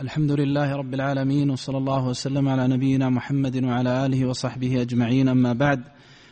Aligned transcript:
الحمد 0.00 0.32
لله 0.32 0.76
رب 0.76 0.94
العالمين 0.94 1.50
وصلى 1.50 1.78
الله 1.78 2.06
وسلم 2.06 2.48
على 2.48 2.68
نبينا 2.68 3.08
محمد 3.10 3.64
وعلى 3.64 4.06
آله 4.06 4.26
وصحبه 4.26 4.82
أجمعين 4.82 5.28
أما 5.28 5.52
بعد 5.52 5.84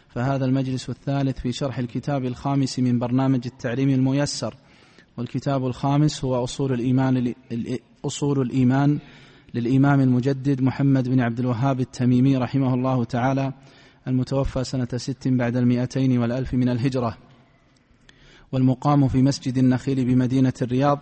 فهذا 0.09 0.45
المجلس 0.45 0.91
الثالث 0.91 1.41
في 1.41 1.53
شرح 1.53 1.79
الكتاب 1.79 2.25
الخامس 2.25 2.79
من 2.79 2.99
برنامج 2.99 3.41
التعليم 3.47 3.89
الميسر 3.89 4.55
والكتاب 5.17 5.67
الخامس 5.67 6.25
هو 6.25 6.45
أصول 6.45 6.73
الإيمان 6.73 7.35
أصول 8.05 8.41
الإيمان 8.41 8.99
للإمام 9.55 10.01
المجدد 10.01 10.63
محمد 10.63 11.09
بن 11.09 11.21
عبد 11.21 11.39
الوهاب 11.41 11.81
التميمي 11.81 12.37
رحمه 12.37 12.75
الله 12.75 13.05
تعالى 13.05 13.53
المتوفى 14.09 14.65
سنة 14.65 14.89
ست 14.97 15.29
بعد 15.29 15.57
المئتين 15.57 16.19
والألف 16.19 16.55
من 16.55 16.69
الهجرة 16.69 17.17
والمقام 18.53 19.09
في 19.09 19.23
مسجد 19.23 19.59
النخيل 19.59 20.05
بمدينة 20.05 20.55
الرياض 20.63 20.99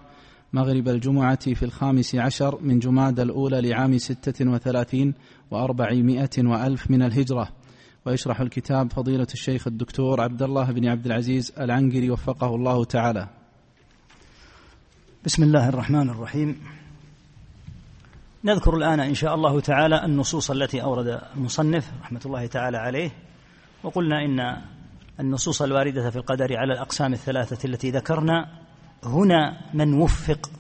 مغرب 0.55 0.89
الجمعة 0.89 1.55
في 1.55 1.63
الخامس 1.63 2.15
عشر 2.15 2.59
من 2.63 2.79
جماد 2.79 3.21
الأولى 3.21 3.61
لعام 3.61 3.99
ستة 3.99 4.51
وثلاثين 4.51 5.15
وأربعمائة 5.51 6.31
وألف 6.39 6.91
من 6.91 7.03
الهجرة. 7.03 7.49
ويشرح 8.07 8.41
الكتاب 8.41 8.93
فضيلة 8.93 9.27
الشيخ 9.33 9.67
الدكتور 9.67 10.21
عبد 10.21 10.43
الله 10.43 10.73
بن 10.73 10.89
عبد 10.89 11.07
العزيز 11.07 11.53
العنقري 11.59 12.11
وفقه 12.11 12.55
الله 12.55 12.85
تعالى. 12.85 13.29
بسم 15.25 15.43
الله 15.43 15.69
الرحمن 15.69 16.11
الرحيم. 16.11 16.61
نذكر 18.45 18.77
الآن 18.77 19.01
إن 19.01 19.15
شاء 19.15 19.35
الله 19.35 19.61
تعالى 19.61 20.05
النصوص 20.05 20.51
التي 20.51 20.83
أورد 20.83 21.21
المصنف 21.37 21.93
رحمة 22.03 22.21
الله 22.27 22.47
تعالى 22.47 22.77
عليه. 22.77 23.11
وقلنا 23.83 24.25
إن 24.25 24.63
النصوص 25.21 25.63
الواردة 25.63 26.11
في 26.11 26.17
القدر 26.17 26.57
على 26.57 26.73
الأقسام 26.73 27.13
الثلاثة 27.13 27.69
التي 27.69 27.91
ذكرنا 27.91 28.64
هنا 29.07 29.61
من 29.75 29.95
وفق 29.95 30.51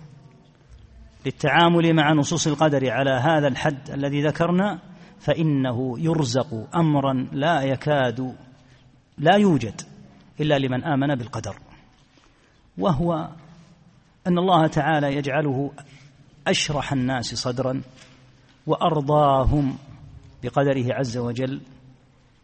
للتعامل 1.26 1.94
مع 1.94 2.12
نصوص 2.12 2.46
القدر 2.46 2.90
على 2.90 3.10
هذا 3.10 3.48
الحد 3.48 3.90
الذي 3.90 4.22
ذكرنا 4.22 4.78
فإنه 5.18 5.98
يرزق 5.98 6.76
أمرا 6.76 7.28
لا 7.32 7.62
يكاد 7.62 8.36
لا 9.18 9.36
يوجد 9.36 9.80
إلا 10.40 10.58
لمن 10.58 10.84
آمن 10.84 11.14
بالقدر. 11.14 11.56
وهو 12.78 13.28
أن 14.26 14.38
الله 14.38 14.66
تعالى 14.66 15.16
يجعله 15.16 15.72
أشرح 16.46 16.92
الناس 16.92 17.34
صدرا 17.34 17.82
وأرضاهم 18.66 19.76
بقدره 20.42 20.94
عز 20.94 21.16
وجل 21.16 21.60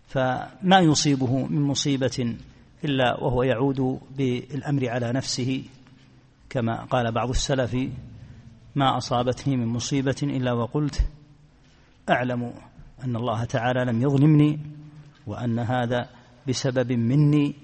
فما 0.08 0.78
يصيبه 0.80 1.46
من 1.46 1.62
مصيبة 1.62 2.36
إلا 2.84 3.20
وهو 3.20 3.42
يعود 3.42 4.00
بالأمر 4.16 4.88
على 4.88 5.12
نفسه. 5.12 5.64
كما 6.50 6.84
قال 6.84 7.12
بعض 7.12 7.28
السلف 7.28 7.76
ما 8.74 8.96
أصابتني 8.96 9.56
من 9.56 9.66
مصيبة 9.66 10.16
إلا 10.22 10.52
وقلت 10.52 11.08
أعلم 12.10 12.52
أن 13.04 13.16
الله 13.16 13.44
تعالى 13.44 13.84
لم 13.92 14.02
يظلمني 14.02 14.60
وأن 15.26 15.58
هذا 15.58 16.08
بسبب 16.48 16.92
مني 16.92 17.54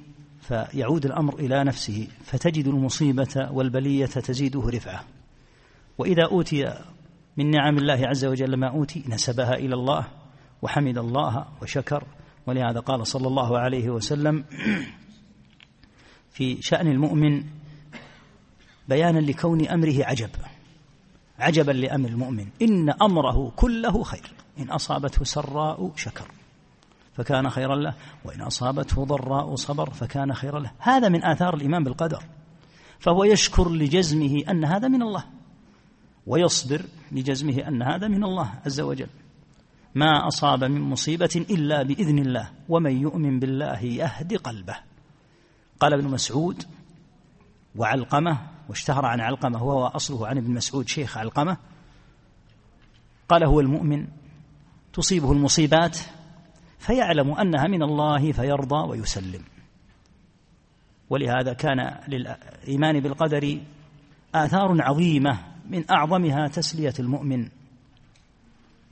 فيعود 0.41 1.07
الأمر 1.07 1.39
إلى 1.39 1.65
نفسه 1.65 2.09
فتجد 2.25 2.67
المصيبة 2.67 3.49
والبلية 3.51 4.07
تزيده 4.07 4.61
رفعة. 4.61 5.05
وإذا 5.99 6.25
أوتي 6.25 6.75
من 7.37 7.51
نعم 7.51 7.79
الله 7.79 8.07
عز 8.07 8.25
وجل 8.25 8.57
ما 8.57 8.69
أوتي 8.69 9.05
نسبها 9.09 9.55
إلى 9.55 9.75
الله 9.75 10.07
وحمد 10.63 10.99
الله 10.99 11.47
وشكر 11.63 12.05
ولهذا 12.47 12.81
قال 12.81 13.07
صلى 13.07 13.29
الله 13.29 13.59
عليه 13.59 13.91
وسلم 13.91 14.45
في 16.31 16.63
شأن 16.63 16.87
المؤمن 16.87 17.45
بيانا 18.89 19.19
لكون 19.19 19.69
أمره 19.69 20.05
عجب. 20.05 20.31
عجبا 21.39 21.73
لأمر 21.73 22.09
المؤمن. 22.09 22.47
إن 22.63 22.91
أمره 22.91 23.53
كله 23.57 24.03
خير. 24.03 24.33
إن 24.59 24.71
أصابته 24.71 25.25
سراء 25.25 25.93
شكر. 25.97 26.31
فكان 27.15 27.51
خيرا 27.51 27.77
له. 27.77 27.95
وإن 28.25 28.41
أصابته 28.41 29.05
ضراء 29.05 29.55
صبر 29.55 29.91
فكان 29.91 30.35
خيرا 30.35 30.61
له. 30.61 30.73
هذا 30.79 31.09
من 31.09 31.25
آثار 31.25 31.55
الإيمان 31.55 31.85
بالقدر. 31.85 32.23
فهو 32.99 33.25
يشكر 33.25 33.71
لجزمه 33.71 34.43
أن 34.51 34.65
هذا 34.65 34.89
من 34.89 35.03
الله. 35.03 35.25
ويصبر 36.27 36.83
لجزمه 37.13 37.69
أن 37.69 37.83
هذا 37.83 38.09
من 38.09 38.25
الله 38.25 38.55
عز 38.67 38.81
وجل. 38.81 39.09
ما 39.95 40.29
أصاب 40.29 40.65
من 40.65 40.81
مصيبة 40.81 41.47
إلا 41.51 41.83
بإذن 41.83 42.19
الله. 42.19 42.51
ومن 42.69 43.03
يؤمن 43.03 43.39
بالله 43.41 43.81
يهد 43.81 44.37
قلبه. 44.37 44.77
قال 45.81 45.95
ابن 45.95 46.09
مسعود 46.09 46.63
وعلقمة 47.77 48.56
واشتهر 48.69 49.07
عن 49.07 49.21
علقمة 49.21 49.63
وهو 49.63 49.87
أصله 49.87 50.27
عن 50.27 50.39
ابن 50.39 50.51
مسعود 50.51 50.89
شيخ 50.89 51.19
علقمة. 51.19 51.57
قال 53.29 53.45
هو 53.45 53.61
المؤمن 53.61 54.07
تصيبه 54.93 55.33
المصيبات 55.33 55.99
فيعلم 56.79 57.33
أنها 57.33 57.67
من 57.67 57.83
الله 57.83 58.33
فيرضى 58.33 58.89
ويسلم. 58.89 59.43
ولهذا 61.11 61.53
كان 61.53 61.99
للإيمان 62.09 63.01
بالقدر 63.01 63.61
آثار 64.35 64.83
عظيمة 64.83 65.39
من 65.71 65.91
أعظمها 65.91 66.49
تسلية 66.49 66.95
المؤمن 66.99 67.49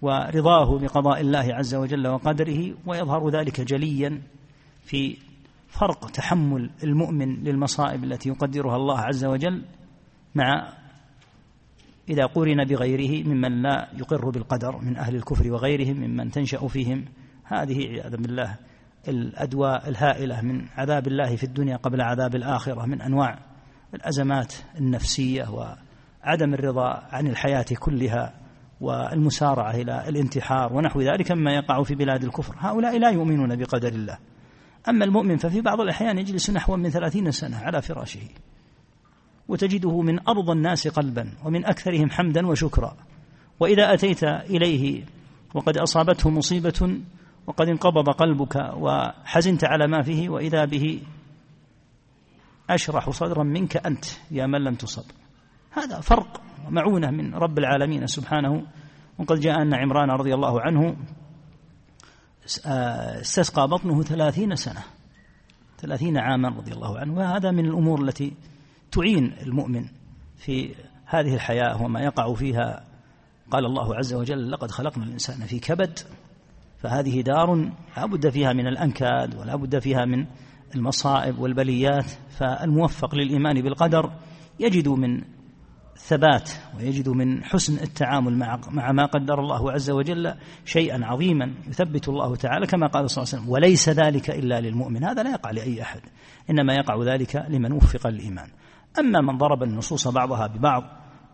ورضاه 0.03 0.79
بقضاء 0.79 1.21
الله 1.21 1.55
عز 1.55 1.75
وجل 1.75 2.07
وقدره 2.09 2.75
ويظهر 2.87 3.31
ذلك 3.31 3.61
جليا 3.61 4.23
في 4.85 5.17
فرق 5.81 6.11
تحمل 6.11 6.71
المؤمن 6.85 7.45
للمصائب 7.45 8.05
التي 8.05 8.29
يقدرها 8.29 8.77
الله 8.77 9.01
عز 9.01 9.25
وجل 9.25 9.65
مع 10.35 10.73
إذا 12.09 12.27
قورن 12.27 12.65
بغيره 12.65 13.29
ممن 13.29 13.63
لا 13.63 13.89
يقر 13.97 14.31
بالقدر 14.31 14.79
من 14.79 14.97
أهل 14.97 15.17
الكفر 15.17 15.53
وغيرهم 15.53 15.97
ممن 15.97 16.31
تنشأ 16.31 16.69
فيهم. 16.69 17.05
هذه 17.45 17.79
عياذا 17.79 18.17
بالله 18.17 18.57
الأدواء 19.09 19.89
الهائلة 19.89 20.41
من 20.41 20.67
عذاب 20.77 21.07
الله 21.07 21.37
في 21.37 21.45
الدنيا 21.45 21.77
قبل 21.77 22.01
عذاب 22.01 22.35
الآخرة 22.35 22.87
من 22.87 23.03
أنواع 23.03 23.39
الأزمات 23.95 24.55
النفسية 24.79 25.45
وعدم 25.51 26.55
الرضا 26.55 27.03
عن 27.13 27.27
الحياة 27.27 27.67
كلها 27.79 28.35
والمسارعة 28.81 29.71
إلى 29.71 30.09
الانتحار 30.09 30.73
ونحو 30.73 31.01
ذلك 31.01 31.33
مما 31.33 31.53
يقع 31.53 31.83
في 31.83 31.95
بلاد 31.95 32.25
الكفر. 32.25 32.55
هؤلاء 32.59 32.99
لا 32.99 33.11
يؤمنون 33.11 33.57
بقدر 33.57 33.89
الله. 33.89 34.19
أما 34.89 35.05
المؤمن 35.05 35.37
ففي 35.37 35.61
بعض 35.61 35.81
الأحيان 35.81 36.19
يجلس 36.19 36.51
نحو 36.51 36.77
من 36.77 36.91
ثلاثين 36.91 37.31
سنة 37.31 37.57
على 37.57 37.83
فراشه 37.83 38.29
وتجده 39.49 40.01
من 40.01 40.29
أرضى 40.29 40.53
الناس 40.53 40.89
قلبا 40.89 41.33
ومن 41.45 41.65
أكثرهم 41.65 42.11
حمدا 42.11 42.47
وشكرا. 42.47 42.97
وإذا 43.61 43.95
أتيت 43.95 44.25
إليه 44.25 45.05
وقد 45.55 45.79
أصابته 45.79 46.31
مصيبة 46.31 47.01
وقد 47.47 47.69
انقبض 47.69 48.09
قلبك 48.09 48.57
وحزنت 48.77 49.65
على 49.65 49.87
ما 49.87 50.03
فيه 50.03 50.29
وإذا 50.29 50.65
به 50.65 51.01
أشرح 52.71 53.11
صدرا 53.11 53.43
منك 53.43 53.77
أنت 53.77 54.05
يا 54.31 54.47
من 54.47 54.65
لم 54.65 54.75
تصب. 54.75 55.05
هذا 55.71 56.01
فرق 56.01 56.41
ومعونة 56.67 57.11
من 57.11 57.35
رب 57.35 57.59
العالمين 57.59 58.07
سبحانه. 58.07 58.67
وقد 59.19 59.41
جاء 59.41 59.63
أن 59.63 59.75
عمران 59.75 60.11
رضي 60.11 60.35
الله 60.35 60.61
عنه 60.61 60.97
استسقى 62.45 63.69
بطنه 63.69 64.03
ثلاثين 64.03 64.57
سنة 64.57 64.83
ثلاثين 65.79 66.19
عاما 66.19 66.49
رضي 66.49 66.73
الله 66.73 66.99
عنه. 66.99 67.15
وهذا 67.15 67.51
من 67.51 67.67
الأمور 67.67 68.03
التي 68.03 68.33
تعين 68.93 69.33
المؤمن 69.43 69.85
في 70.37 70.75
هذه 71.07 71.35
الحياة 71.35 71.83
وما 71.83 72.01
يقع 72.01 72.35
فيها. 72.35 72.85
قال 73.51 73.65
الله 73.65 73.97
عز 73.97 74.15
وجل 74.15 74.51
لقد 74.51 74.71
خلقنا 74.71 75.05
الإنسان 75.05 75.47
في 75.47 75.59
كبد 75.59 75.99
فهذه 76.79 77.21
دار 77.21 77.55
لا 77.97 78.07
بد 78.07 78.29
فيها 78.29 78.53
من 78.53 78.67
الأنكاد 78.67 79.35
ولا 79.35 79.57
بد 79.57 79.79
فيها 79.79 80.05
من 80.05 80.27
المصائب 80.75 81.39
والبليات 81.39 82.05
فالموفق 82.39 83.15
للإيمان 83.15 83.63
بالقدر 83.63 84.13
يجد 84.61 84.89
من 84.89 85.23
ثبات 85.97 86.51
ويجد 86.77 87.09
من 87.09 87.45
حسن 87.45 87.75
التعامل 87.75 88.39
مع 88.71 88.93
ما 88.93 89.07
قدر 89.07 89.41
الله 89.41 89.73
عز 89.73 89.91
وجل 89.91 90.35
شيئا 90.65 91.05
عظيما 91.05 91.55
يثبت 91.69 92.09
الله 92.09 92.37
تعالى 92.37 92.67
كما 92.67 92.87
قال 92.87 93.11
صلى 93.11 93.23
الله 93.23 93.35
عليه 93.35 93.43
وسلم 93.43 93.53
وليس 93.53 93.89
ذلك 93.89 94.31
إلا 94.31 94.61
للمؤمن. 94.61 95.05
هذا 95.05 95.23
لا 95.23 95.31
يقع 95.31 95.51
لأي 95.51 95.83
أحد 95.83 96.01
إنما 96.51 96.75
يقع 96.75 97.03
ذلك 97.03 97.47
لمن 97.49 97.73
وفق 97.73 98.07
الإيمان. 98.07 98.49
أما 98.99 99.21
من 99.21 99.39
ضرب 99.39 99.63
النصوص 99.63 100.09
بعضها 100.09 100.47
ببعض 100.47 100.83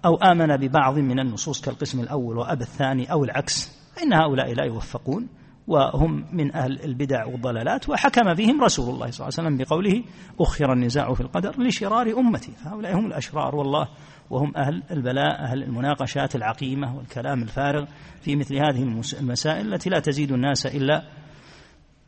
أو 0.05 0.17
آمن 0.17 0.57
ببعض 0.57 0.99
من 0.99 1.21
النصوص 1.21 1.61
كالقسم 1.61 2.01
الأول 2.01 2.39
وأبى 2.39 2.63
الثاني 2.63 3.13
أو 3.13 3.25
العكس 3.25 3.81
فإن 3.97 4.13
هؤلاء 4.13 4.55
لا 4.55 4.65
يوفقون 4.65 5.29
وهم 5.67 6.25
من 6.33 6.55
أهل 6.55 6.85
البدع 6.85 7.27
والضلالات 7.27 7.89
وحكم 7.89 8.35
فيهم 8.35 8.65
رسول 8.65 8.95
الله 8.95 9.11
صلى 9.11 9.29
الله 9.29 9.39
عليه 9.39 9.49
وسلم 9.49 9.57
بقوله 9.57 10.05
أخر 10.41 10.73
النزاع 10.73 11.15
في 11.15 11.21
القدر 11.21 11.63
لشرار 11.63 12.19
أمتي. 12.19 12.53
فهؤلاء 12.53 12.99
هم 12.99 13.07
الأشرار 13.07 13.57
والله 13.57 13.89
وهم 14.31 14.57
أهل 14.57 14.83
البلاء 14.91 15.43
أهل 15.43 15.63
المناقشات 15.63 16.37
العقيمة 16.37 16.97
والكلام 16.97 17.43
الفارغ 17.43 17.85
في 18.21 18.37
مثل 18.37 18.57
هذه 18.57 19.03
المسائل 19.21 19.75
التي 19.75 19.91
لا 19.91 19.99
تزيد 19.99 20.33
الناس 20.33 20.67
إلا 20.67 21.03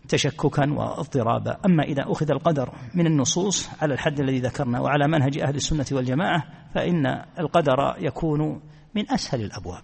تشككا 0.08 0.72
واضطرابا. 0.72 1.56
أما 1.66 1.82
إذا 1.82 2.02
أخذ 2.06 2.30
القدر 2.30 2.72
من 2.94 3.06
النصوص 3.06 3.82
على 3.82 3.94
الحد 3.94 4.20
الذي 4.20 4.38
ذكرنا 4.38 4.80
وعلى 4.80 5.08
منهج 5.08 5.38
أهل 5.38 5.54
السنة 5.54 5.86
والجماعة 5.92 6.42
فإن 6.74 7.06
القدر 7.38 7.94
يكون 7.98 8.60
من 8.94 9.10
أسهل 9.10 9.44
الأبواب. 9.44 9.82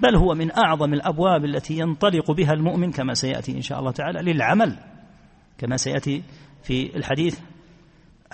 بل 0.00 0.16
هو 0.16 0.34
من 0.34 0.50
أعظم 0.58 0.94
الأبواب 0.94 1.44
التي 1.44 1.78
ينطلق 1.78 2.30
بها 2.30 2.52
المؤمن 2.52 2.90
كما 2.90 3.14
سيأتي 3.14 3.52
إن 3.52 3.62
شاء 3.62 3.78
الله 3.78 3.90
تعالى 3.90 4.32
للعمل 4.32 4.78
كما 5.58 5.76
سيأتي 5.76 6.22
في 6.62 6.96
الحديث 6.96 7.40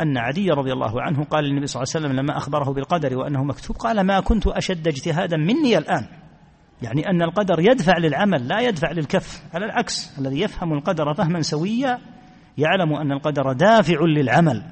أن 0.00 0.18
عدي 0.18 0.50
رضي 0.50 0.72
الله 0.72 1.02
عنه 1.02 1.24
قال 1.24 1.44
للنبي 1.44 1.66
صلى 1.66 1.82
الله 1.82 1.92
عليه 1.94 2.06
وسلم 2.06 2.20
لما 2.20 2.36
أخبره 2.36 2.72
بالقدر 2.72 3.18
وأنه 3.18 3.44
مكتوب 3.44 3.76
قال 3.76 4.00
ما 4.00 4.20
كنت 4.20 4.46
أشد 4.46 4.88
اجتهادا 4.88 5.36
مني 5.36 5.78
الآن. 5.78 6.06
يعني 6.82 7.10
أن 7.10 7.22
القدر 7.22 7.60
يدفع 7.60 7.98
للعمل 7.98 8.48
لا 8.48 8.60
يدفع 8.60 8.92
للكف 8.92 9.42
على 9.54 9.64
العكس 9.64 10.18
الذي 10.18 10.40
يفهم 10.40 10.72
القدر 10.72 11.14
فهما 11.14 11.42
سويا 11.42 11.98
يعلم 12.58 12.94
أن 12.94 13.12
القدر 13.12 13.52
دافع 13.52 14.00
للعمل 14.00 14.62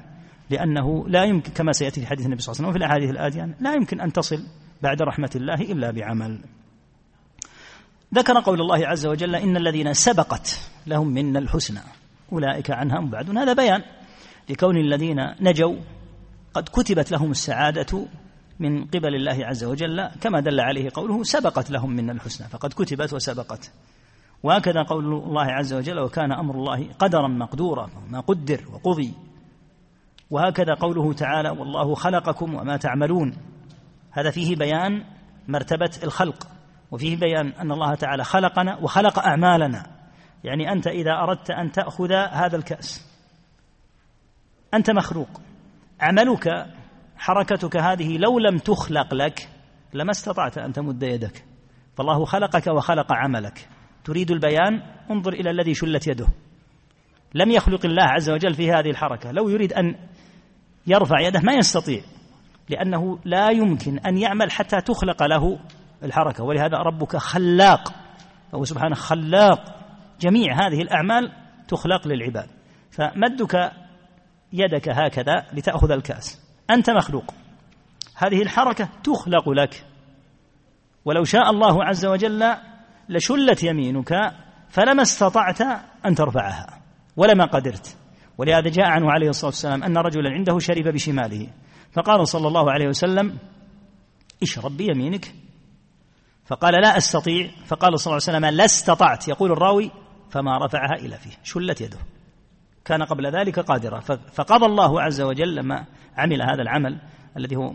لأنه 0.49 1.07
لا 1.07 1.23
يمكن 1.23 1.51
كما 1.51 1.71
سيأتي 1.71 2.01
في 2.01 2.07
حديث 2.07 2.25
النبي 2.25 2.41
صلى 2.41 2.53
الله 2.53 2.65
عليه 2.65 2.69
وسلم 2.69 2.69
وفي 2.69 2.77
الأحاديث 2.77 3.09
الآتية 3.09 3.55
لا 3.59 3.73
يمكن 3.73 4.01
أن 4.01 4.13
تصل 4.13 4.43
بعد 4.81 5.01
رحمة 5.01 5.29
الله 5.35 5.55
إلا 5.55 5.91
بعمل. 5.91 6.39
ذكر 8.13 8.39
قول 8.39 8.61
الله 8.61 8.87
عز 8.87 9.05
وجل 9.05 9.35
إن 9.35 9.57
الذين 9.57 9.93
سبقت 9.93 10.69
لهم 10.87 11.07
منا 11.07 11.39
الحسنى 11.39 11.79
أولئك 12.31 12.71
عنها 12.71 12.99
مبعدون 12.99 13.37
هذا 13.37 13.53
بيان. 13.53 13.81
لكون 14.49 14.77
الذين 14.77 15.35
نجوا 15.41 15.75
قد 16.53 16.69
كتبت 16.69 17.11
لهم 17.11 17.31
السعادة 17.31 18.07
من 18.59 18.85
قبل 18.85 19.15
الله 19.15 19.45
عز 19.45 19.63
وجل 19.63 20.07
كما 20.21 20.39
دل 20.39 20.59
عليه 20.59 20.89
قوله 20.93 21.23
سبقت 21.23 21.71
لهم 21.71 21.91
منا 21.91 22.11
الحسنى 22.11 22.47
فقد 22.47 22.73
كتبت 22.73 23.13
وسبقت. 23.13 23.71
وهكذا 24.43 24.83
قول 24.83 25.05
الله 25.05 25.43
عز 25.43 25.73
وجل 25.73 25.99
وكان 25.99 26.31
أمر 26.31 26.55
الله 26.55 26.87
قدرا 26.99 27.27
مقدورا 27.27 27.89
ما 28.09 28.19
قدر 28.19 28.65
وقضي. 28.73 29.13
وهكذا 30.29 30.73
قوله 30.73 31.13
تعالى 31.13 31.49
والله 31.49 31.95
خلقكم 31.95 32.55
وما 32.55 32.77
تعملون. 32.77 33.37
هذا 34.11 34.31
فيه 34.31 34.55
بيان 34.55 35.03
مرتبة 35.47 35.91
الخلق 36.03 36.47
وفيه 36.91 37.17
بيان 37.17 37.47
أن 37.47 37.71
الله 37.71 37.95
تعالى 37.95 38.23
خلقنا 38.23 38.77
وخلق 38.77 39.19
أعمالنا. 39.19 39.85
يعني 40.43 40.71
أنت 40.71 40.87
إذا 40.87 41.11
أردت 41.11 41.51
أن 41.51 41.71
تأخذ 41.71 42.11
هذا 42.13 42.55
الكأس 42.55 43.10
أنت 44.73 44.91
مخلوق. 44.91 45.41
عملك 46.01 46.65
حركتك 47.17 47.77
هذه 47.77 48.17
لو 48.17 48.39
لم 48.39 48.57
تخلق 48.57 49.13
لك 49.13 49.49
لما 49.93 50.11
استطعت 50.11 50.57
أن 50.57 50.73
تمد 50.73 51.03
يدك. 51.03 51.45
فالله 51.97 52.25
خلقك 52.25 52.67
وخلق 52.67 53.13
عملك. 53.13 53.69
تريد 54.03 54.31
البيان؟ 54.31 54.81
انظر 55.11 55.33
إلى 55.33 55.49
الذي 55.49 55.73
شلت 55.73 56.07
يده. 56.07 56.27
لم 57.33 57.51
يخلق 57.51 57.85
الله 57.85 58.03
عز 58.03 58.29
وجل 58.29 58.53
في 58.53 58.71
هذه 58.71 58.89
الحركة. 58.89 59.31
لو 59.31 59.49
يريد 59.49 59.73
أن 59.73 59.95
يرفع 60.87 61.19
يده 61.19 61.39
ما 61.43 61.53
يستطيع 61.53 62.01
لأنه 62.69 63.19
لا 63.25 63.49
يمكن 63.49 63.99
أن 63.99 64.17
يعمل 64.17 64.51
حتى 64.51 64.81
تخلق 64.81 65.23
له 65.23 65.59
الحركة. 66.03 66.43
ولهذا 66.43 66.77
ربك 66.77 67.17
خلاق. 67.17 67.93
فهو 68.51 68.63
سبحانه 68.63 68.95
خلاق. 68.95 69.75
جميع 70.19 70.53
هذه 70.53 70.81
الأعمال 70.81 71.31
تخلق 71.67 72.07
للعباد. 72.07 72.47
فمدك 72.91 73.71
يدك 74.53 74.89
هكذا 74.89 75.45
لتأخذ 75.53 75.91
الكأس. 75.91 76.41
أنت 76.69 76.89
مخلوق. 76.89 77.33
هذه 78.15 78.41
الحركة 78.41 78.89
تخلق 79.03 79.49
لك. 79.49 79.85
ولو 81.05 81.23
شاء 81.23 81.49
الله 81.49 81.83
عز 81.83 82.05
وجل 82.05 82.55
لشلت 83.09 83.63
يمينك 83.63 84.33
فلما 84.69 85.01
استطعت 85.01 85.61
أن 86.05 86.15
ترفعها 86.15 86.81
ولما 87.17 87.45
قدرت. 87.45 87.97
ولهذا 88.37 88.69
جاء 88.69 88.85
عنه 88.85 89.11
عليه 89.11 89.29
الصلاة 89.29 89.51
والسلام 89.51 89.83
أن 89.83 89.97
رجلا 89.97 90.29
عنده 90.29 90.59
شرب 90.59 90.87
بشماله. 90.87 91.47
فقال 91.93 92.27
صلى 92.27 92.47
الله 92.47 92.71
عليه 92.71 92.87
وسلم 92.87 93.37
اشرب 94.43 94.77
بيمينك. 94.77 95.33
فقال 96.45 96.73
لا 96.73 96.97
أستطيع. 96.97 97.51
فقال 97.65 97.99
صلى 97.99 98.11
الله 98.11 98.23
عليه 98.27 98.37
وسلم 98.37 98.57
لا 98.57 98.65
استطعت. 98.65 99.27
يقول 99.27 99.51
الراوي 99.51 99.91
فما 100.29 100.65
رفعها 100.65 100.93
إلى 100.99 101.17
فيه. 101.17 101.31
شلت 101.43 101.81
يده. 101.81 101.97
كان 102.85 103.03
قبل 103.03 103.27
ذلك 103.27 103.59
قادرا. 103.59 103.99
فقضى 104.33 104.65
الله 104.65 105.01
عز 105.01 105.21
وجل 105.21 105.55
لما 105.55 105.85
عمل 106.17 106.41
هذا 106.41 106.61
العمل 106.61 107.01
الذي 107.37 107.55
هو 107.55 107.73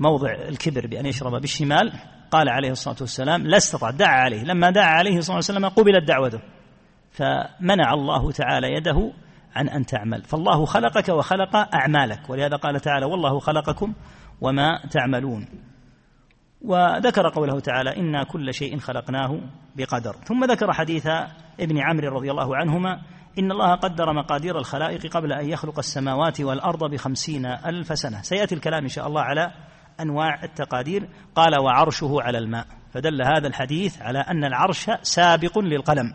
موضع 0.00 0.32
الكبر 0.32 0.86
بأن 0.86 1.06
يشرب 1.06 1.40
بالشمال. 1.40 1.92
قال 2.30 2.48
عليه 2.48 2.70
الصلاة 2.70 2.96
والسلام 3.00 3.46
لا 3.46 3.56
استطاع 3.56 3.90
دعا 3.90 4.20
عليه. 4.20 4.42
لما 4.42 4.70
دعا 4.70 4.86
عليه 4.86 5.16
الصلاة 5.16 5.36
والسلام 5.36 5.68
قبلت 5.68 6.08
دعوته. 6.08 6.40
فمنع 7.10 7.92
الله 7.94 8.30
تعالى 8.30 8.72
يده 8.72 9.12
عن 9.54 9.68
أن 9.68 9.86
تعمل. 9.86 10.22
فالله 10.24 10.64
خلقك 10.64 11.08
وخلق 11.08 11.56
أعمالك. 11.74 12.30
ولهذا 12.30 12.56
قال 12.56 12.80
تعالى 12.80 13.06
والله 13.06 13.38
خلقكم 13.38 13.94
وما 14.40 14.80
تعملون. 14.90 15.48
وذكر 16.62 17.28
قوله 17.28 17.60
تعالى 17.60 17.96
إنا 17.96 18.24
كل 18.24 18.54
شيء 18.54 18.78
خلقناه 18.78 19.40
بقدر. 19.76 20.12
ثم 20.12 20.44
ذكر 20.44 20.72
حديث 20.72 21.06
ابن 21.60 21.78
عمرو 21.78 22.08
رضي 22.08 22.30
الله 22.30 22.56
عنهما 22.56 23.02
إن 23.38 23.52
الله 23.52 23.74
قدر 23.74 24.12
مقادير 24.12 24.58
الخلائق 24.58 25.06
قبل 25.16 25.32
أن 25.32 25.48
يخلق 25.48 25.78
السماوات 25.78 26.40
والأرض 26.40 26.90
بخمسين 26.90 27.46
ألف 27.46 27.98
سنة. 27.98 28.22
سيأتي 28.22 28.54
الكلام 28.54 28.82
إن 28.82 28.88
شاء 28.88 29.06
الله 29.06 29.20
على 29.20 29.52
أنواع 30.00 30.44
التقادير. 30.44 31.08
قال 31.34 31.60
وعرشه 31.60 32.16
على 32.22 32.38
الماء. 32.38 32.66
فدل 32.92 33.22
هذا 33.22 33.48
الحديث 33.48 34.02
على 34.02 34.18
أن 34.18 34.44
العرش 34.44 34.90
سابق 35.02 35.58
للقلم. 35.58 36.14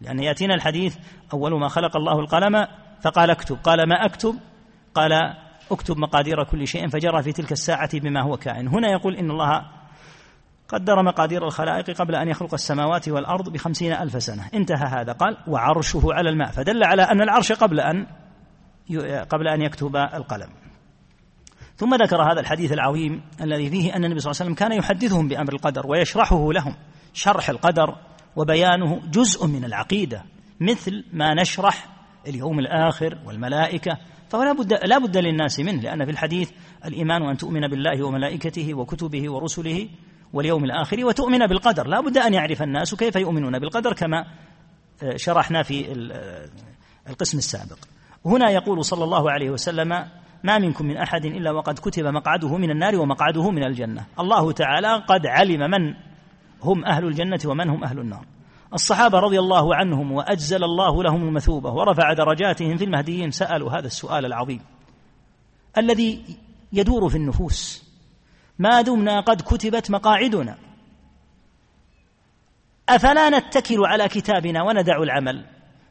لأن 0.00 0.18
يأتينا 0.18 0.54
الحديث 0.54 0.96
أول 1.32 1.60
ما 1.60 1.68
خلق 1.68 1.96
الله 1.96 2.20
القلم 2.20 2.66
فقال 3.02 3.30
اكتب. 3.30 3.56
قال 3.64 3.88
ما 3.88 4.04
أكتب؟ 4.04 4.34
قال 4.94 5.12
اكتب 5.70 5.98
مقادير 5.98 6.44
كل 6.44 6.66
شيء 6.66 6.88
فجرى 6.88 7.22
في 7.22 7.32
تلك 7.32 7.52
الساعة 7.52 8.00
بما 8.00 8.22
هو 8.22 8.36
كائن. 8.36 8.68
هنا 8.68 8.88
يقول 8.88 9.16
إن 9.16 9.30
الله 9.30 9.77
قدر 10.68 11.02
مقادير 11.02 11.46
الخلائق 11.46 11.90
قبل 11.90 12.14
أن 12.14 12.28
يخلق 12.28 12.54
السماوات 12.54 13.08
والأرض 13.08 13.48
بخمسين 13.48 13.92
ألف 13.92 14.22
سنة. 14.22 14.48
انتهى 14.54 14.86
هذا. 14.86 15.12
قال 15.12 15.36
وعرشه 15.46 16.02
على 16.04 16.30
الماء. 16.30 16.50
فدل 16.50 16.84
على 16.84 17.02
أن 17.02 17.20
العرش 17.20 17.52
قبل 17.52 17.80
أن 17.80 18.06
قبل 19.28 19.48
أن 19.48 19.62
يكتب 19.62 19.96
القلم. 19.96 20.48
ثم 21.76 21.94
ذكر 21.94 22.22
هذا 22.32 22.40
الحديث 22.40 22.72
العظيم 22.72 23.22
الذي 23.40 23.70
فيه 23.70 23.96
أن 23.96 24.04
النبي 24.04 24.20
صلى 24.20 24.30
الله 24.30 24.40
عليه 24.40 24.52
وسلم 24.52 24.54
كان 24.54 24.72
يحدثهم 24.72 25.28
بأمر 25.28 25.52
القدر 25.52 25.86
ويشرحه 25.86 26.52
لهم. 26.52 26.74
شرح 27.14 27.50
القدر 27.50 27.96
وبيانه 28.36 29.00
جزء 29.10 29.46
من 29.46 29.64
العقيدة 29.64 30.22
مثل 30.60 31.04
ما 31.12 31.34
نشرح 31.34 31.88
اليوم 32.26 32.58
الآخر 32.58 33.18
والملائكة. 33.26 33.98
فلا 34.28 34.52
بد 34.52 34.72
لا 34.72 34.98
بد 34.98 35.16
للناس 35.16 35.60
منه 35.60 35.82
لأن 35.82 36.04
في 36.04 36.10
الحديث 36.10 36.50
الإيمان 36.84 37.22
أن 37.22 37.36
تؤمن 37.36 37.68
بالله 37.68 38.06
وملائكته 38.06 38.74
وكتبه 38.74 39.32
ورسله 39.32 39.88
واليوم 40.32 40.64
الآخر 40.64 41.04
وتؤمن 41.04 41.46
بالقدر. 41.46 41.86
لا 41.86 42.00
بد 42.00 42.18
أن 42.18 42.34
يعرف 42.34 42.62
الناس 42.62 42.94
كيف 42.94 43.16
يؤمنون 43.16 43.58
بالقدر 43.58 43.92
كما 43.92 44.26
آه، 45.02 45.16
شرحنا 45.16 45.62
في 45.62 45.92
آه، 46.12 46.48
القسم 47.08 47.38
السابق. 47.38 47.78
هنا 48.26 48.50
يقول 48.50 48.84
صلى 48.84 49.04
الله 49.04 49.30
عليه 49.30 49.50
وسلم 49.50 49.88
ما 50.44 50.58
منكم 50.58 50.86
من 50.86 50.96
أحد 50.96 51.24
إلا 51.24 51.50
وقد 51.50 51.78
كتب 51.78 52.04
مقعده 52.04 52.56
من 52.56 52.70
النار 52.70 52.96
ومقعده 52.96 53.50
من 53.50 53.64
الجنة. 53.64 54.06
الله 54.20 54.52
تعالى 54.52 55.04
قد 55.08 55.26
علم 55.26 55.70
من 55.70 55.94
هم 56.62 56.84
أهل 56.84 57.04
الجنة 57.04 57.40
ومن 57.46 57.68
هم 57.68 57.84
أهل 57.84 57.98
النار. 57.98 58.24
الصحابة 58.74 59.18
رضي 59.18 59.38
الله 59.38 59.74
عنهم 59.74 60.12
وأجزل 60.12 60.64
الله 60.64 61.02
لهم 61.02 61.28
المثوبة 61.28 61.70
ورفع 61.70 62.12
درجاتهم 62.12 62.76
في 62.76 62.84
المهديين 62.84 63.30
سألوا 63.30 63.70
هذا 63.70 63.86
السؤال 63.86 64.26
العظيم. 64.26 64.60
الذي 65.78 66.24
يدور 66.72 67.08
في 67.08 67.16
النفوس 67.16 67.87
ما 68.58 68.80
دمنا 68.80 69.20
قد 69.20 69.42
كتبت 69.42 69.90
مقاعدنا. 69.90 70.56
أفلا 72.88 73.30
نتكل 73.38 73.86
على 73.86 74.08
كتابنا 74.08 74.62
وندع 74.62 75.02
العمل؟ 75.02 75.44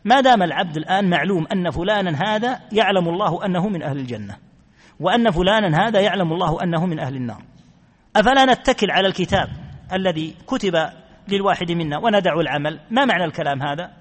ما 0.05 0.21
دام 0.21 0.43
العبد 0.43 0.77
الآن 0.77 1.09
معلوم 1.09 1.47
أن 1.51 1.71
فلانا 1.71 2.23
هذا 2.23 2.59
يعلم 2.71 3.09
الله 3.09 3.45
أنه 3.45 3.69
من 3.69 3.83
أهل 3.83 3.97
الجنة 3.97 4.37
وأن 4.99 5.31
فلانا 5.31 5.87
هذا 5.87 5.99
يعلم 5.99 6.33
الله 6.33 6.63
أنه 6.63 6.85
من 6.85 6.99
أهل 6.99 7.15
النار. 7.15 7.43
أفلا 8.15 8.45
نتكل 8.45 8.91
على 8.91 9.07
الكتاب 9.07 9.47
الذي 9.93 10.35
كتب 10.47 10.89
للواحد 11.27 11.71
منا 11.71 11.97
وندع 11.97 12.33
العمل؟ 12.33 12.79
ما 12.91 13.05
معنى 13.05 13.25
الكلام 13.25 13.63
هذا؟ 13.63 13.91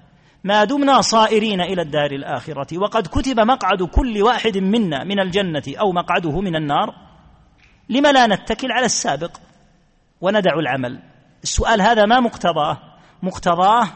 ما 0.43 0.63
دمنا 0.63 1.01
صائرين 1.01 1.61
إلى 1.61 1.81
الدار 1.81 2.11
الآخرة 2.11 2.77
وقد 2.77 3.07
كتب 3.07 3.39
مقعد 3.39 3.83
كل 3.83 4.21
واحد 4.21 4.57
منا 4.57 5.03
من 5.03 5.19
الجنة 5.19 5.63
أو 5.79 5.91
مقعده 5.91 6.41
من 6.41 6.55
النار 6.55 7.06
لما 7.89 8.11
لا 8.11 8.27
نتكل 8.27 8.71
على 8.71 8.85
السابق 8.85 9.37
وندع 10.21 10.53
العمل؟ 10.59 10.99
السؤال 11.43 11.81
هذا 11.81 12.05
ما 12.05 12.19
مقتضاه؟ 12.19 12.77
مقتضاه 13.23 13.87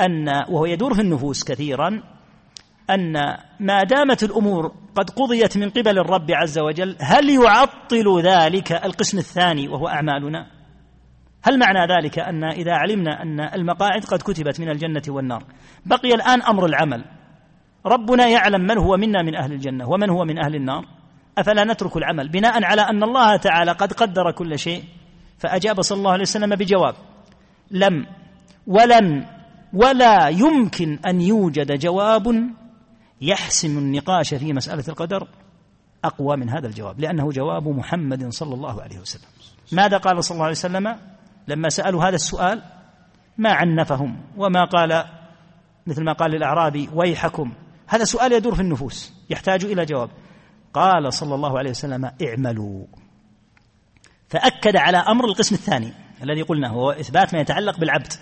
أن 0.00 0.28
وهو 0.28 0.66
يدور 0.66 0.94
في 0.94 1.00
النفوس 1.00 1.44
كثيرا 1.44 2.02
أن 2.90 3.12
ما 3.60 3.82
دامت 3.82 4.22
الأمور 4.22 4.72
قد 4.96 5.10
قضيت 5.10 5.56
من 5.56 5.70
قبل 5.70 5.98
الرب 5.98 6.30
عز 6.30 6.58
وجل 6.58 6.96
هل 7.00 7.30
يعطل 7.30 8.20
ذلك 8.22 8.72
القسم 8.72 9.18
الثاني 9.18 9.68
وهو 9.68 9.88
أعمالنا؟ 9.88 10.46
هل 11.42 11.58
معنى 11.58 11.94
ذلك 11.94 12.18
أن 12.18 12.44
إذا 12.44 12.72
علمنا 12.72 13.22
أن 13.22 13.40
المقاعد 13.40 14.04
قد 14.04 14.18
كتبت 14.18 14.60
من 14.60 14.68
الجنة 14.70 15.02
والنار 15.08 15.44
بقي 15.86 16.14
الآن 16.14 16.42
أمر 16.42 16.66
العمل؟ 16.66 17.04
ربنا 17.86 18.26
يعلم 18.26 18.60
من 18.60 18.78
هو 18.78 18.96
منا 18.96 19.22
من 19.22 19.36
أهل 19.36 19.52
الجنة 19.52 19.88
ومن 19.88 20.10
هو 20.10 20.24
من 20.24 20.38
أهل 20.38 20.54
النار. 20.54 20.95
أفلا 21.38 21.64
نترك 21.64 21.96
العمل؟ 21.96 22.28
بناء 22.28 22.64
على 22.64 22.82
أن 22.82 23.02
الله 23.02 23.36
تعالى 23.36 23.72
قد 23.72 23.92
قدر 23.92 24.30
كل 24.30 24.58
شيء 24.58 24.84
فأجاب 25.38 25.82
صلى 25.82 25.98
الله 25.98 26.12
عليه 26.12 26.22
وسلم 26.22 26.56
بجواب 26.56 26.94
لم 27.70 28.06
ولن 28.66 29.26
ولا 29.72 30.28
يمكن 30.28 30.98
أن 31.06 31.20
يوجد 31.20 31.78
جواب 31.78 32.50
يحسم 33.20 33.78
النقاش 33.78 34.34
في 34.34 34.52
مسألة 34.52 34.84
القدر. 34.88 35.28
أقوى 36.04 36.36
من 36.36 36.50
هذا 36.50 36.66
الجواب 36.66 37.00
لأنه 37.00 37.30
جواب 37.30 37.68
محمد 37.68 38.28
صلى 38.28 38.54
الله 38.54 38.82
عليه 38.82 38.98
وسلم. 38.98 39.28
ماذا 39.72 39.96
قال 39.96 40.24
صلى 40.24 40.34
الله 40.34 40.44
عليه 40.44 40.56
وسلم؟ 40.56 40.96
لما 41.48 41.68
سألوا 41.68 42.04
هذا 42.04 42.14
السؤال 42.14 42.62
ما 43.38 43.52
عنفهم 43.52 44.16
وما 44.36 44.64
قال 44.64 45.04
مثل 45.86 46.04
ما 46.04 46.12
قال 46.12 46.30
للأعرابي 46.30 46.88
ويحكم. 46.94 47.52
هذا 47.86 48.04
سؤال 48.04 48.32
يدور 48.32 48.54
في 48.54 48.60
النفوس 48.60 49.12
يحتاج 49.30 49.64
إلى 49.64 49.84
جواب. 49.84 50.10
قال 50.76 51.12
صلى 51.12 51.34
الله 51.34 51.58
عليه 51.58 51.70
وسلم 51.70 52.04
اعملوا. 52.04 52.84
فأكد 54.28 54.76
على 54.76 54.98
أمر 54.98 55.24
القسم 55.24 55.54
الثاني 55.54 55.92
الذي 56.22 56.42
قلنا 56.42 56.68
هو 56.68 56.90
إثبات 56.90 57.34
ما 57.34 57.40
يتعلق 57.40 57.78
بالعبد. 57.78 58.12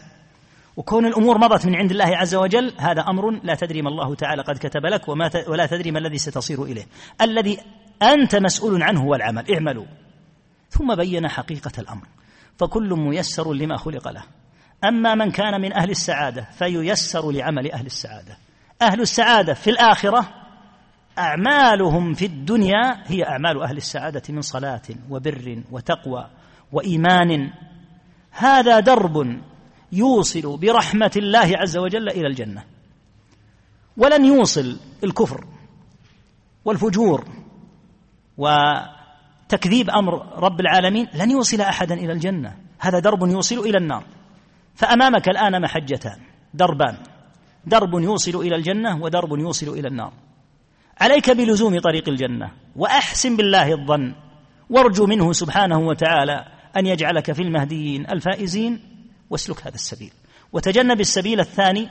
وكون 0.77 1.07
الأمور 1.07 1.39
مضت 1.39 1.67
من 1.67 1.77
عند 1.77 1.91
الله 1.91 2.17
عز 2.17 2.35
وجل 2.35 2.73
هذا 2.79 3.01
أمر 3.01 3.31
لا 3.31 3.55
تدري 3.55 3.83
ما 3.83 3.89
الله 3.89 4.15
تعالى 4.15 4.43
قد 4.43 4.59
كتب 4.59 4.87
لك 4.87 5.09
وما 5.09 5.31
ولا 5.49 5.67
تدري 5.67 5.91
ما 5.91 5.99
الذي 5.99 6.19
ستصير 6.19 6.63
إليه. 6.63 6.87
الذي 7.21 7.59
أنت 8.03 8.37
مسؤول 8.37 8.83
عنه 8.83 9.01
هو 9.01 9.15
العمل 9.15 9.55
اعملوا. 9.55 9.87
ثم 10.71 10.95
بين 10.95 11.29
حقيقة 11.29 11.73
الأمر. 11.79 12.07
فكل 12.59 12.89
ميسر 12.89 13.53
لما 13.53 13.77
خلق 13.77 14.09
له. 14.09 14.23
أما 14.85 15.15
من 15.15 15.31
كان 15.31 15.61
من 15.61 15.73
أهل 15.73 15.91
السعادة 15.91 16.49
فييسر 16.59 17.31
لعمل 17.31 17.73
أهل 17.73 17.87
السعادة. 17.87 18.39
أهل 18.83 19.01
السعادة 19.01 19.55
في 19.55 19.71
الآخرة 19.71 20.44
أعمالهم 21.19 22.15
في 22.15 22.27
الدنيا 22.27 23.03
هي 23.07 23.25
أعمال 23.29 23.63
أهل 23.63 23.77
السعادة 23.77 24.23
من 24.29 24.41
صلاة 24.43 24.83
وبر 25.11 25.63
وتقوى 25.71 26.31
وإيمان. 26.73 27.51
هذا 28.31 28.81
درب 28.81 29.41
يوصل 29.93 30.59
برحمة 30.59 31.11
الله 31.17 31.59
عز 31.59 31.77
وجل 31.77 32.09
إلى 32.09 32.27
الجنة. 32.27 32.65
ولن 33.97 34.25
يوصل 34.25 34.81
الكفر 35.05 35.45
والفجور 36.65 37.25
وتكذيب 38.39 39.91
أمر 39.91 40.39
رب 40.39 40.61
العالمين 40.61 41.09
لن 41.15 41.31
يوصل 41.31 41.61
أحدا 41.61 41.95
إلى 41.95 42.13
الجنة. 42.13 42.57
هذا 42.79 42.99
درب 42.99 43.23
يوصل 43.23 43.59
إلى 43.59 43.79
النار. 43.79 44.05
فأمامك 44.75 45.29
الآن 45.29 45.63
محجتان 45.63 46.19
دربان. 46.55 46.97
درب 47.65 47.95
يوصل 47.95 48.41
إلى 48.41 48.57
الجنة 48.57 49.03
ودرب 49.03 49.39
يوصل 49.39 49.69
إلى 49.69 49.89
النار. 49.89 50.13
عليك 51.01 51.31
بلزوم 51.31 51.79
طريق 51.81 52.09
الجنة 52.09 52.51
وأحسن 52.77 53.37
بالله 53.37 53.73
الظن 53.73 54.15
وارجو 54.71 55.07
منه 55.07 55.33
سبحانه 55.33 55.79
وتعالى 55.79 56.45
أن 56.77 56.87
يجعلك 56.87 57.33
في 57.33 57.43
المهديين 57.43 58.11
الفائزين. 58.11 58.81
واسلك 59.31 59.61
هذا 59.61 59.75
السبيل. 59.75 60.13
وتجنب 60.53 61.01
السبيل 61.01 61.41
الثاني 61.41 61.89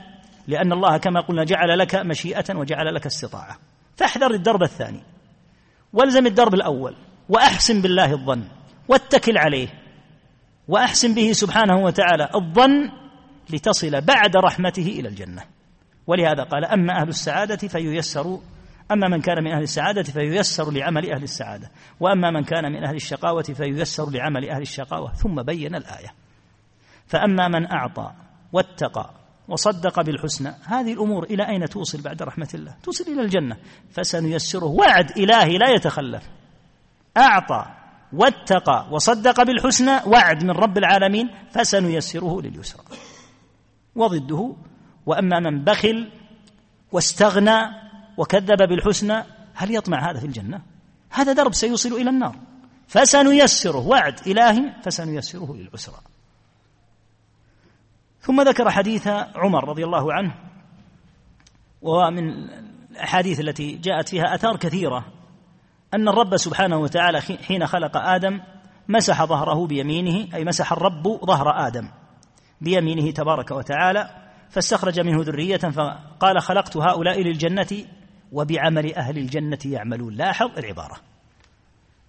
لأن 0.48 0.72
الله 0.72 0.96
كما 0.96 1.20
قلنا 1.20 1.44
جعل 1.44 1.78
لك 1.78 1.94
مشيئة 1.94 2.56
وجعل 2.56 2.94
لك 2.94 3.06
استطاعة. 3.06 3.58
فاحذر 3.96 4.30
الدرب 4.30 4.62
الثاني. 4.62 5.02
والزم 5.92 6.26
الدرب 6.26 6.54
الأول. 6.54 6.94
وأحسن 7.28 7.82
بالله 7.82 8.12
الظن. 8.12 8.44
واتكل 8.88 9.38
عليه. 9.38 9.68
وأحسن 10.68 11.14
به 11.14 11.32
سبحانه 11.32 11.76
وتعالى 11.76 12.28
الظن 12.34 12.90
لتصل 13.50 14.00
بعد 14.00 14.36
رحمته 14.36 14.86
إلى 14.86 15.08
الجنة. 15.08 15.42
ولهذا 16.06 16.42
قال 16.42 16.64
أما 16.64 17.00
أهل 17.00 17.08
السعادة 17.08 17.68
فييسر 17.68 18.40
أما 18.92 19.08
من 19.08 19.20
كان 19.20 19.44
من 19.44 19.50
أهل 19.52 19.62
السعادة 19.62 20.02
فييسر 20.02 20.70
لعمل 20.70 21.12
أهل 21.12 21.22
السعادة. 21.22 21.70
وأما 22.00 22.30
من 22.30 22.44
كان 22.44 22.72
من 22.72 22.84
أهل 22.84 22.94
الشقاوة 22.94 23.42
فييسر 23.42 24.10
لعمل 24.10 24.50
أهل 24.50 24.62
الشقاوة. 24.62 25.12
ثم 25.12 25.42
بين 25.42 25.74
الآية. 25.74 26.14
فأما 27.06 27.48
من 27.48 27.72
أعطى 27.72 28.12
واتقى 28.52 29.10
وصدق 29.48 30.00
بالحسنى 30.00 30.52
هذه 30.64 30.92
الأمور 30.92 31.24
إلى 31.24 31.48
أين 31.48 31.68
توصل 31.68 32.02
بعد 32.02 32.22
رحمة 32.22 32.48
الله؟ 32.54 32.76
توصل 32.82 33.04
إلى 33.12 33.22
الجنة. 33.22 33.56
فسنيسره. 33.90 34.64
وعد 34.64 35.18
إلهي 35.18 35.58
لا 35.58 35.70
يتخلف. 35.70 36.28
أعطى 37.16 37.66
واتقى 38.12 38.88
وصدق 38.90 39.42
بالحسنى 39.42 40.00
وعد 40.06 40.44
من 40.44 40.50
رب 40.50 40.78
العالمين 40.78 41.30
فسنيسره 41.50 42.42
لليسرى. 42.42 42.82
وضده. 43.96 44.56
وأما 45.06 45.40
من 45.40 45.64
بخل 45.64 46.10
واستغنى 46.92 47.83
وكذب 48.16 48.68
بالحسنى 48.68 49.24
هل 49.54 49.74
يطمع 49.74 50.10
هذا 50.10 50.20
في 50.20 50.26
الجنة؟ 50.26 50.62
هذا 51.10 51.32
درب 51.32 51.54
سيوصل 51.54 51.92
إلى 51.92 52.10
النار. 52.10 52.36
فسنيسره 52.88 53.86
وعد 53.86 54.20
إلهي 54.26 54.72
فسنيسره 54.82 55.54
للعسرى. 55.54 55.96
ثم 58.20 58.40
ذكر 58.40 58.70
حديث 58.70 59.06
عمر 59.34 59.68
رضي 59.68 59.84
الله 59.84 60.12
عنه 60.12 60.34
ومن 61.82 62.48
الأحاديث 62.90 63.40
التي 63.40 63.72
جاءت 63.76 64.08
فيها 64.08 64.34
آثار 64.34 64.56
كثيرة 64.56 65.04
أن 65.94 66.08
الرب 66.08 66.36
سبحانه 66.36 66.76
وتعالى 66.76 67.20
حين 67.20 67.66
خلق 67.66 67.96
آدم 67.96 68.40
مسح 68.88 69.24
ظهره 69.24 69.66
بيمينه 69.66 70.36
أي 70.36 70.44
مسح 70.44 70.72
الرب 70.72 71.08
ظهر 71.24 71.66
آدم. 71.66 71.88
بيمينه 72.60 73.10
تبارك 73.10 73.50
وتعالى 73.50 74.10
فاستخرج 74.50 75.00
منه 75.00 75.22
ذرية 75.22 75.56
فقال 75.56 76.42
خلقت 76.42 76.76
هؤلاء 76.76 77.22
للجنة 77.22 77.84
وبعمل 78.34 78.94
أهل 78.94 79.18
الجنة 79.18 79.58
يعملون. 79.64 80.14
لاحظ 80.14 80.58
العبارة. 80.58 80.96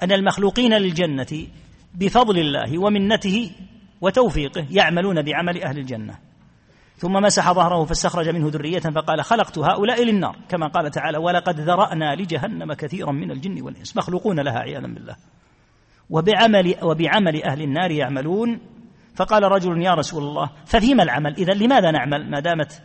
أن 0.03 0.11
المخلوقين 0.11 0.73
للجنة 0.73 1.47
بفضل 1.95 2.39
الله 2.39 2.79
ومنته 2.79 3.51
وتوفيقه 4.01 4.67
يعملون 4.71 5.21
بعمل 5.21 5.63
أهل 5.63 5.77
الجنة. 5.77 6.17
ثم 6.97 7.13
مسح 7.13 7.51
ظهره 7.51 7.85
فاستخرج 7.85 8.29
منه 8.29 8.49
ذرية 8.49 8.79
فقال 8.79 9.23
خلقت 9.23 9.57
هؤلاء 9.57 10.03
للنار. 10.03 10.35
كما 10.49 10.67
قال 10.67 10.91
تعالى 10.91 11.17
ولقد 11.17 11.59
ذرأنا 11.59 12.15
لجهنم 12.15 12.73
كثيرا 12.73 13.11
من 13.11 13.31
الجن 13.31 13.61
والإنس. 13.61 13.97
مخلوقون 13.97 14.39
لها 14.39 14.59
عياذا 14.59 14.87
بالله. 14.87 15.15
وبعمل 16.09 16.75
وبعمل 16.83 17.43
أهل 17.43 17.61
النار 17.61 17.91
يعملون. 17.91 18.59
فقال 19.15 19.43
رجل 19.43 19.81
يا 19.81 19.93
رسول 19.93 20.23
الله 20.23 20.49
ففيما 20.65 21.03
العمل؟ 21.03 21.35
إذا 21.37 21.53
لماذا 21.53 21.91
نعمل؟ 21.91 22.31
ما 22.31 22.39
دامت 22.39 22.83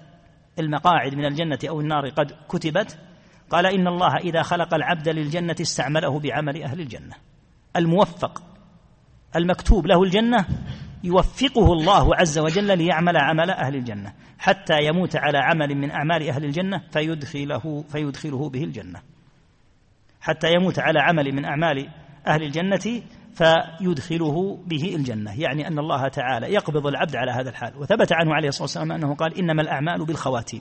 المقاعد 0.58 1.14
من 1.14 1.24
الجنة 1.24 1.58
أو 1.68 1.80
النار 1.80 2.08
قد 2.08 2.32
كتبت 2.48 2.98
قال 3.50 3.66
إن 3.66 3.86
الله 3.86 4.16
إذا 4.16 4.42
خلق 4.42 4.74
العبد 4.74 5.08
للجنة 5.08 5.56
استعمله 5.60 6.20
بعمل 6.20 6.62
أهل 6.62 6.80
الجنة. 6.80 7.14
الموفق 7.76 8.42
المكتوب 9.36 9.86
له 9.86 10.02
الجنة 10.02 10.46
يوفقه 11.04 11.72
الله 11.72 12.16
عز 12.16 12.38
وجل 12.38 12.78
ليعمل 12.78 13.16
عمل 13.16 13.50
أهل 13.50 13.74
الجنة. 13.74 14.12
حتى 14.38 14.74
يموت 14.84 15.16
على 15.16 15.38
عمل 15.38 15.74
من 15.74 15.90
أعمال 15.90 16.28
أهل 16.28 16.44
الجنة 16.44 16.82
فيدخله 16.90 17.84
فيدخله 17.88 18.48
به 18.48 18.64
الجنة. 18.64 19.02
حتى 20.20 20.52
يموت 20.52 20.78
على 20.78 21.00
عمل 21.00 21.34
من 21.34 21.44
أعمال 21.44 21.88
أهل 22.26 22.42
الجنة 22.42 23.02
فيدخله 23.34 24.58
به 24.66 24.96
الجنة. 24.96 25.40
يعني 25.40 25.68
أن 25.68 25.78
الله 25.78 26.08
تعالى 26.08 26.54
يقبض 26.54 26.86
العبد 26.86 27.16
على 27.16 27.32
هذا 27.32 27.50
الحال. 27.50 27.76
وثبت 27.76 28.12
عنه 28.12 28.34
عليه 28.34 28.48
الصلاة 28.48 28.64
والسلام 28.64 28.92
أنه 28.92 29.14
قال 29.14 29.38
إنما 29.38 29.62
الأعمال 29.62 30.04
بالخواتيم. 30.04 30.60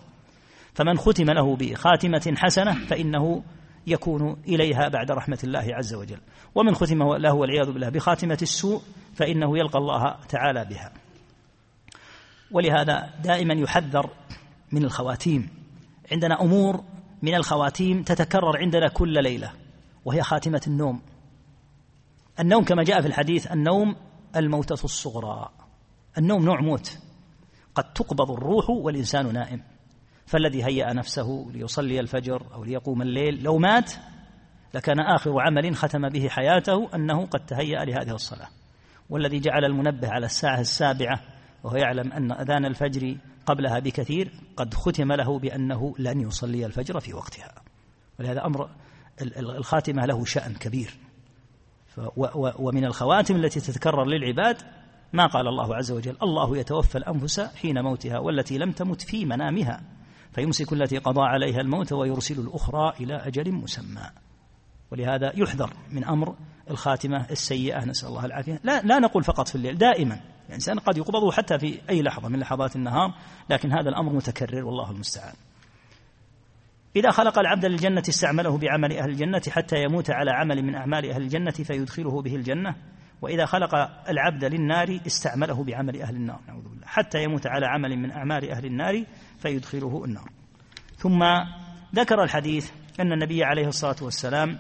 فمن 0.74 0.98
ختم 0.98 1.32
له 1.32 1.56
بخاتمة 1.56 2.34
حسنة 2.38 2.86
فإنه 2.86 3.44
يكون 3.88 4.42
إليها 4.48 4.90
بعد 4.90 5.12
رحمة 5.12 5.40
الله 5.44 5.76
عز 5.76 5.94
وجل. 5.94 6.20
ومن 6.56 6.76
ختم 6.76 7.14
له 7.14 7.34
والعياذ 7.34 7.72
بالله 7.72 7.90
بخاتمة 7.90 8.38
السوء 8.42 8.82
فإنه 9.14 9.58
يلقى 9.58 9.80
الله 9.80 10.16
تعالى 10.30 10.66
بها. 10.66 10.94
ولهذا 12.52 13.10
دائما 13.24 13.54
يحذر 13.54 14.10
من 14.72 14.84
الخواتيم. 14.84 15.50
عندنا 16.12 16.42
أمور 16.42 16.84
من 17.22 17.36
الخواتيم 17.36 18.04
تتكرر 18.04 18.58
عندنا 18.58 18.88
كل 18.88 19.24
ليلة 19.24 19.52
وهي 20.06 20.24
خاتمة 20.24 20.62
النوم. 20.68 21.02
النوم 22.40 22.64
كما 22.64 22.84
جاء 22.84 23.02
في 23.02 23.08
الحديث 23.08 23.52
النوم 23.52 23.96
الموتة 24.36 24.84
الصغرى. 24.84 25.50
النوم 26.18 26.46
نوع 26.46 26.62
موت. 26.62 26.98
قد 27.76 27.94
تقبض 27.94 28.32
الروح 28.32 28.70
والإنسان 28.70 29.34
نائم. 29.34 29.62
فالذي 30.30 30.66
هيأ 30.66 30.94
نفسه 30.94 31.48
ليصلي 31.54 32.00
الفجر 32.00 32.46
أو 32.54 32.64
ليقوم 32.64 33.02
الليل 33.02 33.44
لو 33.44 33.58
مات 33.58 33.94
لكان 34.74 35.00
آخر 35.00 35.42
عمل 35.42 35.76
ختم 35.76 36.10
به 36.10 36.28
حياته 36.30 36.90
أنه 36.96 37.26
قد 37.26 37.46
تهيأ 37.46 37.86
لهذه 37.86 38.16
الصلاة. 38.16 38.48
والذي 39.10 39.40
جعل 39.40 39.66
المنبه 39.66 40.10
على 40.10 40.26
الساعة 40.26 40.60
السابعة 40.60 41.22
وهو 41.64 41.76
يعلم 41.76 42.12
أن 42.12 42.32
أذان 42.32 42.66
الفجر 42.66 43.18
قبلها 43.46 43.80
بكثير 43.80 44.32
قد 44.58 44.74
ختم 44.74 45.12
له 45.14 45.40
بأنه 45.40 45.96
لن 46.00 46.22
يصلي 46.22 46.66
الفجر 46.66 47.00
في 47.00 47.14
وقتها. 47.14 47.54
ولهذا 48.20 48.46
أمر 48.46 48.70
الخاتمة 49.38 50.06
له 50.06 50.26
شأن 50.26 50.54
كبير. 50.54 50.98
ومن 52.60 52.86
الخواتم 52.86 53.36
التي 53.36 53.60
تتكرر 53.60 54.06
للعباد 54.06 54.58
ما 55.14 55.28
قال 55.28 55.48
الله 55.48 55.76
عز 55.76 55.92
وجل 55.92 56.18
الله 56.24 56.58
يتوفى 56.58 56.98
الأنفس 56.98 57.40
حين 57.40 57.82
موتها 57.82 58.20
والتي 58.20 58.58
لم 58.58 58.72
تمت 58.72 59.02
في 59.02 59.26
منامها 59.26 59.82
فيمسك 60.40 60.74
التي 60.74 60.98
قضى 60.98 61.22
عليها 61.22 61.62
الموت 61.62 61.94
ويرسل 61.94 62.40
الأخرى 62.40 62.94
إلى 63.00 63.16
أجل 63.16 63.52
مسمى. 63.52 64.10
ولهذا 64.92 65.32
يحذر 65.36 65.74
من 65.92 66.04
أمر 66.04 66.36
الخاتمة 66.70 67.26
السيئة. 67.32 67.86
نسأل 67.86 68.10
الله 68.10 68.26
العافية. 68.26 68.60
لا, 68.64 68.82
لا 68.82 69.00
نقول 69.00 69.24
فقط 69.24 69.48
في 69.48 69.56
الليل 69.56 69.78
دائما. 69.78 70.22
الإنسان 70.50 70.80
قد 70.80 70.98
يقبضه 70.98 71.32
حتى 71.32 71.60
في 71.60 71.80
أي 71.90 72.02
لحظة 72.02 72.30
من 72.30 72.40
لحظات 72.40 72.76
النهار 72.76 73.14
لكن 73.50 73.72
هذا 73.72 73.90
الأمر 73.90 74.14
متكرر 74.14 74.66
والله 74.66 74.92
المستعان. 74.92 75.36
إذا 76.96 77.12
خلق 77.12 77.40
العبد 77.40 77.66
للجنة 77.66 78.04
استعمله 78.10 78.58
بعمل 78.58 78.98
أهل 78.98 79.10
الجنة 79.10 79.42
حتى 79.50 79.84
يموت 79.84 80.10
على 80.10 80.32
عمل 80.32 80.64
من 80.64 80.76
أعمال 80.76 81.10
أهل 81.10 81.22
الجنة 81.22 81.52
فيدخله 81.52 82.22
به 82.22 82.36
الجنة. 82.36 82.76
وإذا 83.22 83.46
خلق 83.46 83.76
العبد 84.10 84.46
للنار 84.46 85.00
استعمله 85.08 85.64
بعمل 85.64 86.02
أهل 86.02 86.16
النار. 86.16 86.40
نعوذ 86.48 86.64
بالله. 86.64 86.79
حتى 86.90 87.24
يموت 87.24 87.48
على 87.48 87.66
عمل 87.66 87.98
من 87.98 88.12
أعمال 88.12 88.50
أهل 88.50 88.66
النار 88.66 89.04
فيدخله 89.40 90.06
النار. 90.06 90.30
ثم 90.98 91.24
ذكر 91.96 92.24
الحديث 92.24 92.72
أن 93.00 93.14
النبي 93.14 93.44
عليه 93.44 93.68
الصلاة 93.68 93.96
والسلام 94.02 94.60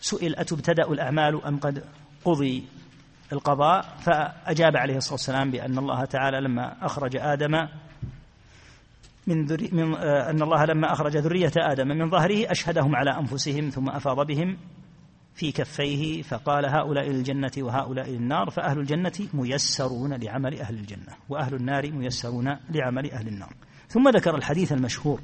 سئل 0.00 0.36
أتبتدأ 0.36 0.92
الأعمال 0.92 1.44
أم 1.44 1.58
قد 1.58 1.84
قضي 2.24 2.64
القضاء؟ 3.32 3.96
فأجاب 4.00 4.76
عليه 4.76 4.96
الصلاة 4.96 5.14
والسلام 5.14 5.50
بأن 5.50 5.78
الله 5.78 6.04
تعالى 6.04 6.40
لما 6.40 6.86
أخرج 6.86 7.16
آدم 7.16 7.68
من, 9.26 9.44
ذري 9.44 9.70
من 9.72 9.94
آه 9.94 10.30
أن 10.30 10.42
الله 10.42 10.64
لما 10.64 10.92
أخرج 10.92 11.16
ذرية 11.16 11.52
آدم 11.56 11.88
من 11.88 12.10
ظهره 12.10 12.50
أشهدهم 12.50 12.96
على 12.96 13.10
أنفسهم 13.10 13.70
ثم 13.70 13.88
أفاض 13.88 14.26
بهم. 14.26 14.56
في 15.38 15.52
كفيه 15.52 16.22
فقال 16.22 16.66
هؤلاء 16.66 17.10
الجنة 17.10 17.52
وهؤلاء 17.58 18.08
النار 18.08 18.50
فأهل 18.50 18.78
الجنة 18.78 19.28
ميسرون 19.32 20.14
لعمل 20.14 20.60
أهل 20.60 20.74
الجنة 20.74 21.16
وأهل 21.28 21.54
النار 21.54 21.92
ميسرون 21.92 22.56
لعمل 22.70 23.10
أهل 23.10 23.28
النار. 23.28 23.54
ثم 23.88 24.08
ذكر 24.08 24.36
الحديث 24.36 24.72
المشهور 24.72 25.20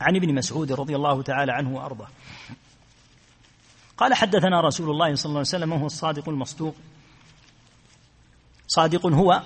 عن 0.00 0.16
ابن 0.16 0.34
مسعود 0.34 0.72
رضي 0.72 0.96
الله 0.96 1.22
تعالى 1.22 1.52
عنه 1.52 1.76
وأرضاه. 1.76 2.08
قال 3.96 4.14
حدثنا 4.14 4.60
رسول 4.60 4.90
الله 4.90 5.14
صلى 5.14 5.30
الله 5.30 5.38
عليه 5.38 5.48
وسلم 5.48 5.72
وهو 5.72 5.86
الصادق 5.86 6.28
المصدوق. 6.28 6.74
صادق 8.66 9.06
هو 9.06 9.42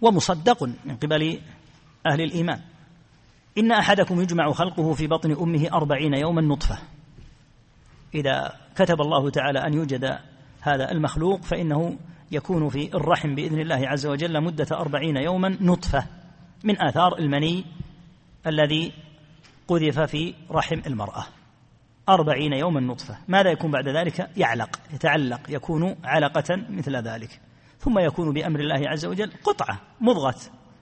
ومصدق 0.00 0.62
من 0.62 0.96
قبل 0.96 1.40
أهل 2.06 2.20
الإيمان. 2.20 2.60
إن 3.58 3.72
أحدكم 3.72 4.20
يجمع 4.20 4.52
خلقه 4.52 4.92
في 4.92 5.06
بطن 5.06 5.32
أمه 5.32 5.68
أربعين 5.72 6.14
يوما 6.14 6.42
نطفة. 6.42 6.93
إذا 8.14 8.52
كتب 8.76 9.00
الله 9.00 9.30
تعالى 9.30 9.58
أن 9.58 9.74
يوجد 9.74 10.18
هذا 10.60 10.92
المخلوق 10.92 11.42
فإنه 11.42 11.98
يكون 12.32 12.68
في 12.68 12.94
الرحم 12.94 13.34
بإذن 13.34 13.60
الله 13.60 13.88
عز 13.88 14.06
وجل 14.06 14.40
مدة 14.40 14.66
أربعين 14.72 15.16
يوما 15.16 15.56
نطفة 15.60 16.06
من 16.64 16.82
آثار 16.82 17.18
المني 17.18 17.64
الذي 18.46 18.92
قذف 19.68 20.00
في 20.00 20.34
رحم 20.50 20.80
المرأة. 20.86 21.26
أربعين 22.08 22.52
يوما 22.52 22.80
نطفة. 22.80 23.18
ماذا 23.28 23.50
يكون 23.50 23.70
بعد 23.70 23.88
ذلك؟ 23.88 24.30
يعلق 24.36 24.80
يتعلق 24.92 25.40
يكون 25.48 25.96
علقة 26.04 26.56
مثل 26.70 26.96
ذلك. 26.96 27.40
ثم 27.78 27.98
يكون 27.98 28.32
بأمر 28.32 28.60
الله 28.60 28.88
عز 28.88 29.06
وجل 29.06 29.32
قطعة 29.44 29.80
مضغة 30.00 30.36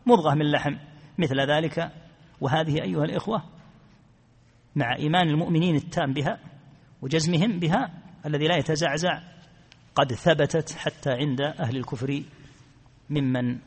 مضغة 0.07 0.35
من 0.35 0.51
لحم 0.51 0.77
مثل 1.19 1.41
ذلك. 1.41 1.91
وهذه 2.41 2.83
أيها 2.83 3.05
الإخوة 3.05 3.43
مع 4.77 4.97
إيمان 4.97 5.29
المؤمنين 5.29 5.77
التام 5.77 6.13
بها 6.13 6.39
وجزمهم 7.03 7.59
بها 7.59 7.91
الذي 8.27 8.47
لا 8.47 8.57
يتزعزع. 8.57 9.23
قد 9.95 10.13
ثبتت 10.13 10.73
حتى 10.73 11.11
عند 11.11 11.41
أهل 11.41 11.77
الكفر 11.77 12.23
ممن 13.11 13.59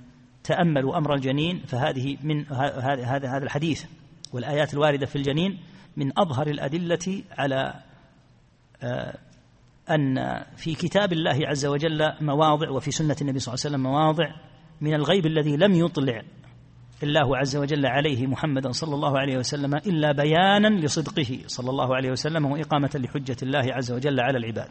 تأملوا 0.43 0.97
أمر 0.97 1.13
الجنين 1.13 1.63
فهذه 1.67 2.17
من 2.23 2.45
هذا 2.51 3.05
هذا 3.05 3.43
الحديث. 3.43 3.85
والآيات 4.33 4.73
الواردة 4.73 5.05
في 5.05 5.15
الجنين 5.15 5.59
من 5.97 6.19
أظهر 6.19 6.47
الأدلة 6.47 7.23
على 7.31 7.73
آه، 8.83 9.17
أن 9.89 10.43
في 10.55 10.75
كتاب 10.75 11.13
الله 11.13 11.47
عز 11.47 11.65
وجل 11.65 12.13
مواضع 12.21 12.69
وفي 12.69 12.91
سنة 12.91 13.15
النبي 13.21 13.39
صلى 13.39 13.53
الله 13.53 13.65
عليه 13.65 13.75
وسلم 13.75 13.83
مواضع 13.83 14.35
من 14.81 14.93
الغيب 14.93 15.25
الذي 15.25 15.57
لم 15.57 15.73
يطلع 15.73 16.21
الله 17.03 17.37
عز 17.37 17.55
وجل 17.55 17.85
عليه 17.85 18.27
محمدا 18.27 18.71
صلى 18.71 18.95
الله 18.95 19.19
عليه 19.19 19.37
وسلم 19.37 19.75
إلا 19.75 20.11
بيانا 20.11 20.85
لصدقه 20.85 21.39
صلى 21.47 21.69
الله 21.69 21.95
عليه 21.95 22.11
وسلم 22.11 22.45
وإقامة 22.45 22.91
لحجة 22.95 23.35
الله 23.43 23.73
عز 23.73 23.91
وجل 23.91 24.19
على 24.19 24.37
العباد. 24.37 24.69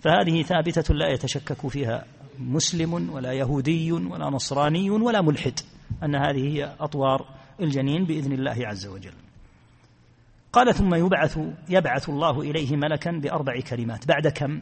فهذه 0.00 0.42
ثابتة 0.42 0.94
لا 0.94 1.08
يتشكك 1.08 1.68
فيها 1.68 2.04
مسلم 2.38 3.10
ولا 3.10 3.32
يهودي 3.32 3.92
ولا 3.92 4.30
نصراني 4.30 4.90
ولا 4.90 5.20
ملحد 5.22 5.60
أن 6.02 6.16
هذه 6.16 6.48
هي 6.48 6.74
أطوار 6.80 7.26
الجنين 7.60 8.04
بإذن 8.04 8.32
الله 8.32 8.56
عز 8.58 8.86
وجل. 8.86 9.14
قال 10.52 10.74
ثم 10.74 10.94
يبعث 10.94 11.38
يبعث 11.68 12.08
الله 12.08 12.40
إليه 12.40 12.76
ملكا 12.76 13.10
بأربع 13.10 13.60
كلمات. 13.60 14.08
بعد 14.08 14.28
كم؟ 14.28 14.60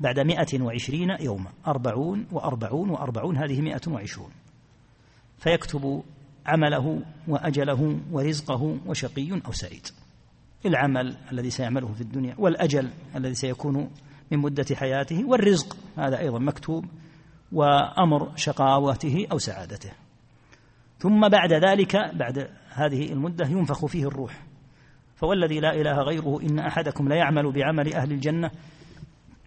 بعد 0.00 0.20
مئة 0.20 0.62
وعشرين 0.62 1.10
يوما. 1.20 1.50
أربعون 1.66 2.26
وأربعون 2.32 2.90
وأربعون. 2.90 3.36
هذه 3.36 3.60
مئة 3.60 3.80
وعشرون. 3.88 4.30
فيكتب 5.40 6.02
عمله 6.46 7.02
وأجله 7.28 8.00
ورزقه 8.12 8.78
وشقي 8.86 9.40
أو 9.46 9.52
سعيد. 9.52 9.86
العمل 10.66 11.16
الذي 11.32 11.50
سيعمله 11.50 11.92
في 11.92 12.00
الدنيا 12.00 12.34
والأجل 12.38 12.90
الذي 13.16 13.34
سيكون 13.34 13.90
من 14.30 14.38
مدة 14.38 14.76
حياته 14.76 15.24
والرزق 15.24 15.76
هذا 15.98 16.18
أيضا 16.18 16.38
مكتوب 16.38 16.84
وأمر 17.52 18.32
شقاوته 18.36 19.26
أو 19.32 19.38
سعادته. 19.38 19.90
ثم 20.98 21.28
بعد 21.28 21.52
ذلك 21.52 21.96
بعد 21.96 22.50
هذه 22.70 23.12
المدة 23.12 23.46
ينفخ 23.46 23.86
فيه 23.86 24.06
الروح. 24.06 24.42
فوالذي 25.16 25.60
لا 25.60 25.74
إله 25.74 26.02
غيره 26.02 26.40
إن 26.42 26.58
أحدكم 26.58 27.08
ليعمل 27.08 27.52
بعمل 27.52 27.94
أهل 27.94 28.12
الجنة 28.12 28.50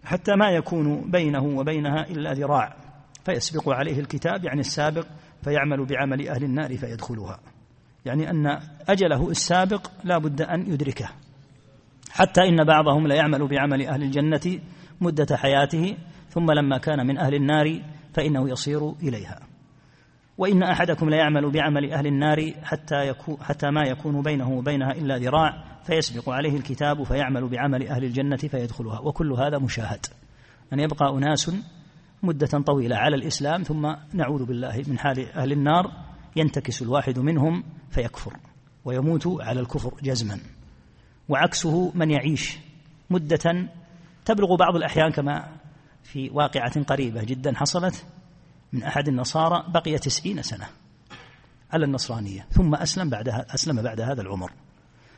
حتى 0.03 0.35
ما 0.35 0.49
يكون 0.49 1.11
بينه 1.11 1.43
وبينها 1.43 2.07
إلا 2.09 2.33
ذراع. 2.33 2.75
فيسبق 3.25 3.69
عليه 3.69 3.99
الكتاب 3.99 4.43
يعني 4.43 4.59
السابق 4.59 5.05
فيعمل 5.43 5.85
بعمل 5.85 6.27
أهل 6.27 6.43
النار 6.43 6.77
فيدخلها. 6.77 7.39
يعني 8.05 8.29
أن 8.29 8.59
أجله 8.89 9.29
السابق 9.29 9.87
لا 10.03 10.17
بد 10.17 10.41
أن 10.41 10.73
يدركه. 10.73 11.09
حتى 12.11 12.41
إن 12.41 12.63
بعضهم 12.63 13.07
ليعمل 13.07 13.47
بعمل 13.47 13.87
أهل 13.87 14.03
الجنة 14.03 14.59
مدة 15.01 15.37
حياته 15.37 15.97
ثم 16.29 16.51
لما 16.51 16.77
كان 16.77 17.07
من 17.07 17.17
أهل 17.17 17.35
النار 17.35 17.81
فإنه 18.13 18.49
يصير 18.49 18.89
إليها. 18.89 19.39
وإن 20.37 20.63
أحدكم 20.63 21.09
ليعمل 21.09 21.51
بعمل 21.51 21.91
أهل 21.91 22.07
النار 22.07 22.51
حتى, 22.63 23.07
يكون 23.07 23.37
حتى 23.41 23.71
ما 23.71 23.81
يكون 23.81 24.21
بينه 24.21 24.51
وبينها 24.51 24.91
إلا 24.91 25.17
ذراع 25.17 25.63
فيسبق 25.83 26.29
عليه 26.29 26.57
الكتاب 26.57 27.03
فيعمل 27.03 27.47
بعمل 27.49 27.87
أهل 27.87 28.03
الجنة 28.03 28.37
فيدخلها. 28.37 28.99
وكل 28.99 29.31
هذا 29.31 29.57
مشاهد. 29.57 30.05
أن 30.73 30.79
يبقى 30.79 31.17
أناس 31.17 31.51
مدة 32.23 32.47
طويلة 32.47 32.95
على 32.95 33.15
الإسلام 33.15 33.63
ثم 33.63 33.93
نعوذ 34.13 34.45
بالله 34.45 34.83
من 34.87 34.99
حال 34.99 35.31
أهل 35.31 35.51
النار 35.51 35.91
ينتكس 36.35 36.81
الواحد 36.81 37.19
منهم 37.19 37.63
فيكفر 37.89 38.33
ويموت 38.85 39.27
على 39.41 39.59
الكفر 39.59 39.93
جزما. 40.03 40.39
وعكسه 41.29 41.91
من 41.95 42.11
يعيش 42.11 42.57
مدة 43.09 43.69
تبلغ 44.25 44.55
بعض 44.55 44.75
الأحيان 44.75 45.11
كما 45.11 45.49
في 46.03 46.29
واقعة 46.29 46.83
قريبة 46.83 47.23
جدا 47.23 47.55
حصلت 47.55 48.05
من 48.73 48.83
أحد 48.83 49.07
النصارى 49.07 49.63
بقي 49.67 49.97
تسعين 49.97 50.41
سنة 50.41 50.67
على 51.71 51.85
النصرانية 51.85 52.47
ثم 52.51 52.75
أسلم 52.75 53.09
بعد 53.09 53.29
أسلم 53.29 53.81
بعد 53.81 54.01
هذا 54.01 54.21
العمر. 54.21 54.51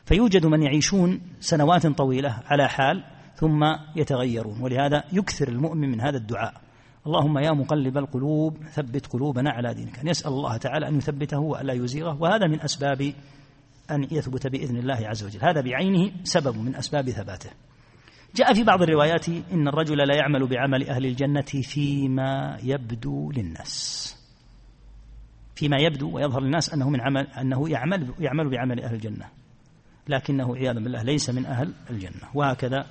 فيوجد 0.04 0.46
من 0.46 0.62
يعيشون 0.62 1.20
سنوات 1.40 1.86
طويلة 1.86 2.42
على 2.46 2.68
حال 2.68 3.04
ثم 3.36 3.64
يتغيرون 3.96 4.60
ولهذا 4.60 5.04
يكثر 5.12 5.48
المؤمن 5.48 5.90
من 5.90 6.00
هذا 6.00 6.16
الدعاء. 6.16 6.65
اللهم 7.06 7.38
يا 7.38 7.52
مقلب 7.52 7.98
القلوب 7.98 8.64
ثبت 8.64 9.06
قلوبنا 9.06 9.50
على 9.50 9.74
دينك. 9.74 9.98
أن 9.98 10.08
يسأل 10.08 10.32
الله 10.32 10.56
تعالى 10.56 10.88
أن 10.88 10.96
يثبته 10.96 11.38
وألا 11.38 11.72
يزيغه. 11.72 12.22
وهذا 12.22 12.46
من 12.46 12.60
أسباب 12.60 13.12
أن 13.90 14.02
يثبت 14.10 14.46
بإذن 14.46 14.76
الله 14.76 15.08
عز 15.08 15.24
وجل. 15.24 15.38
هذا 15.42 15.60
بعينه 15.60 16.12
سبب 16.24 16.56
من 16.56 16.76
أسباب 16.76 17.10
ثباته. 17.10 17.50
جاء 18.34 18.54
في 18.54 18.64
بعض 18.64 18.82
الروايات 18.82 19.28
إن 19.28 19.68
الرجل 19.68 19.96
لا 19.96 20.16
يعمل 20.16 20.46
بعمل 20.46 20.88
أهل 20.88 21.06
الجنة 21.06 21.62
فيما 21.62 22.58
يبدو 22.62 23.30
للناس. 23.30 24.06
فيما 25.54 25.76
يبدو 25.76 26.16
ويظهر 26.16 26.40
للناس 26.40 26.74
أنه 26.74 26.90
من 26.90 27.00
عمل 27.00 27.26
أنه 27.26 27.68
يعمل 27.68 28.14
يعمل 28.18 28.50
بعمل 28.50 28.82
أهل 28.82 28.94
الجنة. 28.94 29.28
لكنه 30.08 30.56
عياذا 30.56 30.80
بالله 30.80 31.02
ليس 31.02 31.30
من 31.30 31.46
أهل 31.46 31.72
الجنة. 31.90 32.28
وهكذا 32.34 32.86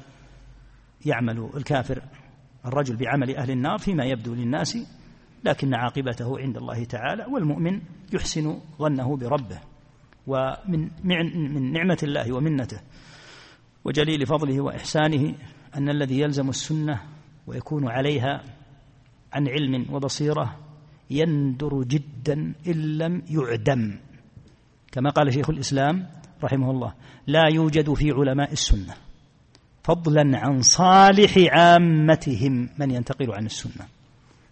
يعمل 1.06 1.50
الكافر 1.56 2.02
الرجل 2.66 2.96
بعمل 2.96 3.36
أهل 3.36 3.52
النار 3.52 3.78
فيما 3.78 4.06
يبدو 4.06 4.34
للناس 4.34 4.78
لكن 5.44 5.74
عاقبته 5.74 6.40
عند 6.40 6.58
الله 6.58 6.84
تعالى 6.84 7.26
والمؤمن 7.26 7.82
يحسن 8.14 8.60
ظنه 8.80 9.18
بربه 9.18 9.60
ومن 10.28 10.90
من 11.54 11.72
نعمة 11.72 11.98
الله 12.04 12.34
ومنته 12.34 12.80
وجليل 13.86 14.26
فضله 14.26 14.62
وإحسانه 14.62 15.36
أن 15.76 15.90
الذي 15.90 16.20
يلزم 16.20 16.50
السنة 16.50 17.02
ويكون 17.48 17.88
عليها 17.88 18.44
عن 19.34 19.48
علم 19.48 19.86
وبصيرة 19.94 20.60
يندر 21.10 21.84
جدا 21.84 22.54
إن 22.68 22.98
لم 22.98 23.22
يعدم. 23.30 24.00
كما 24.92 25.10
قال 25.10 25.34
شيخ 25.34 25.50
الإسلام 25.50 26.08
رحمه 26.44 26.72
الله 26.72 26.94
لا 27.28 27.44
يوجد 27.54 27.94
في 27.94 28.12
علماء 28.12 28.52
السنة. 28.52 29.05
فضلا 29.86 30.40
عن 30.40 30.62
صالح 30.62 31.38
عامتهم 31.38 32.70
من 32.78 32.92
ينتقل 32.92 33.32
عن 33.32 33.46
السنة. 33.46 33.88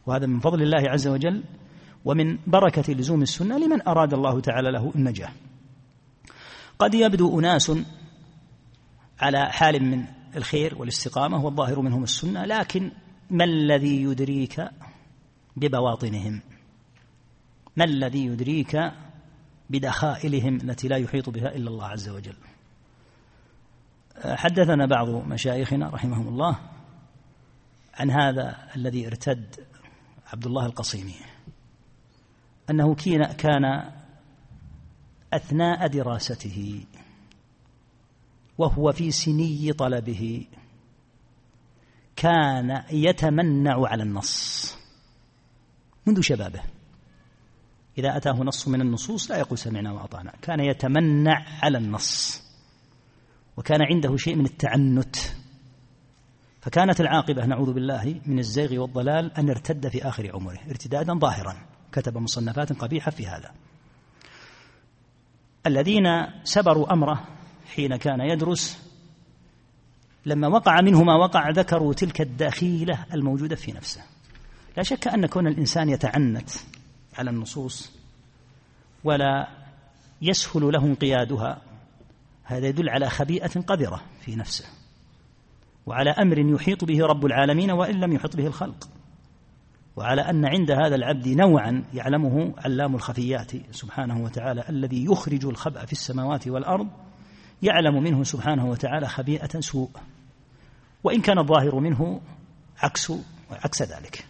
وهذا 0.05 0.25
من 0.25 0.39
فضل 0.39 0.61
الله 0.61 0.89
عز 0.89 1.07
وجل 1.07 1.43
ومن 2.05 2.37
بركة 2.47 2.93
لزوم 2.93 3.21
السنة 3.21 3.57
لمن 3.57 3.87
أراد 3.87 4.13
الله 4.13 4.39
تعالى 4.39 4.71
له 4.71 4.91
النجاة. 4.95 5.29
قد 6.79 6.93
يبدو 6.93 7.39
أناس 7.39 7.71
على 9.19 9.45
حال 9.51 9.83
من 9.83 10.05
الخير 10.35 10.75
والاستقامة 10.77 11.45
والظاهر 11.45 11.81
منهم 11.81 12.03
السنة 12.03 12.45
لكن 12.45 12.91
ما 13.29 13.43
الذي 13.43 14.03
يدريك 14.03 14.69
ببواطنهم؟ 15.55 16.41
ما 17.75 17.83
الذي 17.83 18.25
يدريك 18.25 18.91
بدخائلهم 19.69 20.55
التي 20.55 20.87
لا 20.87 20.97
يحيط 20.97 21.29
بها 21.29 21.55
إلا 21.55 21.69
الله 21.69 21.85
عز 21.85 22.09
وجل؟ 22.09 22.35
حدثنا 24.17 24.85
بعض 24.85 25.09
مشايخنا 25.09 25.89
رحمهم 25.89 26.27
الله 26.27 26.59
عن 27.93 28.11
هذا 28.11 28.69
الذي 28.75 29.07
ارتد 29.07 29.55
عبد 30.33 30.45
الله 30.45 30.65
القصيمي 30.65 31.15
أنه 32.69 32.95
كان 33.37 33.91
أثناء 35.33 35.87
دراسته 35.87 36.85
وهو 38.57 38.91
في 38.91 39.11
سني 39.11 39.73
طلبه 39.73 40.47
كان 42.15 42.83
يتمنع 42.91 43.87
على 43.87 44.03
النص 44.03 44.77
منذ 46.05 46.21
شبابه. 46.21 46.61
إذا 47.97 48.17
أتاه 48.17 48.33
نص 48.33 48.67
من 48.67 48.81
النصوص 48.81 49.31
لا 49.31 49.37
يقول 49.37 49.57
سمعنا 49.57 49.91
وأطعنا 49.91 50.33
كان 50.41 50.59
يتمنع 50.59 51.45
على 51.63 51.77
النص. 51.77 52.42
وكان 53.57 53.81
عنده 53.81 54.17
شيء 54.17 54.35
من 54.35 54.45
التعنت. 54.45 55.15
فكانت 56.61 57.01
العاقبة 57.01 57.45
نعوذ 57.45 57.73
بالله 57.73 58.21
من 58.25 58.39
الزيغ 58.39 58.81
والضلال 58.81 59.37
أن 59.37 59.49
ارتد 59.49 59.87
في 59.87 60.07
آخر 60.07 60.31
عمره 60.33 60.59
ارتدادا 60.69 61.13
ظاهرا. 61.13 61.55
كتب 61.91 62.17
مصنفات 62.17 62.73
قبيحة 62.73 63.11
في 63.11 63.27
هذا. 63.27 63.51
الذين 65.67 66.03
سبروا 66.43 66.93
أمره 66.93 67.27
حين 67.75 67.95
كان 67.95 68.19
يدرس 68.21 68.83
لما 70.25 70.47
وقع 70.47 70.81
منه 70.81 71.03
ما 71.03 71.15
وقع 71.15 71.49
ذكروا 71.49 71.93
تلك 71.93 72.21
الدخيلة 72.21 73.05
الموجودة 73.13 73.55
في 73.55 73.71
نفسه. 73.71 74.01
لا 74.77 74.83
شك 74.83 75.07
أن 75.07 75.25
كون 75.25 75.47
الإنسان 75.47 75.89
يتعنت 75.89 76.49
على 77.17 77.29
النصوص 77.29 77.91
ولا 79.03 79.47
يسهل 80.21 80.71
له 80.71 80.85
انقيادها 80.85 81.61
هذا 82.43 82.67
يدل 82.67 82.89
على 82.89 83.09
خبيئة 83.09 83.61
قذرة 83.61 84.01
في 84.21 84.35
نفسه 84.35 84.65
وعلى 85.85 86.09
أمر 86.09 86.39
يحيط 86.39 86.83
به 86.83 87.05
رب 87.05 87.25
العالمين 87.25 87.71
وإن 87.71 87.99
لم 87.99 88.11
يحط 88.11 88.35
به 88.35 88.47
الخلق 88.47 88.89
وعلى 89.95 90.21
أن 90.21 90.45
عند 90.45 90.71
هذا 90.71 90.95
العبد 90.95 91.27
نوعا 91.27 91.83
يعلمه 91.93 92.53
علام 92.57 92.95
الخفيات 92.95 93.51
سبحانه 93.71 94.23
وتعالى 94.23 94.63
الذي 94.69 95.05
يخرج 95.05 95.45
الخبأ 95.45 95.85
في 95.85 95.91
السماوات 95.91 96.47
والأرض 96.47 96.87
يعلم 97.61 98.03
منه 98.03 98.23
سبحانه 98.23 98.65
وتعالى 98.65 99.07
خبيئة 99.07 99.59
سوء 99.59 99.89
وإن 101.03 101.21
كان 101.21 101.39
الظاهر 101.39 101.79
منه 101.79 102.21
عكس 102.77 103.13
عكس 103.51 103.81
ذلك. 103.81 104.25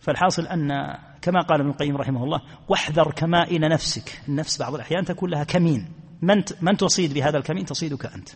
فالحاصل 0.00 0.46
أن 0.46 0.68
كما 1.22 1.40
قال 1.40 1.60
ابن 1.60 1.70
القيم 1.70 1.96
رحمه 1.96 2.24
الله 2.24 2.40
واحذر 2.68 3.10
كمائن 3.10 3.60
نفسك. 3.60 4.22
النفس 4.28 4.58
بعض 4.58 4.74
الأحيان 4.74 5.04
تكون 5.04 5.30
لها 5.30 5.44
كمين 5.44 6.03
من 6.22 6.42
من 6.60 6.76
تصيد 6.76 7.14
بهذا 7.14 7.38
الكمين؟ 7.38 7.64
تصيدك 7.64 8.06
أنت. 8.06 8.28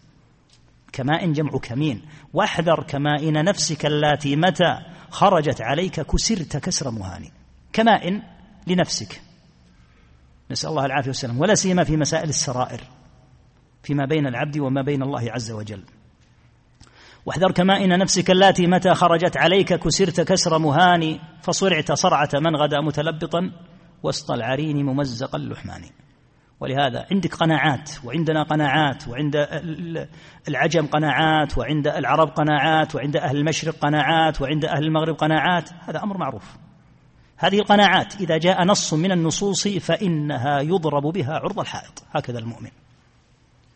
كمائن 0.92 1.32
جمع 1.32 1.50
كمين. 1.50 2.02
واحذر 2.32 2.82
كمائن 2.82 3.44
نفسك 3.44 3.86
اللاتي 3.86 4.36
متى 4.36 4.78
خرجت 5.10 5.60
عليك 5.60 6.00
كسرت 6.00 6.56
كسر 6.56 6.90
مهان. 6.90 7.30
كمائن 7.72 8.22
لنفسك. 8.66 9.20
نسأل 10.50 10.70
الله 10.70 10.86
العافية 10.86 11.08
والسلام. 11.08 11.40
ولا 11.40 11.54
سيما 11.54 11.84
في 11.84 11.96
مسائل 11.96 12.28
السرائر. 12.28 12.80
فيما 13.82 14.06
بين 14.06 14.26
العبد 14.26 14.58
وما 14.58 14.82
بين 14.82 15.02
الله 15.02 15.32
عز 15.32 15.50
وجل. 15.50 15.82
واحذر 17.26 17.52
كمائن 17.52 17.98
نفسك 17.98 18.30
اللاتي 18.30 18.66
متى 18.66 18.94
خرجت 18.94 19.36
عليك 19.36 19.74
كسرت 19.74 20.20
كسر 20.20 20.58
مهان. 20.58 21.18
فصرعت 21.42 21.92
صرعة 21.92 22.30
من 22.34 22.56
غدا 22.56 22.80
متلبطا 22.80 23.50
وسط 24.02 24.30
العرين 24.30 24.86
ممزق 24.86 25.34
اللحمان 25.34 25.82
ولهذا 26.60 27.06
عندك 27.10 27.34
قناعات 27.34 27.90
وعندنا 28.04 28.42
قناعات 28.42 29.08
وعند 29.08 29.36
العجم 30.48 30.86
قناعات 30.86 31.58
وعند 31.58 31.88
العرب 31.88 32.28
قناعات 32.28 32.94
وعند 32.94 33.16
أهل 33.16 33.36
المشرق 33.36 33.74
قناعات 33.74 34.40
وعند 34.40 34.64
أهل 34.64 34.84
المغرب 34.84 35.14
قناعات 35.14 35.70
هذا 35.80 36.02
أمر 36.02 36.18
معروف. 36.18 36.56
هذه 37.36 37.58
القناعات 37.58 38.20
إذا 38.20 38.38
جاء 38.38 38.64
نص 38.64 38.94
من 38.94 39.12
النصوص 39.12 39.68
فإنها 39.68 40.60
يضرب 40.60 41.02
بها 41.02 41.34
عرض 41.34 41.60
الحائط 41.60 42.04
هكذا 42.14 42.38
المؤمن. 42.38 42.70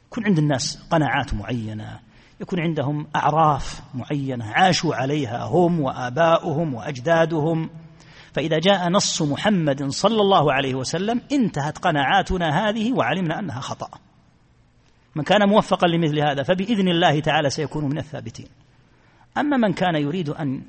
يكون 0.06 0.26
عند 0.26 0.38
الناس 0.38 0.88
قناعات 0.90 1.34
معينة 1.34 2.00
يكون 2.40 2.60
عندهم 2.60 3.06
أعراف 3.16 3.82
معينة 3.94 4.44
عاشوا 4.44 4.94
عليها 4.94 5.44
هم 5.44 5.80
وآباؤهم 5.80 6.74
وأجدادهم. 6.74 7.70
فإذا 8.32 8.58
جاء 8.58 8.88
نص 8.88 9.22
محمد 9.22 9.90
صلى 9.90 10.20
الله 10.20 10.52
عليه 10.52 10.74
وسلم 10.74 11.20
انتهت 11.32 11.78
قناعاتنا 11.78 12.68
هذه 12.68 12.92
وعلمنا 12.92 13.38
أنها 13.38 13.60
خطأ. 13.60 13.88
من 15.14 15.24
كان 15.24 15.48
موفقا 15.48 15.86
لمثل 15.86 16.18
هذا 16.18 16.42
فبإذن 16.42 16.88
الله 16.88 17.20
تعالى 17.20 17.50
سيكون 17.50 17.84
من 17.84 17.98
الثابتين. 17.98 18.46
أما 19.38 19.56
من 19.56 19.72
كان 19.72 19.94
يريد 19.94 20.28
أن 20.28 20.62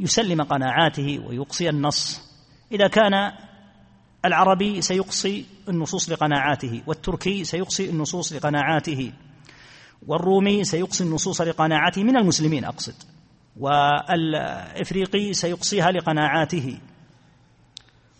يسلم 0.00 0.42
قناعاته 0.42 1.22
ويقصي 1.26 1.68
النص 1.68 2.20
إذا 2.72 2.88
كان 2.88 3.32
العربي 4.24 4.80
سيقصي 4.80 5.46
النصوص 5.68 6.10
لقناعاته 6.10 6.82
والتركي 6.86 7.44
سيقصي 7.44 7.90
النصوص 7.90 8.32
لقناعاته 8.32 9.12
والرومي 10.06 10.64
سيقصي 10.64 11.04
النصوص 11.04 11.40
لقناعاته 11.40 12.04
من 12.04 12.16
المسلمين 12.16 12.64
أقصد. 12.64 12.94
والإفريقي 13.56 15.32
سيقصيها 15.32 15.90
لقناعاته 15.90 16.78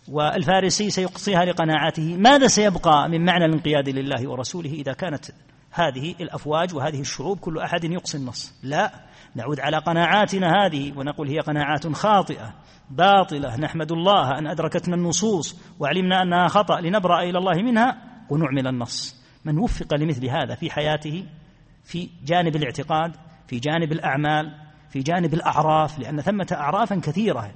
والفارسي 0.07 0.89
سيقصيها 0.89 1.45
لقناعاته. 1.45 2.17
ماذا 2.17 2.47
سيبقى 2.47 3.09
من 3.09 3.25
معنى 3.25 3.45
الانقياد 3.45 3.89
لله 3.89 4.29
ورسوله 4.29 4.71
إذا 4.71 4.93
كانت 4.93 5.25
هذه 5.71 6.15
الأفواج 6.21 6.75
وهذه 6.75 6.99
الشعوب 6.99 7.39
كل 7.39 7.59
أحد 7.59 7.83
يقصي 7.83 8.17
النص؟ 8.17 8.53
لا 8.63 8.91
نعود 9.35 9.59
على 9.59 9.77
قناعاتنا 9.77 10.65
هذه 10.65 10.93
ونقول 10.97 11.27
هي 11.27 11.39
قناعات 11.39 11.87
خاطئة 11.87 12.53
باطلة. 12.89 13.57
نحمد 13.57 13.91
الله 13.91 14.37
أن 14.37 14.47
أدركتنا 14.47 14.95
النصوص 14.95 15.61
وعلمنا 15.79 16.21
أنها 16.21 16.47
خطأ 16.47 16.81
لنبرأ 16.81 17.23
إلى 17.23 17.37
الله 17.37 17.61
منها 17.61 17.97
ونعمل 18.29 18.67
النص. 18.67 19.23
من 19.45 19.59
وفق 19.59 19.93
لمثل 19.93 20.29
هذا 20.29 20.55
في 20.55 20.71
حياته 20.71 21.25
في 21.83 22.09
جانب 22.25 22.55
الاعتقاد 22.55 23.15
في 23.47 23.59
جانب 23.59 23.91
الأعمال 23.91 24.62
في 24.93 24.99
جانب 24.99 25.33
الأعراف 25.33 25.99
لأن 25.99 26.21
ثمة 26.21 26.47
أعرافا 26.51 26.95
كثيرة 26.95 27.51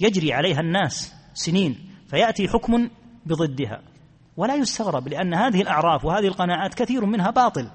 يجري 0.00 0.32
عليها 0.32 0.60
الناس 0.60 1.14
سنين 1.34 1.78
فيأتي 2.08 2.48
حكم 2.48 2.90
بضدها. 3.26 3.82
ولا 4.36 4.54
يستغرب 4.54 5.08
لأن 5.08 5.34
هذه 5.34 5.62
الأعراف 5.62 6.04
وهذه 6.04 6.26
القناعات 6.26 6.74
كثير 6.74 7.06
منها 7.06 7.30
باطل. 7.30 7.70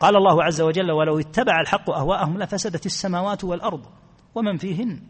قال 0.00 0.16
الله 0.16 0.44
عز 0.44 0.60
وجل 0.60 0.90
ولو 0.90 1.18
اتبع 1.18 1.60
الحق 1.60 1.90
أهواءهم 1.90 2.38
لفسدت 2.38 2.86
السماوات 2.86 3.44
والأرض 3.44 3.86
ومن 4.34 4.56
فيهن 4.56 5.00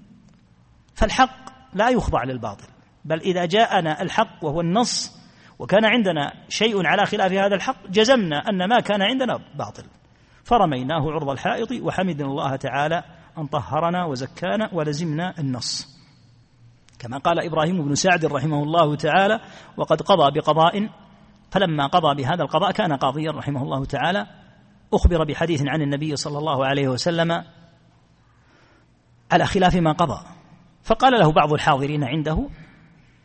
فالحق 0.95 1.51
لا 1.75 1.89
يخضع 1.89 2.25
للباطل 2.25 2.67
بل 3.05 3.21
إذا 3.21 3.47
جاءنا 3.47 4.03
الحق 4.03 4.45
وهو 4.45 4.61
النص 4.61 5.19
وكان 5.59 5.85
عندنا 5.85 6.33
شيء 6.49 6.87
على 6.87 7.07
خلاف 7.07 7.33
هذا 7.33 7.55
الحق 7.55 7.87
جزمنا 7.87 8.37
أن 8.37 8.69
ما 8.69 8.81
كان 8.81 9.03
عندنا 9.03 9.39
باطل. 9.55 9.85
فرميناه 10.49 11.13
عرض 11.13 11.29
الحائط 11.29 11.73
وحمدنا 11.73 12.27
الله 12.27 12.57
تعالى 12.57 13.05
أن 13.39 13.47
طهرنا 13.47 14.05
وزكانا 14.05 14.71
ولزمنا 14.73 15.35
النص. 15.39 15.99
كما 16.99 17.19
قال 17.19 17.47
إبراهيم 17.47 17.85
بن 17.85 17.95
سعد 17.95 18.25
رحمه 18.25 18.63
الله 18.63 18.97
تعالى 18.97 19.41
وقد 19.77 20.03
قضى 20.03 20.41
بقضاء 20.41 20.89
فلما 21.51 21.87
قضى 21.87 22.23
بهذا 22.23 22.43
القضاء 22.43 22.73
كان 22.73 22.93
قاضيا 22.93 23.31
رحمه 23.31 23.63
الله 23.63 23.85
تعالى. 23.85 24.27
أخبر 24.93 25.25
بحديث 25.25 25.63
عن 25.67 25.83
النبي 25.83 26.17
صلى 26.17 26.39
الله 26.39 26.67
عليه 26.67 26.89
وسلم 26.89 27.45
على 29.33 29.47
خلاف 29.47 29.77
ما 29.77 29.93
قضى. 29.93 30.27
فقال 30.83 31.21
له 31.21 31.33
بعض 31.33 31.53
الحاضرين 31.53 32.05
عنده 32.05 32.49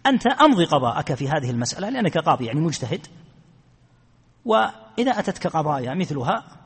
أنت 0.06 0.28
أمضي 0.28 0.66
قضاءك 0.66 1.14
في 1.14 1.30
هذه 1.30 1.50
المسألة 1.50 1.90
لأنك 1.90 2.18
قاضي 2.18 2.46
يعني 2.46 2.60
مجتهد. 2.60 3.08
وإذا 4.46 5.20
أتتك 5.20 5.48
قضايا 5.48 5.94
مثلها 5.94 6.63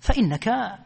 فإنك 0.00 0.78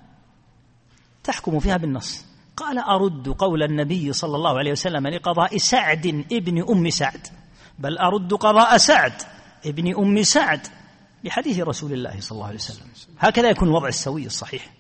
تحكم 1.25 1.59
فيها 1.59 1.77
بالنص. 1.77 2.27
قال 2.57 2.79
أرد 2.79 3.29
قول 3.29 3.63
النبي 3.63 4.13
صلى 4.13 4.37
الله 4.37 4.59
عليه 4.59 4.73
وسلم 4.73 5.07
لقضاء 5.07 5.57
سعد 5.57 6.25
ابن 6.33 6.65
أم 6.71 6.91
سعد. 6.91 7.27
بل 7.79 7.99
أرد 7.99 8.35
قضاء 8.35 8.77
سعد 8.77 9.13
ابن 9.67 9.97
أم 9.97 10.23
سعد 10.23 10.67
لحديث 11.25 11.59
رسول 11.59 11.93
الله 11.93 12.21
صلى 12.21 12.37
الله 12.37 12.47
عليه 12.47 12.57
وسلم. 12.57 12.87
هكذا 13.19 13.51
يكون 13.51 13.69
الوضع 13.69 13.89
السوي 13.89 14.27
الصحيح. 14.27 14.71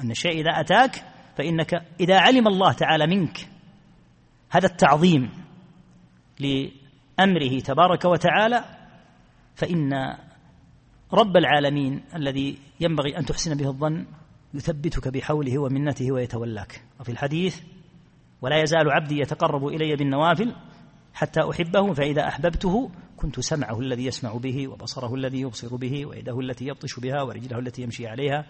أن 0.00 0.10
الشيء 0.10 0.40
إذا 0.40 0.60
أتاك 0.60 1.04
فإنك 1.38 1.74
إذا 2.00 2.18
علم 2.18 2.48
الله 2.48 2.72
تعالى 2.72 3.06
منك 3.06 3.48
هذا 4.50 4.66
التعظيم 4.66 5.30
لأمره 6.40 7.60
تبارك 7.60 8.04
وتعالى 8.04 8.64
فإن 9.54 10.16
رب 11.12 11.36
العالمين 11.36 12.04
الذي 12.14 12.58
ينبغي 12.82 13.18
أن 13.18 13.24
تحسن 13.24 13.56
به 13.56 13.68
الظن 13.68 14.06
يثبتك 14.54 15.08
بحوله 15.08 15.58
ومنته 15.58 16.12
ويتولاك. 16.12 16.82
وفي 17.00 17.12
الحديث 17.12 17.60
ولا 18.42 18.62
يزال 18.62 18.90
عبدي 18.90 19.18
يتقرب 19.18 19.66
إلي 19.66 19.96
بالنوافل 19.96 20.54
حتى 21.14 21.40
أحبه 21.50 21.92
فإذا 21.92 22.28
أحببته 22.28 22.90
كنت 23.16 23.40
سمعه 23.40 23.80
الذي 23.80 24.04
يسمع 24.04 24.32
به 24.32 24.68
وبصره 24.68 25.14
الذي 25.14 25.40
يبصر 25.40 25.76
به 25.76 26.06
ويده 26.06 26.40
التي 26.40 26.66
يبطش 26.66 27.00
بها 27.00 27.22
ورجله 27.22 27.58
التي 27.58 27.82
يمشي 27.82 28.06
عليها. 28.06 28.46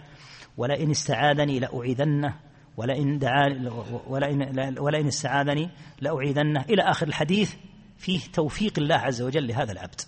ولئن 0.57 0.89
استعاذني 0.89 1.59
لأعيذنه 1.59 2.39
ولئن 2.77 3.17
دعاني 3.17 3.69
ولئن, 4.07 4.75
ولئن 4.79 5.07
استعاذني 5.07 5.69
لأعيذنه. 6.01 6.61
إلى 6.61 6.81
آخر 6.81 7.07
الحديث 7.07 7.55
فيه 7.97 8.19
توفيق 8.33 8.73
الله 8.79 8.95
عز 8.95 9.21
وجل 9.21 9.47
لهذا 9.47 9.71
العبد 9.71 10.01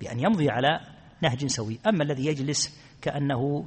بأن 0.00 0.20
يمضي 0.20 0.50
على 0.50 0.80
نهج 1.22 1.46
سوي. 1.46 1.78
أما 1.86 2.04
الذي 2.04 2.26
يجلس 2.26 2.80
كأنه 3.02 3.66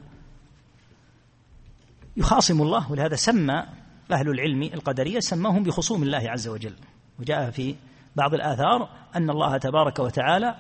يخاصم 2.17 2.61
الله 2.61 2.91
ولهذا 2.91 3.15
سمى 3.15 3.63
أهل 4.11 4.29
العلم 4.29 4.63
القدرية 4.63 5.19
سماهم 5.19 5.63
بخصوم 5.63 6.03
الله 6.03 6.29
عز 6.29 6.47
وجل. 6.47 6.75
وجاء 7.19 7.51
في 7.51 7.75
بعض 8.15 8.33
الآثار 8.33 8.89
أن 9.15 9.29
الله 9.29 9.57
تبارك 9.57 9.99
وتعالى 9.99 10.55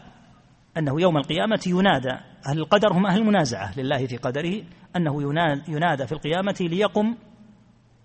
أنه 0.77 1.01
يوم 1.01 1.17
القيامة 1.17 1.63
ينادى. 1.67 2.13
أهل 2.47 2.59
القدر 2.59 2.93
هم 2.93 3.05
أهل 3.05 3.21
المنازعة 3.21 3.79
لله 3.79 4.07
في 4.07 4.17
قدره 4.17 4.63
أنه 4.95 5.23
ينادى 5.67 6.07
في 6.07 6.11
القيامة 6.11 6.55
ليقم 6.59 7.15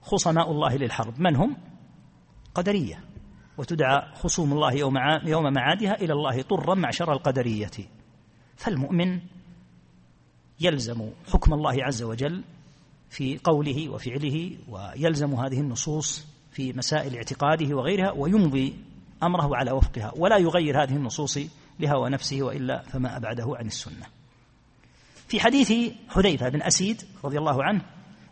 خصماء 0.03 0.51
الله 0.51 0.77
للحرب. 0.77 1.21
من 1.21 1.37
هم؟ 1.37 1.57
قدرية. 2.55 3.05
وتدعى 3.59 4.15
خصوم 4.15 4.53
الله 4.53 4.73
يوم 4.73 4.95
يوم 5.25 5.53
معادها 5.53 5.95
إلى 5.95 6.13
الله 6.13 6.43
طرا 6.43 6.75
معشر 6.75 7.13
القدرية. 7.13 7.71
فالمؤمن 8.59 9.21
يلزم 10.61 11.11
حكم 11.33 11.55
الله 11.55 11.85
عز 11.85 12.03
وجل 12.03 12.45
في 13.11 13.39
قوله 13.45 13.89
وفعله 13.89 14.57
ويلزم 14.69 15.35
هذه 15.35 15.61
النصوص 15.61 16.27
في 16.53 16.73
مسائل 16.73 17.17
اعتقاده 17.17 17.77
وغيرها 17.77 18.11
ويمضي 18.11 18.75
أمره 19.23 19.57
على 19.57 19.73
وفقها 19.73 20.13
ولا 20.17 20.37
يغير 20.37 20.83
هذه 20.83 20.97
النصوص 20.97 21.39
لهوى 21.81 22.11
نفسه 22.11 22.43
وإلا 22.43 22.83
فما 22.83 23.17
أبعده 23.17 23.47
عن 23.57 23.67
السنة. 23.67 24.07
في 25.29 25.41
حديث 25.41 25.93
حذيفة 26.09 26.49
بن 26.49 26.63
أسيد 26.63 27.03
رضي 27.25 27.39
الله 27.39 27.65
عنه 27.65 27.81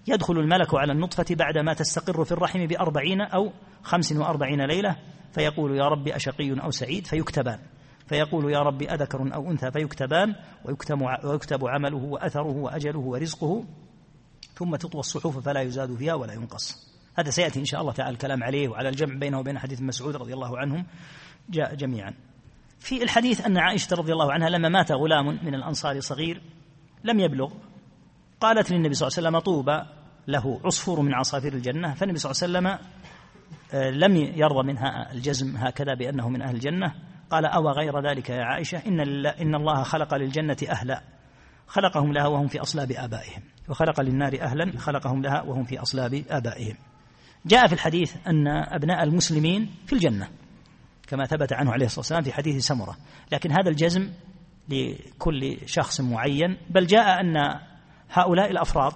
يدخل 0.06 0.38
الملك 0.38 0.74
على 0.74 0.92
النطفة 0.92 1.26
بعدما 1.30 1.74
تستقر 1.74 2.24
في 2.24 2.32
الرحم 2.32 2.66
بأربعين 2.66 3.20
أو 3.20 3.52
خمس 3.82 4.12
وأربعين 4.12 4.60
ليلة 4.66 4.96
فيقول 5.32 5.76
يا 5.76 5.88
رب 5.88 6.08
أشقي 6.08 6.60
أو 6.60 6.70
سعيد 6.70 7.06
فيكتبان 7.06 7.58
فيقول 8.08 8.52
يا 8.52 8.58
رب 8.58 8.82
أذكر 8.82 9.34
أو 9.34 9.50
أنثى 9.50 9.70
فيكتبان 9.70 10.34
ويكتب, 11.24 11.66
عمله 11.66 11.96
وأثره 11.96 12.56
وأجله 12.56 12.98
ورزقه 12.98 13.64
ثم 14.54 14.76
تطوى 14.76 15.00
الصحف 15.00 15.38
فلا 15.38 15.60
يزاد 15.60 15.94
فيها 15.94 16.14
ولا 16.14 16.32
ينقص. 16.32 16.96
هذا 17.18 17.30
سيأتي 17.30 17.60
إن 17.60 17.64
شاء 17.64 17.80
الله 17.80 17.92
تعالى 17.92 18.12
الكلام 18.12 18.44
عليه 18.44 18.68
وعلى 18.68 18.88
الجمع 18.88 19.14
بينه 19.14 19.38
وبين 19.38 19.58
حديث 19.58 19.82
مسعود 19.82 20.16
رضي 20.16 20.34
الله 20.34 20.58
عنهم 20.58 20.86
جاء 21.50 21.74
جميعا. 21.74 22.14
في 22.78 23.02
الحديث 23.02 23.46
أن 23.46 23.58
عائشة 23.58 23.96
رضي 23.96 24.12
الله 24.12 24.32
عنها 24.32 24.48
لما 24.48 24.68
مات 24.68 24.92
غلام 24.92 25.26
من 25.44 25.54
الأنصار 25.54 26.00
صغير 26.00 26.42
لم 27.04 27.20
يبلغ 27.20 27.52
قالت 28.40 28.70
للنبي 28.70 28.94
صلى 28.94 29.08
الله 29.08 29.18
عليه 29.18 29.28
وسلم 29.28 29.38
طوبى 29.38 29.82
له 30.28 30.60
عصفور 30.64 31.00
من 31.00 31.14
عصافير 31.14 31.52
الجنة 31.52 31.94
فالنبي 31.94 32.18
صلى 32.18 32.30
الله 32.30 32.58
عليه 32.58 32.78
وسلم 32.78 32.88
آه، 33.74 33.90
لم 33.90 34.16
يرضى 34.16 34.66
منها 34.66 35.12
الجزم 35.12 35.56
هكذا 35.56 35.94
بأنه 35.94 36.28
من 36.28 36.42
أهل 36.42 36.54
الجنة. 36.54 36.94
قال 37.30 37.44
أو 37.44 37.68
غير 37.70 38.08
ذلك 38.08 38.30
يا 38.30 38.44
عائشة؟ 38.44 38.82
إن, 38.86 39.00
إن 39.26 39.54
الله 39.54 39.82
خلق 39.82 40.14
للجنة 40.14 40.56
أهلا. 40.68 41.02
خلقهم 41.66 42.12
لها 42.12 42.26
وهم 42.26 42.46
في 42.46 42.60
أصلاب 42.60 42.92
آبائهم. 42.92 43.42
وخلق 43.68 44.00
للنار 44.00 44.38
أهلا 44.40 44.78
خلقهم 44.78 45.22
لها 45.22 45.42
وهم 45.42 45.64
في 45.64 45.78
أصلاب 45.78 46.24
آبائهم. 46.30 46.76
جاء 47.46 47.66
في 47.66 47.72
الحديث 47.72 48.16
أن 48.26 48.48
أبناء 48.48 49.02
المسلمين 49.02 49.70
في 49.86 49.92
الجنة 49.92 50.28
كما 51.08 51.24
ثبت 51.24 51.52
عنه 51.52 51.72
عليه 51.72 51.86
الصلاة 51.86 52.00
والسلام 52.00 52.22
في 52.22 52.32
حديث 52.32 52.66
سمرة. 52.66 52.96
لكن 53.32 53.50
هذا 53.52 53.68
الجزم 53.68 54.10
لكل 54.68 55.56
شخص 55.66 56.00
معين 56.00 56.56
بل 56.70 56.86
جاء 56.86 57.20
أن 57.20 57.60
هؤلاء 58.10 58.50
الأفراد 58.50 58.92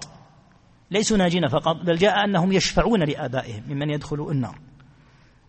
ليسوا 0.91 1.17
ناجين 1.17 1.47
فقط 1.47 1.75
بل 1.75 1.95
جاء 1.95 2.25
أنهم 2.25 2.51
يشفعون 2.51 3.03
لآبائهم 3.03 3.63
ممن 3.67 3.89
يدخل 3.89 4.27
النار. 4.31 4.59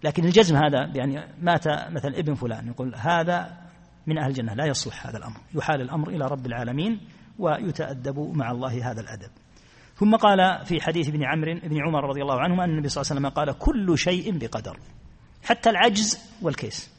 لكن 0.03 0.25
الجزم 0.25 0.57
هذا 0.57 0.91
يعني 0.95 1.27
مات 1.41 1.69
مثل 1.69 2.09
ابن 2.09 2.35
فلان 2.35 2.69
يقول 2.69 2.95
هذا 2.95 3.63
من 4.07 4.19
أهل 4.19 4.31
الجنة 4.31 4.55
لا 4.55 4.67
يصلح 4.67 5.07
هذا 5.07 5.19
الأمر 5.19 5.41
يحال 5.55 5.81
الأمر 5.81 6.09
إلى 6.09 6.27
رب 6.27 6.47
العالمين 6.47 7.01
ويتأدب 7.39 8.19
مع 8.19 8.51
الله 8.51 8.91
هذا 8.91 9.01
الأدب. 9.01 9.31
ثم 9.97 10.17
قال 10.17 10.67
في 10.67 10.81
حديث 10.81 11.09
ابن 11.09 11.25
عمرو 11.25 11.55
بن 11.55 11.83
عمر 11.83 12.05
رضي 12.05 12.23
الله 12.23 12.41
عنهما 12.41 12.65
أن 12.65 12.71
النبي 12.71 12.89
صلى 12.89 13.03
الله 13.03 13.13
عليه 13.13 13.21
وسلم 13.21 13.37
قال 13.37 13.59
كل 13.59 13.99
شيء 13.99 14.39
بقدر 14.39 14.79
حتى 15.43 15.71
العجز 15.71 16.19
والكيس. 16.43 16.91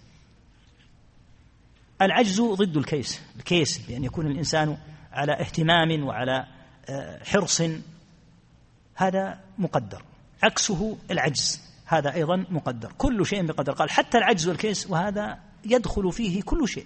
العجز 2.01 2.41
ضد 2.41 2.77
الكيس 2.77 3.21
الكيس 3.35 3.77
بأن 3.77 4.03
يكون 4.03 4.27
الإنسان 4.27 4.77
على 5.11 5.33
اهتمام 5.33 6.03
وعلى 6.03 6.45
آه، 6.89 7.23
حرص 7.23 7.61
هذا 8.95 9.39
مقدر 9.57 10.01
عكسه 10.43 10.97
العجز. 11.11 11.72
هذا 11.85 12.13
أيضا 12.13 12.45
مقدر. 12.49 12.91
كل 12.97 13.25
شيء 13.25 13.45
بقدر. 13.45 13.73
قال 13.73 13.89
حتى 13.89 14.17
العجز 14.17 14.47
والكيس 14.47 14.89
وهذا 14.89 15.39
يدخل 15.65 16.11
فيه 16.11 16.41
كل 16.41 16.67
شيء. 16.67 16.85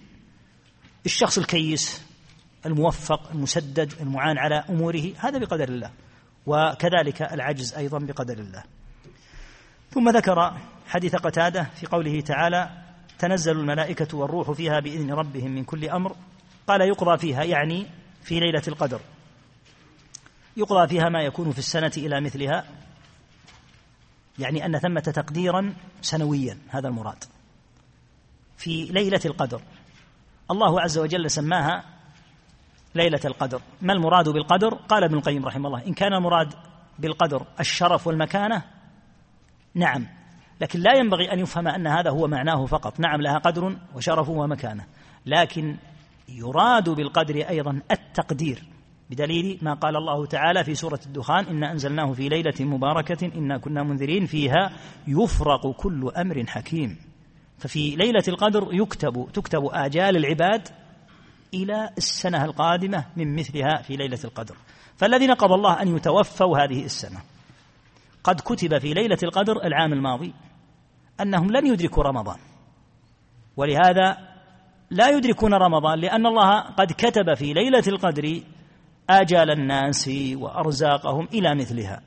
الشخص 1.06 1.38
الكيس 1.38 2.02
الموفق 2.66 3.32
المسدد 3.32 3.94
المعان 4.02 4.38
على 4.38 4.56
أموره 4.70 5.12
هذا 5.18 5.38
بقدر 5.38 5.70
الله. 5.70 5.92
وكذلك 6.46 7.22
العجز 7.22 7.74
أيضا 7.74 8.00
بقدر 8.00 8.38
الله. 8.38 8.64
ثم 9.92 10.10
ذكر 10.10 10.58
حديث 10.88 11.16
قتادة 11.16 11.64
في 11.64 11.86
قوله 11.86 12.22
تعالى 12.22 12.70
تنزل 13.20 13.52
الملائكة 13.52 14.18
والروح 14.18 14.52
فيها 14.52 14.80
بإذن 14.80 15.12
ربهم 15.12 15.52
من 15.52 15.64
كل 15.64 15.90
أمر 15.90 16.16
قال 16.68 16.82
يقضى 16.82 17.18
فيها 17.18 17.44
يعني 17.44 17.86
في 18.24 18.40
ليلة 18.40 18.64
القدر. 18.68 19.00
يقضى 20.58 20.88
فيها 20.88 21.10
ما 21.10 21.22
يكون 21.22 21.52
في 21.52 21.60
السنة 21.60 21.92
إلى 21.98 22.22
مثلها. 22.22 22.66
يعني 24.39 24.65
أن 24.65 24.80
ثمة 24.80 25.00
تقديرا 25.02 25.73
سنويا 26.02 26.58
هذا 26.69 26.88
المراد. 26.88 27.23
في 28.58 28.86
ليلة 28.86 29.21
القدر. 29.26 29.62
الله 30.52 30.82
عز 30.82 30.97
وجل 30.97 31.32
سماها 31.32 31.84
ليلة 32.95 33.19
القدر. 33.26 33.62
ما 33.82 33.93
المراد 33.93 34.30
بالقدر؟ 34.30 34.73
قال 34.73 35.04
ابن 35.04 35.17
القيم 35.17 35.45
رحمه 35.45 35.67
الله 35.67 35.88
إن 35.88 35.93
كان 35.93 36.13
المراد 36.13 36.54
بالقدر 37.00 37.45
الشرف 37.60 38.08
والمكانة 38.08 38.63
نعم. 39.76 40.08
لكن 40.62 40.80
لا 40.80 40.97
ينبغي 40.97 41.34
أن 41.34 41.39
يفهم 41.39 41.67
أن 41.67 41.88
هذا 41.88 42.10
هو 42.10 42.28
معناه 42.28 42.65
فقط. 42.65 43.00
نعم 43.00 43.21
لها 43.21 43.38
قدر 43.38 43.78
وشرف 43.95 44.30
ومكانة. 44.30 44.86
لكن 45.26 45.78
يراد 46.30 46.89
بالقدر 46.89 47.36
أيضا 47.36 47.82
التقدير. 47.91 48.63
بدليل 49.10 49.60
ما 49.62 49.74
قال 49.74 49.96
الله 49.96 50.26
تعالى 50.26 50.63
في 50.63 50.76
سورة 50.76 51.00
الدخان 51.06 51.46
إنا 51.46 51.72
أنزلناه 51.72 52.13
في 52.13 52.30
ليلة 52.30 52.54
مباركة 52.60 53.32
إنا 53.36 53.58
كنا 53.58 53.84
منذرين 53.84 54.26
فيها 54.26 54.72
يفرق 55.08 55.72
كل 55.72 56.12
أمر 56.17 56.46
حكيم. 56.48 56.98
ففي 57.58 57.96
ليلة 57.96 58.24
القدر 58.28 58.70
يكتب 58.72 59.28
تكتب 59.34 59.70
آجال 59.72 60.17
العباد 60.17 60.67
إلى 61.54 61.89
السنة 61.98 62.46
القادمة 62.46 63.06
من 63.17 63.36
مثلها 63.36 63.82
في 63.82 63.96
ليلة 63.96 64.20
القدر. 64.24 64.56
فالذين 64.96 65.32
قضى 65.32 65.54
الله 65.54 65.82
أن 65.82 65.96
يتوفوا 65.96 66.58
هذه 66.58 66.86
السنة. 66.86 67.20
قد 68.24 68.41
كتب 68.41 68.78
في 68.78 68.93
ليلة 68.93 69.17
القدر 69.24 69.63
العام 69.63 69.93
الماضي 69.93 70.34
أنهم 71.22 71.52
لن 71.52 71.67
يدركوا 71.67 72.04
رمضان. 72.04 72.38
ولهذا 73.58 74.17
لا 74.91 75.10
يدركون 75.10 75.54
رمضان 75.54 76.00
لأن 76.00 76.26
الله 76.26 76.60
قد 76.60 76.91
كتب 76.91 77.34
في 77.34 77.54
ليلة 77.54 77.84
القدر 77.88 78.41
آجال 79.10 79.52
الناس 79.52 80.10
وأرزاقهم 80.36 81.28
إلى 81.34 81.56
مثلها. 81.56 82.02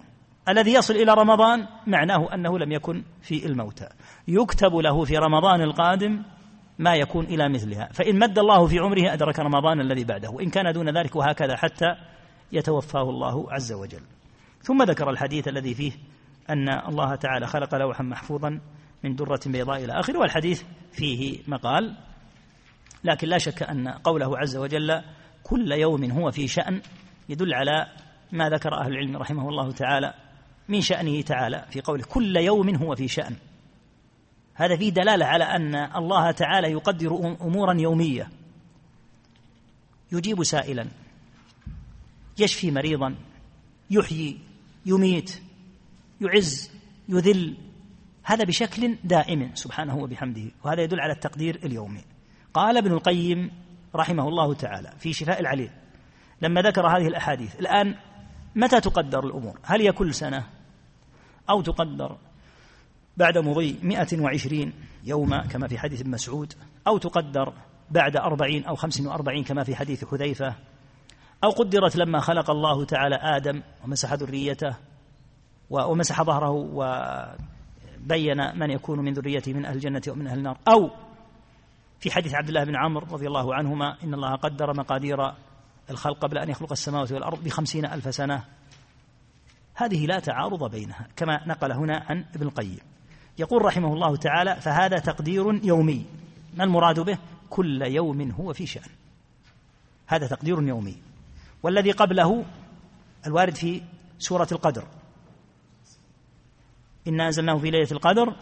الذي 0.49 0.73
يصل 0.73 0.95
إلى 0.95 1.15
رمضان 1.15 1.67
معناه 1.87 2.35
أنه 2.35 2.59
لم 2.59 2.73
يكن 2.73 3.05
في 3.23 3.47
الموتى. 3.47 3.89
يكتب 4.29 4.75
له 4.75 5.05
في 5.05 5.17
رمضان 5.17 5.61
القادم 5.61 6.23
ما 6.79 6.95
يكون 6.95 7.25
إلى 7.25 7.49
مثلها. 7.49 7.89
فإن 7.93 8.19
مد 8.19 8.39
الله 8.39 8.67
في 8.67 8.79
عمره 8.79 9.13
أدرك 9.13 9.39
رمضان 9.39 9.81
الذي 9.81 10.05
بعده. 10.05 10.31
وإن 10.31 10.51
كان 10.51 10.73
دون 10.73 10.99
ذلك 10.99 11.17
وهكذا 11.17 11.57
حتى 11.57 11.87
يتوفاه 12.53 13.11
الله 13.11 13.53
عز 13.53 13.73
وجل. 13.73 14.03
ثم 14.63 14.83
ذكر 14.83 15.11
الحديث 15.11 15.49
الذي 15.49 15.75
فيه 15.75 15.93
أن 16.51 16.69
الله 16.89 17.15
تعالى 17.15 17.47
خلق 17.47 17.75
لوحا 17.75 18.05
محفوظا 18.05 18.61
من 19.05 19.15
درة 19.15 19.41
بيضاء 19.47 19.85
إلى 19.85 19.93
آخره 20.01 20.19
والحديث 20.19 20.63
فيه 20.93 21.39
مقال. 21.49 21.97
لكن 23.05 23.29
لا 23.29 23.39
شك 23.39 23.63
أن 23.63 23.89
قوله 23.89 24.39
عز 24.39 24.57
وجل 24.57 25.03
كل 25.43 25.73
يوم 25.73 26.11
هو 26.11 26.31
في 26.31 26.49
شأن 26.49 26.83
يدل 27.29 27.55
على 27.55 27.87
ما 28.33 28.49
ذكر 28.49 28.75
أهل 28.75 28.93
العلم 28.93 29.17
رحمه 29.17 29.49
الله 29.49 29.73
تعالى 29.73 30.15
من 30.69 30.81
شأنه 30.81 31.23
تعالى. 31.23 31.67
في 31.71 31.81
قوله 31.81 32.05
كل 32.05 32.37
يوم 32.37 32.77
هو 32.77 32.95
في 32.95 33.09
شأن. 33.09 33.37
هذا 34.55 34.77
فيه 34.77 34.91
دلالة 34.91 35.27
على 35.27 35.45
أن 35.45 35.75
الله 35.75 36.31
تعالى 36.31 36.71
يقدر 36.71 37.37
أمورا 37.41 37.81
يومية. 37.81 38.31
يجيب 40.13 40.43
سائلا. 40.43 40.87
يشفي 42.39 42.71
مريضا. 42.71 43.15
يحيي. 43.91 44.39
يميت. 44.87 45.43
يعز. 46.21 46.71
يذل. 47.09 47.57
هذا 48.23 48.45
بشكل 48.45 48.97
دائم 49.05 49.51
سبحانه 49.55 49.97
وبحمده. 49.97 50.51
وهذا 50.65 50.83
يدل 50.83 51.01
على 51.01 51.13
التقدير 51.13 51.61
اليومي. 51.65 52.05
قال 52.55 52.77
ابن 52.77 52.93
القيم 52.93 53.51
رحمه 53.95 54.29
الله 54.29 54.55
تعالى 54.55 54.93
في 54.99 55.13
شفاء 55.13 55.41
العليل. 55.41 55.71
لما 56.43 56.63
ذكر 56.63 56.87
هذه 56.87 57.09
الأحاديث 57.09 57.61
الآن 57.61 57.95
متى 58.57 58.81
تقدر 58.81 59.25
الأمور؟ 59.25 59.59
هل 59.63 59.81
هي 59.81 59.93
كل 59.93 60.15
سنة؟ 60.15 60.47
أو 61.51 61.61
تقدر 61.61 62.17
بعد 63.17 63.39
مضي 63.39 63.79
120 63.83 64.73
يوما 65.05 65.47
كما 65.47 65.69
في 65.69 65.79
حديث 65.79 66.01
ابن 66.01 66.11
مسعود 66.11 66.53
أو 66.87 66.99
تقدر 66.99 67.53
بعد 67.91 68.17
أربعين 68.17 68.65
أو 68.65 68.75
خمس 68.75 69.01
وأربعين 69.01 69.45
كما 69.45 69.65
في 69.65 69.77
حديث 69.77 70.05
حذيفة؟ 70.05 70.55
أو 71.45 71.51
قدرت 71.51 71.97
لما 71.97 72.21
خلق 72.21 72.51
الله 72.51 72.85
تعالى 72.85 73.17
آدم 73.17 73.63
ومسح 73.85 74.13
ذريته 74.13 74.77
ومسح 75.71 76.23
ظهره 76.23 76.51
وبين 76.51 77.39
من 78.59 78.71
يكون 78.71 79.01
من 79.01 79.13
ذريته 79.13 79.53
من 79.53 79.65
أهل 79.65 79.75
الجنة 79.75 80.03
ومن 80.09 80.27
أهل 80.27 80.39
النار؟ 80.39 80.59
أو 80.69 80.91
في 82.01 82.11
حديث 82.11 82.35
عبد 82.35 82.49
الله 82.49 82.65
بن 82.65 82.77
عمرو 82.77 83.07
رضي 83.07 83.27
الله 83.27 83.55
عنهما 83.55 83.97
إن 84.05 84.15
الله 84.15 84.35
قدر 84.35 84.77
مقادير 84.77 85.33
الخلق 85.91 86.19
قبل 86.19 86.39
أن 86.39 86.51
يخلق 86.51 86.73
السماوات 86.73 87.13
والأرض 87.13 87.45
بخمسين 87.45 87.85
ألف 87.85 88.15
سنة. 88.15 88.45
هذه 89.75 90.07
لا 90.07 90.19
تعارض 90.19 90.71
بينها 90.71 91.07
كما 91.17 91.49
نقل 91.49 91.73
هنا 91.73 92.07
عن 92.09 92.25
ابن 92.35 92.47
القيم. 92.47 92.79
يقول 93.39 93.65
رحمه 93.65 93.93
الله 93.95 94.17
تعالى 94.17 94.57
فهذا 94.57 94.99
تقدير 94.99 95.65
يومي. 95.65 96.07
ما 96.55 96.65
المراد 96.65 97.01
به؟ 97.01 97.19
كل 97.51 97.83
يوم 97.83 98.31
هو 98.31 98.53
في 98.53 98.67
شأن. 98.67 98.91
هذا 100.07 100.27
تقدير 100.27 100.63
يومي. 100.63 100.97
والذي 101.63 101.91
قبله 101.91 102.45
الوارد 103.27 103.55
في 103.55 103.83
سورة 104.19 104.49
القدر. 104.53 104.85
إنا 107.09 107.27
أنزلناه 107.27 107.59
في 107.59 107.71
ليلة 107.71 107.89
القدر 107.93 108.37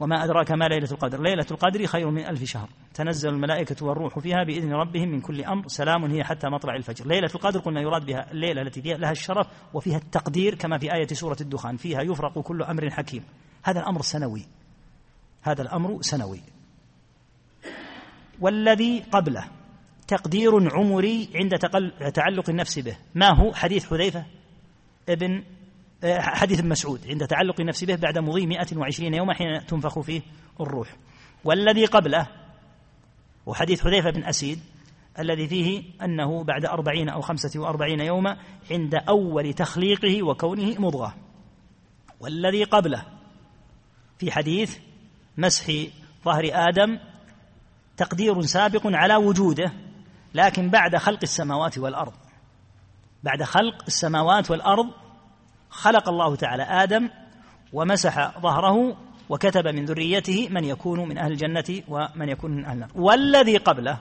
وما 0.00 0.24
أدراك 0.24 0.52
ما 0.52 0.64
ليلة 0.64 0.88
القدر. 0.92 1.22
ليلة 1.22 1.46
القدر 1.50 1.86
خير 1.86 2.10
من 2.10 2.26
ألف 2.26 2.44
شهر. 2.44 2.68
تنزل 2.94 3.28
الملائكة 3.28 3.86
والروح 3.86 4.18
فيها 4.18 4.44
بإذن 4.44 4.72
ربهم 4.72 5.08
من 5.08 5.20
كل 5.20 5.44
أمر. 5.44 5.68
سلام 5.68 6.04
هي 6.04 6.24
حتى 6.24 6.48
مطلع 6.48 6.76
الفجر. 6.76 7.06
ليلة 7.06 7.30
القدر 7.34 7.60
قلنا 7.60 7.80
يراد 7.80 8.06
بها 8.06 8.30
الليلة 8.30 8.62
التي 8.62 8.80
لها 8.80 9.10
الشرف 9.10 9.46
وفيها 9.74 9.96
التقدير 9.96 10.54
كما 10.54 10.78
في 10.78 10.94
آية 10.94 11.06
سورة 11.06 11.36
الدخان. 11.40 11.76
فيها 11.76 12.02
يفرق 12.02 12.38
كل 12.38 12.62
أمر 12.62 12.90
حكيم. 12.90 13.24
هذا 13.64 13.80
الأمر 13.80 14.02
سنوي. 14.02 14.46
هذا 15.42 15.62
الأمر 15.62 16.02
سنوي. 16.02 16.40
والذي 18.40 19.00
قبله 19.12 19.44
تقدير 20.08 20.74
عمري 20.74 21.28
عند 21.34 21.58
تعلق 22.14 22.50
النفس 22.50 22.78
به. 22.78 22.96
ما 23.14 23.40
هو؟ 23.40 23.52
حديث 23.52 23.90
حذيفة 23.90 24.24
ابن 25.08 25.44
حديث 26.06 26.58
ابن 26.58 26.68
مسعود 26.68 27.06
عند 27.08 27.26
تعلق 27.26 27.60
النفس 27.60 27.84
به 27.84 27.94
بعد 27.94 28.18
مضي 28.18 28.46
120 28.46 29.14
يوما 29.14 29.34
حين 29.34 29.66
تنفخ 29.66 30.00
فيه 30.00 30.22
الروح. 30.60 30.96
والذي 31.44 31.86
قبله 31.86 32.28
وحديث 33.46 33.84
حذيفة 33.84 34.10
بن 34.10 34.24
أسيد 34.24 34.60
الذي 35.18 35.48
فيه 35.48 35.82
أنه 36.02 36.44
بعد 36.44 36.64
أربعين 36.64 37.08
أو 37.08 37.20
خمسة 37.20 37.60
وأربعين 37.60 38.00
يوما 38.00 38.36
عند 38.70 38.94
أول 38.94 39.52
تخليقه 39.52 40.22
وكونه 40.22 40.80
مضغة. 40.80 41.14
والذي 42.20 42.64
قبله 42.64 43.04
في 44.18 44.32
حديث 44.32 44.78
مسح 45.38 45.72
ظهر 46.24 46.50
آدم 46.52 46.98
تقدير 47.96 48.40
سابق 48.40 48.82
على 48.84 49.16
وجوده 49.16 49.72
لكن 50.34 50.70
بعد 50.70 50.96
خلق 50.96 51.20
السماوات 51.22 51.78
والأرض. 51.78 52.12
بعد 53.22 53.42
خلق 53.42 53.82
السماوات 53.86 54.50
والأرض 54.50 55.03
خلق 55.74 56.08
الله 56.08 56.36
تعالى 56.36 56.62
آدم 56.62 57.10
ومسح 57.72 58.38
ظهره 58.40 58.96
وكتب 59.28 59.66
من 59.68 59.84
ذريته 59.84 60.48
من 60.50 60.64
يكون 60.64 61.08
من 61.08 61.18
أهل 61.18 61.32
الجنة 61.32 61.82
ومن 61.88 62.28
يكون 62.28 62.50
من 62.50 62.64
أهل 62.64 62.72
النار. 62.72 62.90
والذي 62.94 63.56
قبله 63.56 63.98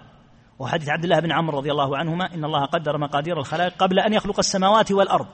وحديث 0.60 0.90
عبد 0.90 1.04
الله 1.04 1.20
بن 1.20 1.32
عمرو 1.32 1.58
رضي 1.58 1.72
الله 1.72 1.98
عنهما 1.98 2.34
إن 2.34 2.46
الله 2.46 2.66
قدر 2.66 2.98
مقادير 2.98 3.40
الخلائق 3.40 3.74
قبل 3.78 4.00
أن 4.00 4.14
يخلق 4.14 4.40
السماوات 4.40 4.92
والأرض. 4.92 5.28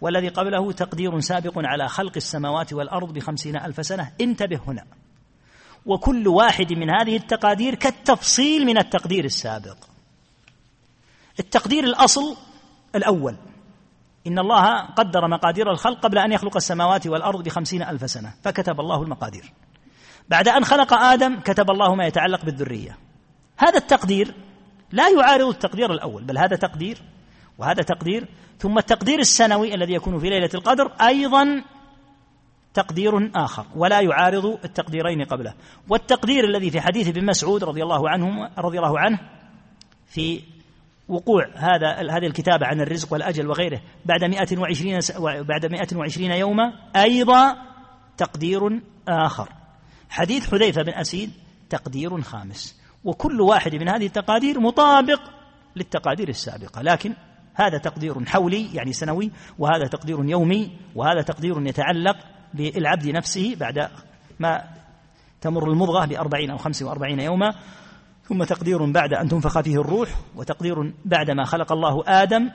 والذي 0.00 0.28
قبله 0.28 0.72
تقدير 0.72 1.20
سابق 1.20 1.52
على 1.56 1.88
خلق 1.88 2.12
السماوات 2.16 2.72
والأرض 2.72 3.12
بخمسين 3.12 3.56
ألف 3.56 3.86
سنة. 3.86 4.12
انتبه 4.20 4.60
هنا. 4.66 4.84
وكل 5.86 6.28
واحد 6.28 6.72
من 6.72 6.90
هذه 6.90 7.16
التقادير 7.16 7.74
كالتفصيل 7.74 8.66
من 8.66 8.78
التقدير 8.78 9.24
السابق. 9.24 9.76
التقدير 11.40 11.84
الأصل 11.84 12.36
الأول. 12.94 13.36
إن 14.28 14.38
الله 14.38 14.80
قدر 14.80 15.28
مقادير 15.28 15.70
الخلق 15.70 15.98
قبل 16.00 16.18
أن 16.18 16.32
يخلق 16.32 16.56
السماوات 16.56 17.06
والأرض 17.06 17.42
بخمسين 17.42 17.82
ألف 17.82 18.10
سنة 18.10 18.34
فكتب 18.42 18.80
الله 18.80 19.02
المقادير. 19.02 19.52
بعد 20.28 20.48
أن 20.48 20.64
خلق 20.64 20.92
آدم 20.92 21.40
كتب 21.40 21.70
الله 21.70 21.94
ما 21.94 22.06
يتعلق 22.06 22.44
بالذرية. 22.44 22.98
هذا 23.56 23.78
التقدير 23.78 24.34
لا 24.92 25.08
يعارض 25.08 25.48
التقدير 25.48 25.92
الأول 25.92 26.24
بل 26.24 26.38
هذا 26.38 26.56
تقدير 26.56 27.02
وهذا 27.58 27.82
تقدير. 27.82 28.28
ثم 28.58 28.78
التقدير 28.78 29.18
السنوي 29.18 29.74
الذي 29.74 29.92
يكون 29.92 30.18
في 30.18 30.28
ليلة 30.28 30.50
القدر 30.54 30.92
أيضا 31.00 31.62
تقدير 32.74 33.30
آخر 33.34 33.66
ولا 33.76 34.00
يعارض 34.00 34.58
التقديرين 34.64 35.24
قبله. 35.24 35.54
والتقدير 35.88 36.44
الذي 36.44 36.70
في 36.70 36.80
حديث 36.80 37.08
ابن 37.08 37.26
مسعود 37.26 37.64
رضي 37.64 37.82
الله 37.82 38.10
عنه 38.10 38.50
رضي 38.58 38.78
الله 38.78 38.98
عنه 38.98 39.18
في 40.06 40.42
وقوع 41.08 41.46
هذا 41.54 41.88
هذه 42.10 42.26
الكتابة 42.26 42.66
عن 42.66 42.80
الرزق 42.80 43.12
والأجل 43.12 43.48
وغيره. 43.48 43.80
بعد 44.04 44.24
120 44.24 44.98
بعد 45.42 45.66
120 45.66 46.30
يوما 46.30 46.72
أيضا 46.96 47.56
تقدير 48.16 48.80
آخر. 49.08 49.48
حديث 50.08 50.50
حذيفة 50.50 50.82
بن 50.82 50.92
أسيد 50.94 51.30
تقدير 51.70 52.20
خامس. 52.20 52.80
وكل 53.04 53.40
واحد 53.40 53.74
من 53.74 53.88
هذه 53.88 54.06
التقادير 54.06 54.60
مطابق 54.60 55.20
للتقادير 55.76 56.28
السابقة. 56.28 56.82
لكن 56.82 57.14
هذا 57.54 57.78
تقدير 57.78 58.24
حولي 58.24 58.74
يعني 58.74 58.92
سنوي 58.92 59.30
وهذا 59.58 59.86
تقدير 59.86 60.24
يومي 60.24 60.70
وهذا 60.94 61.22
تقدير 61.22 61.66
يتعلق 61.66 62.16
بالعبد 62.54 63.08
نفسه 63.08 63.56
بعد 63.60 63.88
ما 64.38 64.64
تمر 65.40 65.70
المضغة 65.70 66.06
بأربعين 66.06 66.50
أو 66.50 66.56
خمس 66.56 66.82
وأربعين 66.82 67.20
يوما. 67.20 67.54
ثم 68.28 68.44
تقدير 68.44 68.92
بعد 68.92 69.14
أن 69.14 69.28
تنفخ 69.28 69.60
فيه 69.60 69.80
الروح 69.80 70.08
وتقدير 70.36 70.94
بعد 71.04 71.30
ما 71.30 71.44
خلق 71.44 71.72
الله 71.72 72.02
آدم 72.06 72.50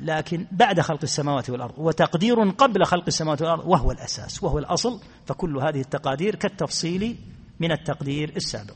لكن 0.00 0.46
بعد 0.52 0.80
خلق 0.80 1.00
السماوات 1.02 1.50
والأرض 1.50 1.74
وتقدير 1.78 2.50
قبل 2.50 2.84
خلق 2.84 3.04
السماوات 3.08 3.42
والأرض 3.42 3.66
وهو 3.66 3.90
الأساس 3.90 4.42
وهو 4.42 4.58
الأصل 4.58 5.00
فكل 5.26 5.56
هذه 5.56 5.80
التقادير 5.80 6.34
كالتفصيل 6.34 7.16
من 7.60 7.72
التقدير 7.72 8.32
السابق. 8.36 8.74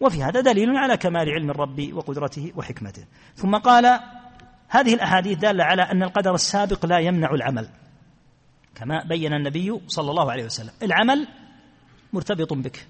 وفي 0.00 0.22
هذا 0.22 0.40
دليل 0.40 0.76
على 0.76 0.96
كمال 0.96 1.28
علم 1.30 1.50
الرب 1.50 1.90
وقدرته 1.92 2.52
وحكمته. 2.56 3.04
ثم 3.34 3.56
قال 3.56 4.00
هذه 4.68 4.94
الأحاديث 4.94 5.38
دالة 5.38 5.64
على 5.64 5.82
أن 5.82 6.02
القدر 6.02 6.34
السابق 6.34 6.86
لا 6.86 6.98
يمنع 6.98 7.30
العمل. 7.30 7.68
كما 8.74 9.04
بين 9.04 9.32
النبي 9.34 9.80
صلى 9.86 10.10
الله 10.10 10.32
عليه 10.32 10.44
وسلم 10.44 10.70
العمل 10.82 11.28
مرتبط 12.12 12.52
بك. 12.52 12.86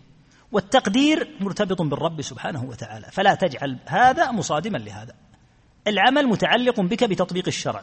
والتقدير 0.52 1.36
مرتبط 1.40 1.82
بالرب 1.82 2.22
سبحانه 2.22 2.64
وتعالى. 2.64 3.06
فلا 3.12 3.34
تجعل 3.34 3.78
هذا 3.86 4.30
مصادما 4.30 4.78
لهذا. 4.78 5.14
العمل 5.86 6.26
متعلق 6.26 6.80
بك 6.80 7.04
بتطبيق 7.04 7.44
الشرع. 7.46 7.82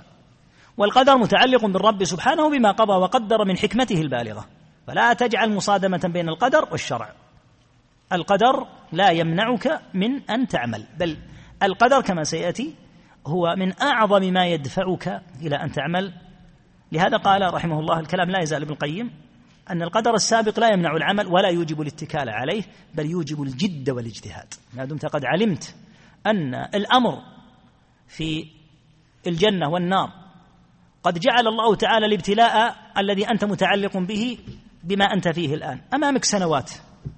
والقدر 0.77 1.17
متعلق 1.17 1.65
بالرب 1.65 2.03
سبحانه 2.03 2.49
بما 2.49 2.71
قضى 2.71 2.93
وقدر 2.93 3.45
من 3.45 3.57
حكمته 3.57 4.01
البالغة. 4.01 4.45
فلا 4.87 5.13
تجعل 5.13 5.51
مصادمة 5.51 6.01
بين 6.13 6.29
القدر 6.29 6.67
والشرع. 6.71 7.13
القدر 8.13 8.67
لا 8.91 9.09
يمنعك 9.09 9.81
من 9.93 10.29
أن 10.29 10.47
تعمل. 10.47 10.85
بل 10.99 11.17
القدر 11.63 12.01
كما 12.01 12.23
سيأتي 12.23 12.75
هو 13.27 13.55
من 13.57 13.81
أعظم 13.81 14.33
ما 14.33 14.47
يدفعك 14.47 15.21
إلى 15.41 15.55
أن 15.55 15.71
تعمل. 15.71 16.13
لهذا 16.91 17.17
قال 17.17 17.53
رحمه 17.53 17.79
الله 17.79 17.99
الكلام 17.99 18.29
لا 18.29 18.39
يزال 18.41 18.61
ابن 18.61 18.71
القيم 18.71 19.26
أن 19.71 19.81
القدر 19.81 20.13
السابق 20.15 20.59
لا 20.59 20.69
يمنع 20.69 20.95
العمل 20.95 21.27
ولا 21.27 21.49
يوجب 21.49 21.81
الاتكال 21.81 22.29
عليه 22.29 22.63
بل 22.93 23.05
يوجب 23.05 23.43
الجد 23.43 23.89
والاجتهاد. 23.89 24.53
ما 24.73 24.85
دمت 24.85 25.05
قد 25.05 25.25
علمت 25.25 25.75
أن 26.27 26.55
الأمر 26.55 27.21
في 28.07 28.47
الجنة 29.27 29.69
والنار 29.69 30.11
قد 31.03 31.19
جعل 31.19 31.47
الله 31.47 31.75
تعالى 31.75 32.05
الابتلاء 32.05 32.75
الذي 32.97 33.29
أنت 33.29 33.45
متعلق 33.45 33.97
به 33.97 34.37
بما 34.83 35.05
أنت 35.05 35.27
فيه 35.27 35.55
الآن. 35.55 35.81
أمامك 35.93 36.25
سنوات 36.25 36.71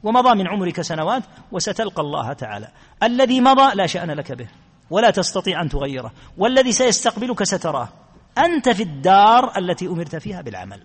ومضى 0.04 0.36
من 0.36 0.48
عمرك 0.48 0.82
سنوات 0.82 1.24
وستلقى 1.52 2.02
الله 2.02 2.34
تعالى. 2.34 2.68
الذي 3.04 3.42
مضى 3.42 3.76
لا 3.76 3.86
شأن 3.86 4.12
لك 4.12 4.32
به 4.32 4.48
ولا 4.90 5.10
تستطيع 5.10 5.62
أن 5.62 5.70
تغيره. 5.70 6.12
والذي 6.38 6.72
سيستقبلك 6.72 7.44
ستراه. 7.44 7.90
أنت 8.38 8.70
في 8.70 8.84
الدار 8.84 9.58
التي 9.58 9.88
أمرت 9.88 10.16
فيها 10.16 10.42
بالعمل. 10.42 10.82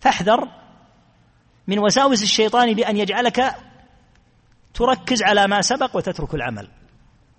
فاحذر 0.00 0.48
من 1.66 1.78
وساوس 1.78 2.22
الشيطان 2.22 2.74
بأن 2.74 2.96
يجعلك 2.96 3.54
تركز 4.74 5.22
على 5.22 5.46
ما 5.46 5.60
سبق 5.60 5.96
وتترك 5.96 6.34
العمل. 6.34 6.68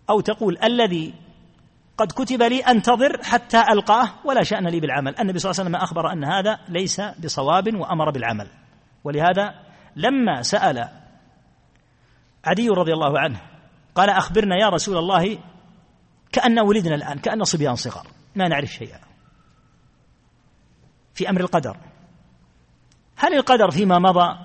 أو 0.10 0.20
تقول 0.20 0.58
الذي 0.64 1.14
قد 1.98 2.12
كتب 2.12 2.42
لي 2.42 2.60
أنتظر 2.60 3.24
حتى 3.24 3.62
ألقاه 3.62 4.10
ولا 4.26 4.44
شأن 4.44 4.68
لي 4.68 4.80
بالعمل. 4.80 5.20
النبي 5.20 5.40
صلى 5.40 5.52
الله 5.52 5.62
عليه 5.62 5.70
وسلم 5.70 5.82
أخبر 5.82 6.12
أن 6.12 6.24
هذا 6.24 6.60
ليس 6.70 7.02
بصواب 7.02 7.76
وأمر 7.76 8.12
بالعمل. 8.12 8.48
ولهذا 9.04 9.54
لما 9.96 10.42
سأل 10.42 10.90
عدي 12.46 12.70
رضي 12.70 12.94
الله 12.94 13.20
عنه 13.20 13.42
قال 13.96 14.10
أخبرنا 14.10 14.56
يا 14.62 14.70
رسول 14.70 14.98
الله 14.98 15.40
كأن 16.32 16.60
ولدنا 16.60 16.96
الآن 16.96 17.20
كأن 17.20 17.44
صبيان 17.44 17.76
صغار 17.76 18.08
ما 18.36 18.48
نعرف 18.48 18.70
شيئا. 18.70 19.00
في 21.14 21.30
أمر 21.30 21.42
القدر. 21.42 21.78
هل 23.18 23.34
القدر 23.34 23.72
فيما 23.72 24.00
مضى؟ 24.00 24.38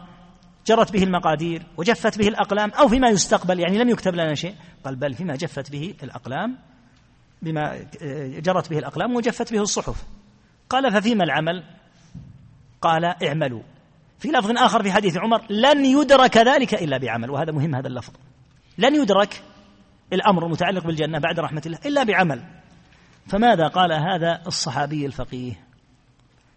جرت 0.67 0.93
به 0.93 1.03
المقادير 1.03 1.67
وجفت 1.77 2.19
به 2.19 2.29
الأقلام 2.29 2.71
أو 2.71 2.89
فيما 2.89 3.09
يستقبل 3.09 3.61
يعني 3.61 3.79
لم 3.79 3.89
يكتب 3.89 4.15
لنا 4.15 4.35
شيء. 4.35 4.55
قال 4.85 4.97
بل 4.97 5.15
فيما 5.15 5.37
جفت 5.37 5.71
به 5.71 5.95
الأقلام 6.03 6.59
بما 7.43 7.87
جرت 8.41 8.71
به 8.71 8.79
الأقلام 8.79 9.17
وجفت 9.17 9.53
به 9.53 9.61
الصحف. 9.61 10.05
قال 10.71 10.93
ففيما 10.93 11.25
العمل؟ 11.25 11.65
قال 12.81 13.05
اعملوا. 13.05 13.63
في 14.19 14.29
لفظ 14.29 14.51
آخر 14.51 14.83
في 14.83 14.93
حديث 14.93 15.17
عمر 15.17 15.43
لن 15.51 15.85
يدرك 15.85 16.37
ذلك 16.37 16.75
إلا 16.75 16.99
بعمل 16.99 17.31
وهذا 17.31 17.53
مهم 17.53 17.75
هذا 17.75 17.89
اللفظ. 17.89 18.13
لن 18.79 18.95
يدرك 18.95 19.43
الأمر 20.13 20.47
المتعلق 20.47 20.87
بالجنة 20.87 21.19
بعد 21.19 21.41
رحمة 21.41 21.63
الله 21.67 21.79
إلا 21.87 22.03
بعمل. 22.03 22.43
فماذا 23.27 23.69
قال 23.69 23.93
هذا 23.93 24.43
الصحابي 24.47 25.07
الفقيه؟ 25.07 25.72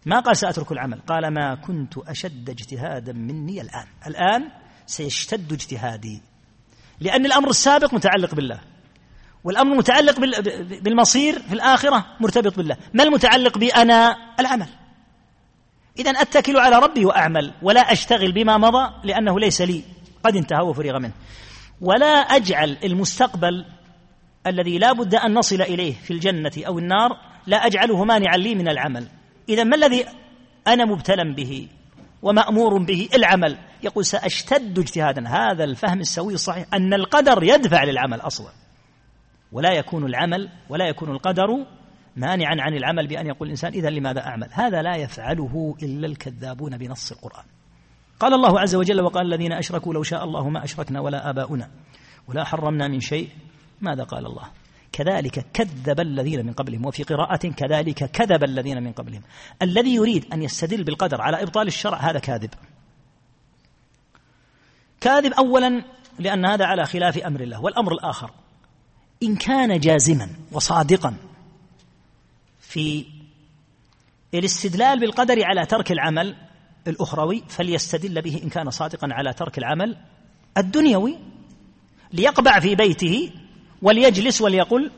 ما 0.06 0.20
قال 0.20 0.38
سأترك 0.38 0.72
العمل؟ 0.72 1.02
قال 1.08 1.34
ما 1.34 1.56
كنت 1.56 1.98
أشد 1.98 2.50
اجتهادا 2.50 3.14
مني 3.14 3.62
الآن. 3.62 3.88
الآن 4.08 4.52
سيشتد 4.86 5.54
اجتهادي. 5.54 6.22
لأن 7.00 7.26
الأمر 7.26 7.50
السابق 7.50 7.94
متعلق 7.94 8.36
بالله. 8.36 8.60
والأمر 9.44 9.74
المتعلق 9.74 10.20
بالمصير 10.82 11.40
في 11.40 11.54
الآخرة 11.54 12.06
مرتبط 12.20 12.58
بالله. 12.58 12.78
ما 12.94 13.04
المتعلق 13.04 13.58
بي 13.58 13.70
أنا؟ 13.70 14.16
العمل. 14.40 14.68
إذا 16.00 16.12
أتكل 16.12 16.58
على 16.58 16.80
ربي 16.80 17.06
وأعمل 17.06 17.54
ولا 17.62 17.82
أشتغل 17.82 18.32
بما 18.32 18.58
مضى 18.58 18.94
لأنه 19.04 19.40
ليس 19.40 19.62
لي. 19.62 19.84
قد 20.24 20.36
انتهى 20.36 20.62
وفرغ 20.62 21.00
منه. 21.00 21.14
ولا 21.82 22.08
أجعل 22.08 22.78
المستقبل 22.84 23.66
الذي 24.48 24.78
لا 24.78 24.94
بد 24.94 25.16
أن 25.16 25.34
نصل 25.34 25.62
إليه 25.62 25.94
في 25.94 26.12
الجنة 26.12 26.52
أو 26.58 26.80
النار 26.80 27.10
لا 27.48 27.58
أجعله 27.58 28.04
مانعا 28.04 28.38
لي 28.38 28.56
من 28.56 28.70
العمل. 28.70 29.08
إذا 29.50 29.64
ما 29.64 29.76
الذي 29.76 30.06
أنا 30.68 30.86
مبتلى 30.86 31.34
به 31.34 31.68
ومأمور 32.22 32.84
به؟ 32.84 33.10
العمل. 33.16 33.58
يقول 33.84 34.06
سأشتد 34.06 34.80
اجتهادا. 34.80 35.28
هذا 35.28 35.64
الفهم 35.64 36.00
السوي 36.00 36.34
الصحيح 36.34 36.66
أن 36.74 36.94
القدر 36.94 37.44
يدفع 37.44 37.84
للعمل 37.84 38.22
أصلا. 38.22 38.52
ولا 39.52 39.74
يكون 39.74 40.06
العمل 40.06 40.50
ولا 40.70 40.88
يكون 40.88 41.10
القدر 41.10 41.66
مانعا 42.16 42.56
عن 42.60 42.74
العمل 42.74 43.08
بأن 43.08 43.28
يقول 43.28 43.48
الإنسان 43.48 43.74
إذا 43.74 43.90
لماذا 43.90 44.22
أعمل؟ 44.26 44.50
هذا 44.52 44.82
لا 44.82 44.96
يفعله 44.96 45.76
إلا 45.84 46.08
الكذابون 46.08 46.78
بنص 46.78 47.12
القرآن. 47.12 47.46
قال 48.20 48.34
الله 48.34 48.60
عز 48.60 48.76
وجل 48.76 49.02
وقال 49.02 49.34
الذين 49.34 49.54
أشركوا 49.54 49.94
لو 49.94 50.04
شاء 50.04 50.24
الله 50.24 50.50
ما 50.50 50.64
أشركنا 50.64 51.00
ولا 51.00 51.30
آباؤنا 51.30 51.70
ولا 52.28 52.44
حرمنا 52.44 52.88
من 52.88 53.00
شيء. 53.00 53.30
ماذا 53.82 54.04
قال 54.04 54.26
الله؟ 54.26 54.50
كذلك 54.96 55.46
كذب 55.54 56.00
الذين 56.00 56.46
من 56.46 56.54
قبلهم 56.54 56.86
وفي 56.86 57.04
قراءة 57.04 57.48
كذلك 57.48 58.12
كذب 58.12 58.44
الذين 58.44 58.84
من 58.84 58.92
قبلهم. 58.92 59.22
الذي 59.62 59.96
يريد 59.96 60.34
أن 60.34 60.42
يستدل 60.42 60.84
بالقدر 60.84 61.22
على 61.22 61.44
إبطال 61.44 61.68
الشرع 61.68 61.98
هذا 61.98 62.20
كاذب. 62.20 62.50
كاذب 65.02 65.34
أولا 65.34 65.84
لأن 66.20 66.46
هذا 66.46 66.66
على 66.66 66.86
خلاف 66.86 67.18
أمر 67.18 67.42
الله 67.42 67.62
والأمر 67.62 67.92
الآخر 67.94 68.32
إن 69.24 69.36
كان 69.36 69.80
جازما 69.80 70.30
وصادقا 70.52 71.18
في 72.60 73.06
الاستدلال 74.34 75.00
بالقدر 75.00 75.44
على 75.44 75.66
ترك 75.66 75.92
العمل 75.92 76.36
الأخروي 76.88 77.44
فليستدل 77.50 78.22
به 78.22 78.42
إن 78.44 78.50
كان 78.50 78.70
صادقا 78.70 79.08
على 79.12 79.34
ترك 79.34 79.58
العمل 79.58 79.98
الدنيوي 80.58 81.18
ليقبع 82.14 82.60
في 82.60 82.76
بيته 82.76 83.32
وليجلس 83.82 84.42
وليقل 84.42 84.92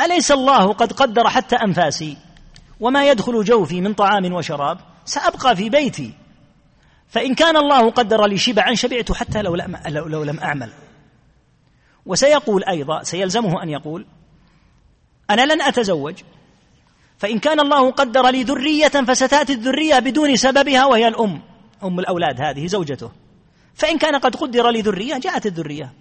أليس 0.00 0.32
الله 0.32 0.72
قد 0.72 0.92
قدر 0.92 1.28
حتى 1.28 1.56
أنفاسي؟ 1.56 2.16
وما 2.80 3.08
يدخل 3.08 3.44
جوفي 3.44 3.80
من 3.80 3.94
طعام 3.94 4.32
وشراب 4.32 4.78
سأبقى 5.04 5.56
في 5.56 5.70
بيتي. 5.70 6.12
فإن 7.08 7.34
كان 7.34 7.56
الله 7.56 7.90
قدر 7.90 8.26
لي 8.26 8.38
شبعا 8.38 8.74
شبعت 8.74 9.12
حتى 9.12 9.42
لو 9.42 9.54
لم, 9.54 9.78
لو 9.86 10.22
لم 10.24 10.40
أعمل. 10.40 10.70
وسيقول 12.06 12.64
أيضا 12.64 13.02
سيلزمه 13.02 13.62
أن 13.62 13.68
يقول 13.68 14.06
أنا 15.30 15.54
لن 15.54 15.62
أتزوج. 15.62 16.14
فإن 17.18 17.38
كان 17.38 17.60
الله 17.60 17.90
قدر 17.90 18.28
لي 18.28 18.42
ذرية 18.42 18.88
فستأتي 18.88 19.52
الذرية 19.52 19.98
بدون 19.98 20.36
سببها 20.36 20.86
وهي 20.86 21.08
الأم. 21.08 21.42
أم 21.82 22.00
الأولاد 22.00 22.40
هذه 22.40 22.66
زوجته. 22.66 23.10
فإن 23.74 23.98
كان 23.98 24.16
قد 24.16 24.36
قدر 24.36 24.70
لي 24.70 24.80
ذرية 24.80 25.18
جاءت 25.18 25.46
الذرية. 25.46 25.92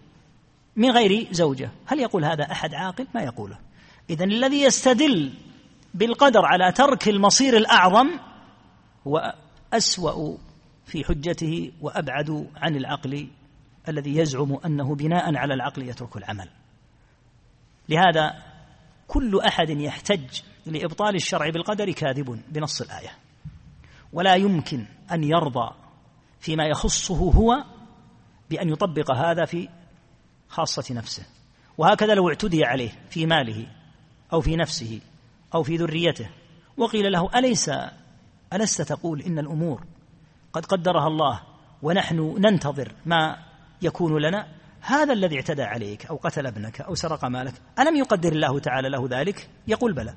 من 0.75 0.91
غير 0.91 1.27
زوجة. 1.31 1.71
هل 1.85 1.99
يقول 1.99 2.25
هذا 2.25 2.51
أحد 2.51 2.73
عاقل؟ 2.73 3.07
ما 3.15 3.21
يقوله. 3.21 3.59
إذا 4.09 4.25
الذي 4.25 4.61
يستدل 4.61 5.33
بالقدر 5.93 6.45
على 6.45 6.71
ترك 6.71 7.07
المصير 7.07 7.57
الأعظم 7.57 8.09
هو 9.07 9.33
أسوأ 9.73 10.37
في 10.85 11.03
حجته 11.03 11.71
وأبعد 11.81 12.49
عن 12.55 12.75
العقل 12.75 13.27
الذي 13.87 14.17
يزعم 14.17 14.57
أنه 14.65 14.95
بناء 14.95 15.35
على 15.35 15.53
العقل 15.53 15.89
يترك 15.89 16.17
العمل. 16.17 16.49
لهذا 17.89 18.43
كل 19.07 19.39
أحد 19.39 19.69
يحتج 19.69 20.41
لإبطال 20.65 21.15
الشرع 21.15 21.49
بالقدر 21.49 21.91
كاذب 21.91 22.41
بنص 22.49 22.81
الآية. 22.81 23.11
ولا 24.13 24.35
يمكن 24.35 24.85
أن 25.11 25.23
يرضى 25.23 25.75
فيما 26.39 26.65
يخصه 26.65 27.15
هو 27.15 27.63
بأن 28.49 28.69
يطبق 28.69 29.11
هذا 29.11 29.45
في 29.45 29.69
خاصة 30.53 30.93
نفسه. 30.93 31.23
وهكذا 31.77 32.13
لو 32.13 32.29
اعتدي 32.29 32.65
عليه 32.65 32.91
في 33.09 33.25
ماله 33.25 33.67
أو 34.33 34.41
في 34.41 34.55
نفسه 34.55 34.99
أو 35.55 35.63
في 35.63 35.77
ذريته 35.77 36.29
وقيل 36.77 37.11
له 37.11 37.29
أليس 37.35 37.71
ألست 38.53 38.81
تقول 38.81 39.21
إن 39.21 39.39
الأمور 39.39 39.83
قد 40.53 40.65
قدرها 40.65 41.07
الله 41.07 41.41
ونحن 41.81 42.35
ننتظر 42.37 42.93
ما 43.05 43.37
يكون 43.81 44.21
لنا؟ 44.21 44.47
هذا 44.81 45.13
الذي 45.13 45.35
اعتدى 45.35 45.63
عليك 45.63 46.05
أو 46.05 46.15
قتل 46.15 46.47
ابنك 46.47 46.81
أو 46.81 46.95
سرق 46.95 47.25
مالك 47.25 47.53
ألم 47.79 47.95
يقدر 47.95 48.31
الله 48.31 48.59
تعالى 48.59 48.89
له 48.89 49.07
ذلك؟ 49.09 49.49
يقول 49.67 49.93
بلى. 49.93 50.13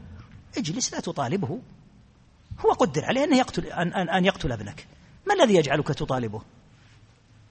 اجلس 0.59 0.95
لا 0.95 1.01
تطالبه. 1.01 1.61
هو 2.67 2.73
قدر 2.73 3.05
عليه 3.05 3.25
أن 3.25 3.35
يقتل, 3.35 3.67
أن, 3.67 3.93
أن, 3.93 4.09
أن 4.09 4.25
يقتل 4.25 4.53
ابنك. 4.53 4.87
ما 5.27 5.35
الذي 5.35 5.55
يجعلك 5.55 5.89
تطالبه؟ 5.89 6.43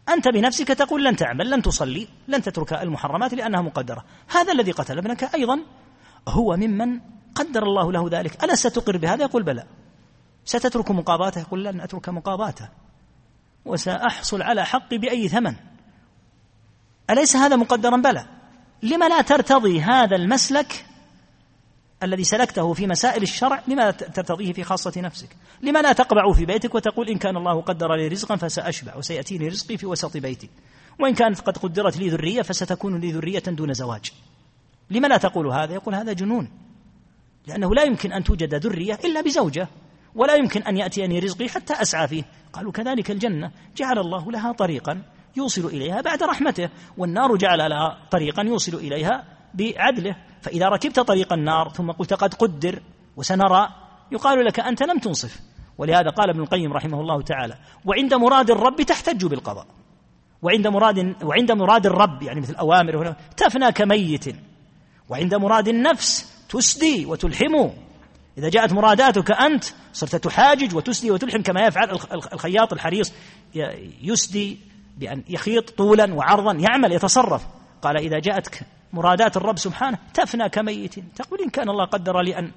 أنت 0.10 0.28
بنفسك 0.28 0.68
تقول 0.68 1.04
لن 1.04 1.16
تعمل 1.16 1.50
لن 1.50 1.62
تصلي 1.62 2.08
لن 2.28 2.42
تترك 2.42 2.74
المحرمات 2.74 3.34
لأنها 3.34 3.62
مقدرة. 3.62 4.06
هذا 4.28 4.52
الذي 4.54 4.72
قتل 4.72 4.98
ابنك 4.98 5.36
أيضا. 5.36 5.60
هو 6.28 6.56
ممن 6.56 7.00
قدر 7.36 7.64
الله 7.64 7.92
له 7.92 8.10
ذلك. 8.12 8.44
ألا 8.44 8.56
ستقر 8.56 8.98
بهذا؟ 8.98 9.24
يقول 9.24 9.44
بلى. 9.44 9.64
ستترك 10.46 10.92
مقاضاته 10.92 11.42
يقول 11.42 11.64
لن 11.64 11.82
أترك 11.82 12.10
مقاضاته 12.10 12.70
وسأحصل 13.66 14.42
على 14.42 14.66
حقي 14.66 14.98
بأي 14.98 15.28
ثمن. 15.28 15.56
أليس 17.10 17.36
هذا 17.36 17.56
مقدرا؟ 17.56 17.98
بلى. 17.98 18.26
لما 18.84 19.10
لا 19.10 19.22
ترتضي 19.22 19.82
هذا 19.82 20.16
المسلك 20.16 20.86
الذي 22.04 22.24
سلكته 22.24 22.74
في 22.74 22.88
مسائل 22.88 23.24
الشرع 23.24 23.64
لما 23.68 23.92
ترتضيه 23.92 24.54
في 24.54 24.64
خاصة 24.64 25.02
نفسك. 25.02 25.30
لما 25.62 25.82
لا 25.82 25.94
تقبع 25.94 26.32
في 26.34 26.46
بيتك 26.46 26.76
وتقول 26.76 27.10
إن 27.10 27.18
كان 27.18 27.38
الله 27.38 27.62
قدر 27.62 27.96
لي 27.96 28.08
رزقا 28.08 28.36
فسأشبع 28.36 28.96
وسيأتيني 28.96 29.48
رزقي 29.48 29.78
في 29.78 29.86
وسط 29.86 30.18
بيتي. 30.18 30.50
وإن 31.00 31.14
كانت 31.14 31.40
قد 31.40 31.58
قدرت 31.58 31.98
لي 31.98 32.10
ذرية 32.10 32.42
فستكون 32.42 33.00
لي 33.00 33.12
ذرية 33.12 33.44
دون 33.48 33.74
زواج. 33.74 34.12
لما 34.90 35.08
لا 35.08 35.18
تقول 35.18 35.48
هذا؟ 35.48 35.74
يقول 35.74 35.96
هذا 35.96 36.14
جنون. 36.14 36.50
لأنه 37.48 37.76
لا 37.76 37.84
يمكن 37.84 38.14
أن 38.14 38.24
توجد 38.24 38.56
ذرية 38.56 39.00
إلا 39.06 39.22
بزوجة 39.22 39.68
ولا 40.16 40.36
يمكن 40.36 40.64
أن 40.64 40.78
يأتيني 40.78 41.20
رزقي 41.20 41.50
حتى 41.50 41.74
أسعى 41.74 42.08
فيه. 42.08 42.24
قالوا 42.54 42.72
كذلك 42.72 43.12
الجنة. 43.12 43.52
جعل 43.78 44.00
الله 44.00 44.32
لها 44.32 44.52
طريقا 44.52 45.02
يوصل 45.38 45.66
إليها 45.66 46.02
بعد 46.02 46.24
رحمته 46.24 46.70
والنار 46.98 47.36
جعل 47.36 47.70
لها 47.70 47.98
طريقا 48.12 48.44
يوصل 48.44 48.76
إليها 48.76 49.35
بعدله 49.56 50.16
فإذا 50.42 50.70
ركبت 50.70 51.00
طريق 51.00 51.34
النار 51.34 51.70
ثم 51.70 51.92
قلت 51.92 52.14
قد 52.14 52.34
قدر 52.34 52.80
وسنرى 53.18 53.70
يقال 54.12 54.46
لك 54.46 54.60
أنت 54.60 54.84
لم 54.84 55.00
تنصف. 55.00 55.40
ولهذا 55.78 56.10
قال 56.10 56.30
ابن 56.30 56.42
القيم 56.42 56.74
رحمه 56.74 57.02
الله 57.02 57.22
تعالى 57.22 57.56
وعند 57.86 58.14
مراد 58.14 58.52
الرب 58.52 58.82
تحتج 58.82 59.26
بالقضاء. 59.26 59.66
وعند 60.42 60.68
مراد 60.68 61.16
وعند 61.24 61.52
مراد 61.52 61.86
الرب 61.86 62.24
يعني 62.24 62.42
مثل 62.42 62.56
أوامر 62.56 63.16
تفنى 63.38 63.72
كميت 63.72 64.36
وعند 65.10 65.36
مراد 65.36 65.68
النفس 65.68 66.36
تسدي 66.50 67.06
وتلحم. 67.06 67.70
إذا 68.38 68.50
جاءت 68.50 68.74
مراداتك 68.74 69.32
أنت 69.32 69.64
صرت 69.94 70.16
تحاجج 70.16 70.76
وتسدي 70.76 71.12
وتلحم 71.12 71.42
كما 71.42 71.62
يفعل 71.68 71.92
الخياط 72.34 72.74
الحريص. 72.74 73.14
يسدي 74.02 74.60
بأن 74.98 75.24
يخيط 75.30 75.70
طولا 75.70 76.14
وعرضا 76.14 76.52
يعمل 76.52 76.92
يتصرف. 76.92 77.48
قال 77.82 77.98
إذا 77.98 78.20
جاءتك 78.20 78.62
مرادات 78.96 79.38
الرب 79.38 79.58
سبحانه 79.58 79.98
تفنى 80.14 80.50
كميت. 80.50 81.00
تقول 81.16 81.42
إن 81.42 81.50
كان 81.50 81.70
الله 81.70 81.86
قدر 81.86 82.22
لي 82.22 82.40
أن 82.40 82.52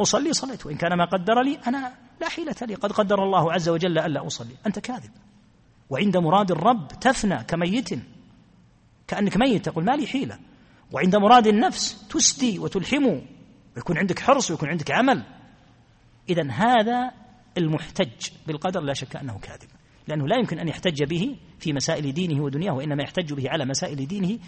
أصلي 0.00 0.32
صليت 0.32 0.66
وإن 0.66 0.76
كان 0.76 0.94
ما 0.94 1.04
قدر 1.04 1.42
لي 1.42 1.58
أنا 1.66 1.92
لا 2.20 2.28
حيلة 2.28 2.56
لي. 2.62 2.74
قد 2.74 2.92
قدر 2.92 3.24
الله 3.24 3.52
عز 3.52 3.68
وجل 3.68 3.98
ألا 3.98 4.26
أصلي. 4.26 4.54
أنت 4.66 4.78
كاذب. 4.78 5.10
وعند 5.90 6.16
مراد 6.16 6.50
الرب 6.50 6.88
تفنى 6.88 7.44
كميت. 7.44 7.88
كأنك 9.06 9.36
ميت 9.36 9.64
تقول 9.64 9.84
ما 9.84 9.92
لي 9.92 10.06
حيلة. 10.06 10.38
وعند 10.92 11.16
مراد 11.16 11.46
النفس 11.46 12.08
تسدي 12.08 12.58
وتلحم. 12.58 13.20
ويكون 13.76 13.98
عندك 13.98 14.18
حرص 14.18 14.50
ويكون 14.50 14.68
عندك 14.68 14.90
عمل. 14.90 15.22
إذا 16.28 16.50
هذا 16.50 17.10
المحتج 17.58 18.28
بالقدر 18.46 18.80
لا 18.80 18.94
شك 18.94 19.16
أنه 19.16 19.38
كاذب. 19.38 19.68
لأنه 20.08 20.28
لا 20.28 20.36
يمكن 20.36 20.58
أن 20.58 20.68
يحتج 20.68 21.04
به 21.04 21.36
في 21.58 21.72
مسائل 21.72 22.12
دينه 22.12 22.42
ودنياه 22.42 22.72
وإنما 22.72 23.02
يحتج 23.02 23.32
به 23.32 23.50
على 23.50 23.64
مسائل 23.64 24.06
دينه 24.06 24.38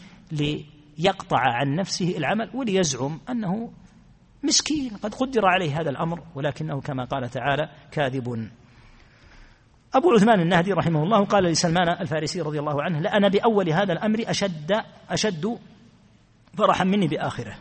ليقطع 0.99 1.39
عن 1.39 1.75
نفسه 1.75 2.17
العمل 2.17 2.51
وليزعم 2.55 3.21
أنه 3.31 3.73
مسكين 4.43 4.97
قد 4.97 5.15
قدر 5.15 5.47
عليه 5.47 5.81
هذا 5.81 5.91
الأمر 5.91 6.23
ولكنه 6.35 6.81
كما 6.81 7.05
قال 7.05 7.31
تعالى 7.31 7.71
كاذب. 7.91 8.51
أبو 9.95 10.13
عثمان 10.13 10.41
النهدي 10.41 10.73
رحمه 10.73 11.03
الله 11.03 11.25
قال 11.25 11.45
لسلمان 11.45 11.89
الفارسي 11.89 12.41
رضي 12.41 12.59
الله 12.59 12.83
عنه 12.83 13.01
لأنا 13.01 13.29
بأول 13.29 13.71
هذا 13.71 13.93
الأمر 13.93 14.25
أشد 14.27 14.73
أشد 15.11 15.59
فرحا 16.57 16.85
مني 16.85 17.09
بآخره 17.09 17.57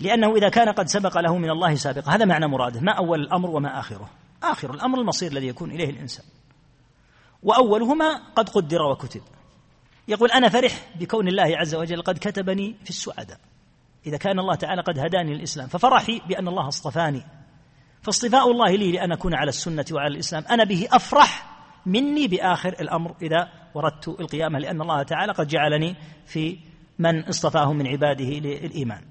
لأنه 0.00 0.36
إذا 0.36 0.48
كان 0.48 0.68
قد 0.68 0.86
سبق 0.86 1.18
له 1.18 1.36
من 1.36 1.50
الله 1.50 1.74
سابقا. 1.74 2.14
هذا 2.14 2.24
معنى 2.24 2.46
مراده 2.46 2.80
ما 2.80 2.92
أول 2.92 3.20
الأمر 3.20 3.50
وما 3.50 3.78
آخره. 3.78 4.10
آخر 4.42 4.74
الأمر 4.74 5.00
المصير 5.00 5.32
الذي 5.32 5.46
يكون 5.46 5.70
إليه 5.70 5.90
الإنسان. 5.90 6.24
وأولهما 7.42 8.20
قد 8.36 8.48
قدر 8.48 8.82
وكتب. 8.82 9.22
يقول 10.08 10.30
أنا 10.30 10.48
فرح 10.48 10.72
بكون 11.00 11.28
الله 11.28 11.56
عز 11.56 11.74
وجل 11.74 12.02
قد 12.02 12.18
كتبني 12.18 12.76
في 12.84 12.90
السعداء. 12.90 13.38
إذا 14.06 14.16
كان 14.16 14.38
الله 14.38 14.54
تعالى 14.54 14.82
قد 14.82 14.98
هداني 14.98 15.34
للإسلام 15.34 15.68
ففرحي 15.68 16.20
بأن 16.28 16.48
الله 16.48 16.68
اصطفاني. 16.68 17.22
فاصطفاء 18.02 18.50
الله 18.50 18.76
لي 18.76 18.92
لأن 18.92 19.12
أكون 19.12 19.34
على 19.34 19.48
السنة 19.48 19.84
وعلى 19.92 20.14
الإسلام. 20.14 20.44
أنا 20.50 20.64
به 20.64 20.88
أفرح 20.92 21.46
مني 21.86 22.28
بآخر 22.28 22.68
الأمر 22.68 23.14
إذا 23.22 23.48
وردت 23.74 24.08
القيامة 24.08 24.58
لأن 24.58 24.80
الله 24.80 25.02
تعالى 25.02 25.32
قد 25.32 25.46
جعلني 25.46 25.96
في 26.26 26.58
من 26.98 27.24
اصطفاه 27.24 27.72
من 27.72 27.86
عباده 27.86 28.24
للإيمان. 28.24 29.02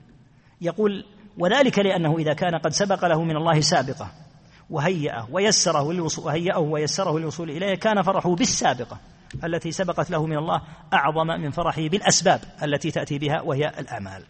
يقول 0.61 1.05
وذلك 1.37 1.79
لأنه 1.79 2.17
إذا 2.17 2.33
كان 2.33 2.55
قد 2.55 2.71
سبق 2.71 3.05
له 3.05 3.23
من 3.23 3.37
الله 3.37 3.61
سابقة 3.61 4.11
وهيأه 4.69 5.27
ويسره 5.31 5.93
للوصول 5.93 6.25
وهيأه 6.25 6.59
ويسره 6.59 7.19
للوصول 7.19 7.49
إليه 7.49 7.75
كان 7.75 8.01
فرحه 8.01 8.35
بالسابقة. 8.35 8.99
التي 9.43 9.71
سبقت 9.71 10.09
له 10.11 10.25
من 10.25 10.37
الله 10.37 10.61
أعظم 10.93 11.27
من 11.27 11.51
فرحه 11.51 11.87
بالأسباب 11.87 12.41
التي 12.63 12.91
تأتي 12.91 13.19
بها 13.19 13.41
وهي 13.41 13.73
الأعمال. 13.79 14.23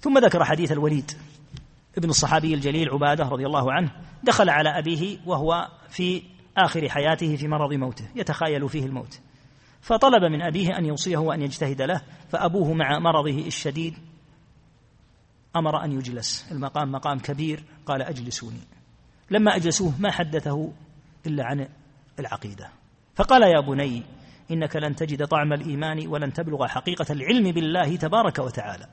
ثم 0.00 0.18
ذكر 0.18 0.44
حديث 0.44 0.72
الوليد 0.72 1.12
ابن 1.98 2.10
الصحابي 2.10 2.54
الجليل 2.54 2.90
عبادة 2.90 3.24
رضي 3.24 3.46
الله 3.46 3.72
عنه 3.72 3.90
دخل 4.22 4.50
على 4.50 4.78
أبيه 4.78 5.18
وهو 5.26 5.68
في 5.90 6.22
آخر 6.56 6.88
حياته 6.88 7.36
في 7.36 7.48
مرض 7.48 7.72
موته 7.72 8.08
يتخايل 8.14 8.68
فيه 8.68 8.86
الموت. 8.86 9.20
فطلب 9.80 10.24
من 10.24 10.42
أبيه 10.42 10.78
أن 10.78 10.84
يوصيه 10.84 11.16
وأن 11.16 11.42
يجتهد 11.42 11.82
له 11.82 12.02
فأبوه 12.28 12.72
مع 12.72 12.98
مرضه 12.98 13.46
الشديد 13.46 13.94
أمر 15.56 15.84
أن 15.84 15.92
يجلس. 15.92 16.46
المقام 16.52 16.92
مقام 16.92 17.18
كبير 17.18 17.64
قال 17.86 18.02
أجلسوني. 18.02 18.60
لما 19.30 19.56
أجلسوه 19.56 19.92
ما 19.98 20.10
حدثه 20.10 20.72
إلا 21.26 21.44
عن 21.44 21.68
العقيدة. 22.18 22.77
فقال 23.18 23.42
يا 23.42 23.60
بني 23.60 24.02
إنك 24.50 24.76
لن 24.76 24.96
تجد 24.96 25.26
طعم 25.26 25.52
الإيمان 25.52 26.06
ولن 26.06 26.32
تبلغ 26.32 26.66
حقيقة 26.66 27.06
العلم 27.10 27.52
بالله 27.52 27.96
تبارك 27.96 28.38
وتعالى 28.38 28.86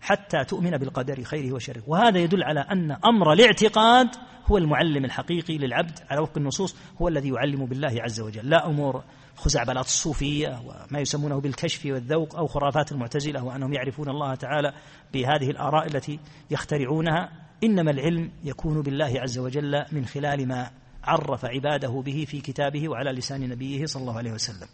حتى 0.00 0.44
تؤمن 0.44 0.70
بالقدر 0.70 1.22
خيره 1.22 1.54
وشره. 1.54 1.82
وهذا 1.86 2.18
يدل 2.18 2.42
على 2.42 2.60
أن 2.60 2.90
أمر 2.90 3.32
الاعتقاد 3.32 4.08
هو 4.46 4.58
المعلم 4.58 5.04
الحقيقي 5.04 5.58
للعبد 5.58 5.98
على 6.10 6.20
وفق 6.20 6.38
النصوص 6.38 6.76
هو 7.02 7.08
الذي 7.08 7.28
يعلم 7.28 7.66
بالله 7.66 8.02
عز 8.02 8.20
وجل. 8.20 8.50
لا 8.50 8.66
أمور 8.66 9.04
خزعبلات 9.36 9.84
الصوفية 9.84 10.60
وما 10.66 11.00
يسمونه 11.00 11.40
بالكشف 11.40 11.86
والذوق 11.86 12.36
أو 12.36 12.46
خرافات 12.46 12.92
المعتزلة 12.92 13.44
وأنهم 13.44 13.72
يعرفون 13.72 14.08
الله 14.08 14.34
تعالى 14.34 14.72
بهذه 15.14 15.50
الآراء 15.50 15.86
التي 15.86 16.18
يخترعونها. 16.50 17.32
إنما 17.64 17.90
العلم 17.90 18.30
يكون 18.44 18.82
بالله 18.82 19.20
عز 19.20 19.38
وجل 19.38 19.84
من 19.92 20.04
خلال 20.04 20.48
ما 20.48 20.70
عرف 21.06 21.44
عباده 21.44 22.02
به 22.06 22.24
في 22.28 22.40
كتابه 22.40 22.88
وعلى 22.88 23.12
لسان 23.12 23.48
نبيه 23.48 23.86
صلى 23.86 24.00
الله 24.00 24.18
عليه 24.18 24.32
وسلم. 24.32 24.68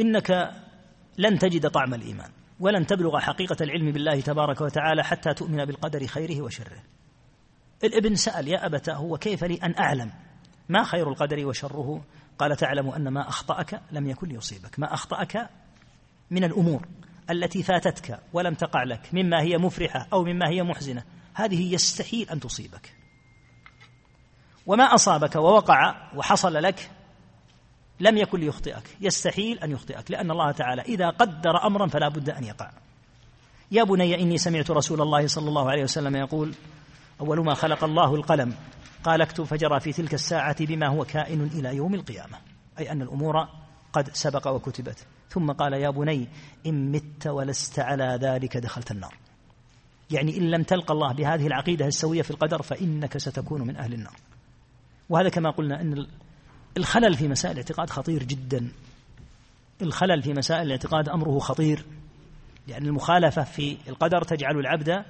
إنك 0.00 0.52
لن 1.18 1.38
تجد 1.38 1.70
طعم 1.70 1.94
الإيمان 1.94 2.30
ولن 2.60 2.86
تبلغ 2.86 3.18
حقيقة 3.18 3.56
العلم 3.60 3.92
بالله 3.92 4.20
تبارك 4.20 4.60
وتعالى 4.60 5.04
حتى 5.04 5.34
تؤمن 5.34 5.64
بالقدر 5.64 6.06
خيره 6.06 6.42
وشره. 6.42 6.82
الابن 7.84 8.14
سأل 8.14 8.48
يا 8.48 8.66
أبتاه 8.66 9.02
وكيف 9.02 9.44
لي 9.44 9.54
أن 9.54 9.74
أعلم 9.78 10.12
ما 10.68 10.84
خير 10.84 11.08
القدر 11.08 11.46
وشره 11.46 12.04
قال 12.38 12.56
تعلم 12.56 12.88
أن 12.88 13.08
ما 13.08 13.28
أخطأك 13.28 13.80
لم 13.92 14.06
يكن 14.06 14.28
ليصيبك 14.28 14.78
ما 14.78 14.94
أخطأك 14.94 15.48
من 16.30 16.44
الأمور 16.44 16.86
التي 17.30 17.62
فاتتك 17.62 18.20
ولم 18.32 18.54
تقع 18.54 18.82
لك 18.82 19.14
مما 19.14 19.42
هي 19.42 19.58
مفرحة 19.58 20.08
أو 20.12 20.24
مما 20.24 20.48
هي 20.48 20.62
محزنة 20.62 21.04
هذه 21.34 21.74
يستحيل 21.74 22.30
أن 22.30 22.40
تصيبك. 22.40 22.95
وما 24.66 24.84
أصابك 24.84 25.36
ووقع 25.36 25.94
وحصل 26.16 26.54
لك 26.54 26.90
لم 28.00 28.16
يكن 28.16 28.40
ليخطئك. 28.40 28.96
يستحيل 29.00 29.58
أن 29.58 29.70
يخطئك 29.70 30.10
لأن 30.10 30.30
الله 30.30 30.50
تعالى 30.50 30.82
إذا 30.82 31.08
قدر 31.08 31.66
أمرا 31.66 31.86
فلا 31.86 32.08
بد 32.08 32.30
أن 32.30 32.44
يقع. 32.44 32.70
يا 33.70 33.84
بني 33.84 34.22
إني 34.22 34.38
سمعت 34.38 34.70
رسول 34.70 35.00
الله 35.02 35.26
صلى 35.26 35.48
الله 35.48 35.70
عليه 35.70 35.82
وسلم 35.82 36.16
يقول 36.16 36.54
أول 37.20 37.44
ما 37.44 37.54
خلق 37.54 37.84
الله 37.84 38.14
القلم 38.14 38.54
قال 39.04 39.22
اكتب 39.22 39.44
فجرى 39.44 39.80
في 39.80 39.92
تلك 39.92 40.14
الساعة 40.14 40.64
بما 40.64 40.88
هو 40.88 41.04
كائن 41.04 41.42
إلى 41.42 41.76
يوم 41.76 41.94
القيامة. 41.94 42.38
أي 42.78 42.92
أن 42.92 43.02
الأمور 43.02 43.48
قد 43.92 44.08
سبق 44.12 44.46
وكتبت. 44.48 45.06
ثم 45.30 45.52
قال 45.52 45.72
يا 45.72 45.90
بني 45.90 46.28
إن 46.66 46.92
مت 46.92 47.26
ولست 47.26 47.78
على 47.78 48.18
ذلك 48.22 48.56
دخلت 48.56 48.90
النار. 48.90 49.14
يعني 50.10 50.38
إن 50.38 50.50
لم 50.50 50.62
تلقى 50.62 50.94
الله 50.94 51.12
بهذه 51.12 51.46
العقيدة 51.46 51.86
السوية 51.86 52.22
في 52.22 52.30
القدر 52.30 52.62
فإنك 52.62 53.18
ستكون 53.18 53.62
من 53.62 53.76
أهل 53.76 53.94
النار. 53.94 54.16
وهذا 55.08 55.28
كما 55.28 55.50
قلنا 55.50 55.80
أن 55.80 56.06
الخلل 56.76 57.14
في 57.14 57.28
مسائل 57.28 57.52
الاعتقاد 57.52 57.90
خطير 57.90 58.22
جدا. 58.22 58.72
الخلل 59.82 60.22
في 60.22 60.32
مسائل 60.32 60.62
الاعتقاد 60.62 61.08
أمره 61.08 61.38
خطير. 61.38 61.84
لأن 62.68 62.86
المخالفة 62.86 63.42
في 63.42 63.76
القدر 63.88 64.22
تجعل 64.22 64.58
العبد 64.58 65.04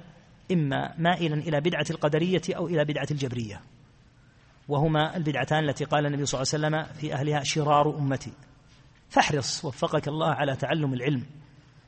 إما 0.51 0.93
مائلا 0.97 1.35
إلى 1.35 1.61
بدعة 1.61 1.85
القدرية 1.89 2.41
أو 2.49 2.67
إلى 2.67 2.85
بدعة 2.85 3.07
الجبرية. 3.11 3.61
وهما 4.67 5.17
البدعتان 5.17 5.69
التي 5.69 5.83
قال 5.85 6.05
النبي 6.05 6.25
صلى 6.25 6.41
الله 6.41 6.53
عليه 6.53 6.85
وسلم 6.85 6.99
في 6.99 7.13
أهلها 7.13 7.43
شرار 7.43 7.97
أمتي. 7.97 8.31
فاحرص 9.09 9.65
وفقك 9.65 10.07
الله 10.07 10.29
على 10.29 10.55
تعلم 10.55 10.93
العلم. 10.93 11.23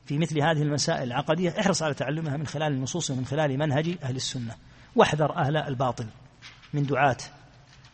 في 0.05 0.17
مثل 0.17 0.41
هذه 0.41 0.61
المسائل 0.61 1.03
العقدية 1.03 1.59
احرص 1.59 1.83
على 1.83 1.93
تعلمها 1.93 2.37
من 2.37 2.47
خلال 2.47 2.73
النصوص 2.73 3.11
ومن 3.11 3.25
خلال 3.25 3.57
منهج 3.57 3.97
أهل 4.03 4.15
السنة. 4.15 4.55
واحذر 4.95 5.35
أهل 5.35 5.57
الباطل 5.57 6.05
من 6.73 6.83
دعاة 6.83 7.17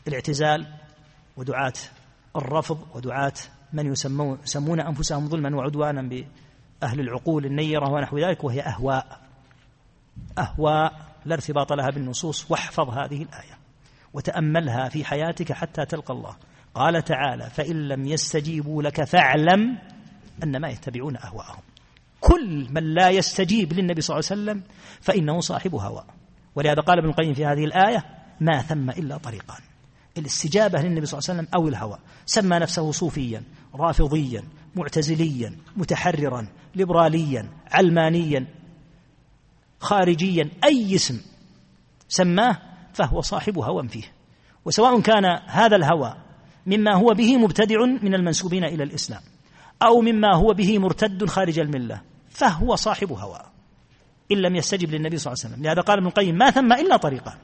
الاعتزال 0.07 0.67
ودعاة 1.37 1.73
الرفض 2.35 2.79
ودعاة 2.95 3.33
من 3.73 3.91
يسمون, 3.91 4.39
يسمون 4.43 4.79
أنفسهم 4.79 5.29
ظلما 5.29 5.55
وعدوانا 5.55 6.01
بأهل 6.01 6.99
العقول 6.99 7.45
النيرة 7.45 7.89
ونحو 7.89 8.17
ذلك 8.17 8.43
وهي 8.43 8.61
أهواء. 8.61 9.21
أهواء 10.37 10.93
لا 11.25 11.33
ارتباط 11.35 11.73
لها 11.73 11.89
بالنصوص 11.89 12.51
واحفظ 12.51 12.89
هذه 12.89 13.21
الآية 13.23 13.57
وتأملها 14.13 14.89
في 14.89 15.05
حياتك 15.05 15.51
حتى 15.51 15.85
تلقى 15.85 16.13
الله. 16.13 16.35
قال 16.73 17.03
تعالى 17.03 17.49
فإن 17.49 17.87
لم 17.87 18.05
يستجيبوا 18.05 18.83
لك 18.83 19.03
فاعلم 19.03 19.77
أنما 20.43 20.69
يتبعون 20.69 21.17
أهواءهم. 21.17 21.61
كل 22.19 22.67
من 22.71 22.93
لا 22.93 23.09
يستجيب 23.09 23.73
للنبي 23.73 24.01
صلى 24.01 24.19
الله 24.19 24.29
عليه 24.31 24.41
وسلم 24.41 24.63
فإنه 25.01 25.39
صاحب 25.39 25.75
هوى. 25.75 26.03
ولهذا 26.55 26.81
قال 26.81 26.99
ابن 26.99 27.09
القيم 27.09 27.33
في 27.33 27.45
هذه 27.45 27.65
الآية 27.65 28.05
ما 28.41 28.61
ثم 28.61 28.89
إلا 28.89 29.17
طريقان. 29.17 29.61
الاستجابة 30.17 30.81
للنبي 30.81 31.05
صلى 31.05 31.19
الله 31.19 31.29
عليه 31.29 31.39
وسلم 31.39 31.53
أو 31.55 31.67
الهوى. 31.67 31.99
سمى 32.25 32.59
نفسه 32.59 32.91
صوفيا 32.91 33.43
رافضيا 33.75 34.43
معتزليا 34.75 35.57
متحررا 35.77 36.47
ليبراليا 36.75 37.49
علمانيا 37.71 38.47
خارجيا 39.79 40.49
أي 40.63 40.95
اسم 40.95 41.21
سماه 42.09 42.57
فهو 42.93 43.21
صاحب 43.21 43.59
هوى 43.59 43.87
فيه. 43.87 44.11
وسواء 44.65 45.01
كان 45.01 45.25
هذا 45.45 45.75
الهوى 45.75 46.15
مما 46.65 46.93
هو 46.95 47.13
به 47.13 47.37
مبتدع 47.37 47.85
من 47.85 48.13
المنسوبين 48.13 48.63
إلى 48.63 48.83
الإسلام 48.83 49.21
أو 49.83 50.01
مما 50.01 50.35
هو 50.35 50.53
به 50.53 50.79
مرتد 50.79 51.25
خارج 51.25 51.59
الملة 51.59 52.01
فهو 52.29 52.75
صاحب 52.75 53.11
هوى. 53.11 53.41
إن 54.31 54.37
لم 54.37 54.55
يستجب 54.55 54.89
للنبي 54.89 55.17
صلى 55.17 55.33
الله 55.33 55.43
عليه 55.43 55.53
وسلم. 55.53 55.65
لهذا 55.65 55.81
قال 55.81 55.97
ابن 55.97 56.07
القيم 56.07 56.35
ما 56.35 56.51
ثم 56.51 56.73
إلا 56.73 56.97
طريقان. 56.97 57.37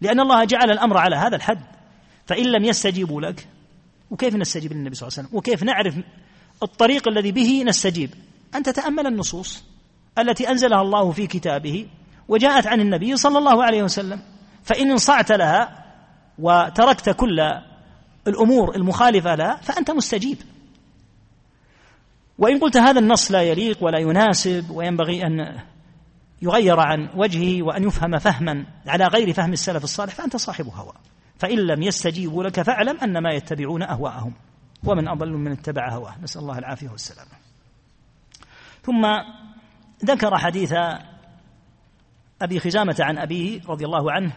لأن 0.00 0.20
الله 0.20 0.44
جعل 0.44 0.70
الأمر 0.70 0.96
على 0.98 1.16
هذا 1.16 1.36
الحد. 1.36 1.60
فإن 2.26 2.46
لم 2.46 2.64
يستجيبوا 2.64 3.20
لك 3.20 3.48
وكيف 4.10 4.34
نستجيب 4.34 4.72
للنبي 4.72 4.94
صلى 4.94 5.06
الله 5.08 5.18
عليه 5.18 5.28
وسلم؟ 5.28 5.38
وكيف 5.38 5.62
نعرف 5.62 5.94
الطريق 6.62 7.08
الذي 7.08 7.32
به 7.32 7.62
نستجيب؟ 7.66 8.10
أن 8.54 8.62
تتأمل 8.62 9.06
النصوص 9.06 9.64
التي 10.18 10.50
أنزلها 10.50 10.82
الله 10.82 11.10
في 11.12 11.26
كتابه 11.26 11.86
وجاءت 12.28 12.66
عن 12.66 12.80
النبي 12.80 13.16
صلى 13.16 13.38
الله 13.38 13.64
عليه 13.64 13.82
وسلم. 13.82 14.20
فإن 14.64 14.90
انصعت 14.90 15.32
لها 15.32 15.84
وتركت 16.38 17.10
كل 17.10 17.40
الأمور 18.26 18.76
المخالفة 18.76 19.34
لها 19.34 19.56
فأنت 19.56 19.90
مستجيب. 19.90 20.38
وإن 22.38 22.58
قلت 22.58 22.76
هذا 22.76 22.98
النص 22.98 23.30
لا 23.30 23.42
يليق 23.42 23.84
ولا 23.84 23.98
يناسب 23.98 24.70
وينبغي 24.70 25.26
أن 25.26 25.58
يغير 26.42 26.80
عن 26.80 27.08
وجهه 27.14 27.62
وأن 27.62 27.84
يفهم 27.84 28.18
فهما 28.18 28.66
على 28.86 29.04
غير 29.06 29.32
فهم 29.32 29.52
السلف 29.52 29.84
الصالح 29.84 30.14
فأنت 30.14 30.36
صاحب 30.36 30.66
هوى. 30.66 30.92
فإن 31.38 31.58
لم 31.58 31.82
يستجيبوا 31.82 32.44
لك 32.44 32.62
فاعلم 32.62 32.98
أنما 33.00 33.30
يتبعون 33.30 33.82
أهواءهم 33.82 34.34
ومن 34.84 35.08
أضل 35.08 35.32
من 35.32 35.52
اتبع 35.52 35.92
هواه. 35.92 36.14
نسأل 36.22 36.42
الله 36.42 36.58
العافية 36.58 36.88
والسلامة 36.88 37.30
ثم 38.82 39.06
ذكر 40.04 40.38
حديث 40.38 40.74
أبي 42.42 42.60
خزامة 42.60 42.96
عن 43.00 43.18
أبيه 43.18 43.60
رضي 43.68 43.84
الله 43.84 44.12
عنه 44.12 44.32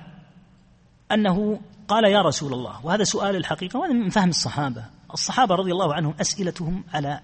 أنه 1.12 1.60
قال 1.88 2.12
يا 2.12 2.22
رسول 2.22 2.54
الله. 2.54 2.86
وهذا 2.86 3.04
سؤال 3.04 3.36
الحقيقة 3.36 3.80
وهذا 3.80 3.94
من 3.94 4.10
فهم 4.10 4.30
الصحابة. 4.30 4.86
الصحابة 5.14 5.56
رضي 5.56 5.72
الله 5.72 5.94
عنهم 5.94 6.14
أسئلتهم 6.22 6.84
على 6.94 7.20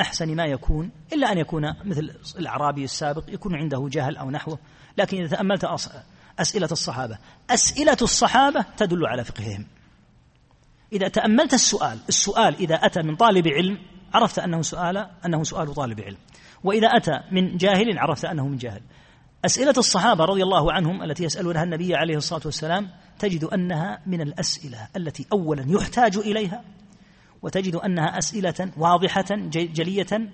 أحسن 0.00 0.36
ما 0.36 0.46
يكون 0.46 0.90
إلا 1.12 1.32
أن 1.32 1.38
يكون 1.38 1.74
مثل 1.84 2.10
الأعرابي 2.38 2.84
السابق 2.84 3.24
يكون 3.28 3.54
عنده 3.54 3.88
جهل 3.90 4.16
أو 4.16 4.30
نحوه. 4.30 4.58
لكن 4.98 5.16
إذا 5.16 5.36
تأملت 5.36 5.64
أسئلة 6.38 6.68
الصحابة 6.72 7.18
أسئلة 7.50 7.96
الصحابة 8.02 8.64
تدل 8.76 9.06
على 9.06 9.24
فقههم. 9.24 9.66
إذا 10.92 11.08
تأملت 11.08 11.54
السؤال 11.54 11.98
السؤال 12.08 12.54
إذا 12.54 12.74
أتى 12.74 13.02
من 13.02 13.16
طالب 13.16 13.48
علم 13.48 13.78
عرفت 14.14 14.38
أنه 14.38 14.62
سؤال 14.62 15.06
أنه 15.26 15.42
سؤال 15.42 15.74
طالب 15.74 16.00
علم. 16.00 16.18
وإذا 16.64 16.86
أتى 16.86 17.20
من 17.30 17.56
جاهل 17.56 17.98
عرفت 17.98 18.24
أنه 18.24 18.48
من 18.48 18.56
جاهل. 18.56 18.82
أسئلة 19.44 19.74
الصحابة 19.78 20.24
رضي 20.24 20.42
الله 20.42 20.72
عنهم 20.72 21.02
التي 21.02 21.24
يسألونها 21.24 21.62
النبي 21.62 21.94
عليه 21.94 22.16
الصلاة 22.16 22.42
والسلام 22.44 22.88
تجد 23.18 23.44
أنها 23.44 24.00
من 24.06 24.20
الأسئلة 24.20 24.88
التي 24.96 25.26
أولا 25.32 25.64
يحتاج 25.68 26.16
إليها 26.16 26.64
وتجد 27.42 27.74
أنها 27.74 28.18
أسئلة 28.18 28.70
واضحة 28.76 29.26
جلية 29.50 30.30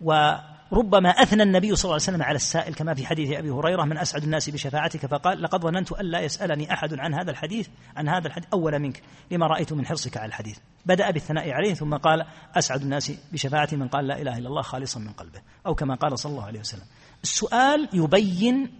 وربما 0.00 1.08
أثنى 1.08 1.42
النبي 1.42 1.76
صلى 1.76 1.84
الله 1.84 1.94
عليه 1.94 2.02
وسلم 2.02 2.22
على 2.22 2.36
السائل 2.36 2.74
كما 2.74 2.94
في 2.94 3.06
حديث 3.06 3.38
أبي 3.38 3.50
هريرة 3.50 3.84
من 3.84 3.98
أسعد 3.98 4.22
الناس 4.22 4.50
بشفاعتك؟ 4.50 5.06
فقال 5.06 5.42
لقد 5.42 5.60
ظننت 5.60 5.92
ألا 5.92 6.20
يسألني 6.20 6.72
أحد 6.72 6.94
عن 6.94 7.14
هذا 7.14 7.30
الحديث 7.30 7.68
عن 7.96 8.08
هذا 8.08 8.26
الحديث 8.26 8.48
أول 8.52 8.78
منك 8.78 9.02
لما 9.30 9.46
رأيت 9.46 9.72
من 9.72 9.86
حرصك 9.86 10.16
على 10.16 10.26
الحديث. 10.26 10.58
بدأ 10.86 11.10
بالثناء 11.10 11.50
عليه 11.50 11.74
ثم 11.74 11.96
قال 11.96 12.26
أسعد 12.54 12.82
الناس 12.82 13.12
بشفاعتي 13.32 13.76
من 13.76 13.88
قال 13.88 14.06
لا 14.06 14.20
إله 14.20 14.38
إلا 14.38 14.48
الله 14.48 14.62
خالصا 14.62 15.00
من 15.00 15.12
قلبه. 15.12 15.40
أو 15.66 15.74
كما 15.74 15.94
قال 15.94 16.18
صلى 16.18 16.30
الله 16.30 16.44
عليه 16.44 16.60
وسلم. 16.60 16.84
السؤال 17.22 17.88
يبين 17.92 18.70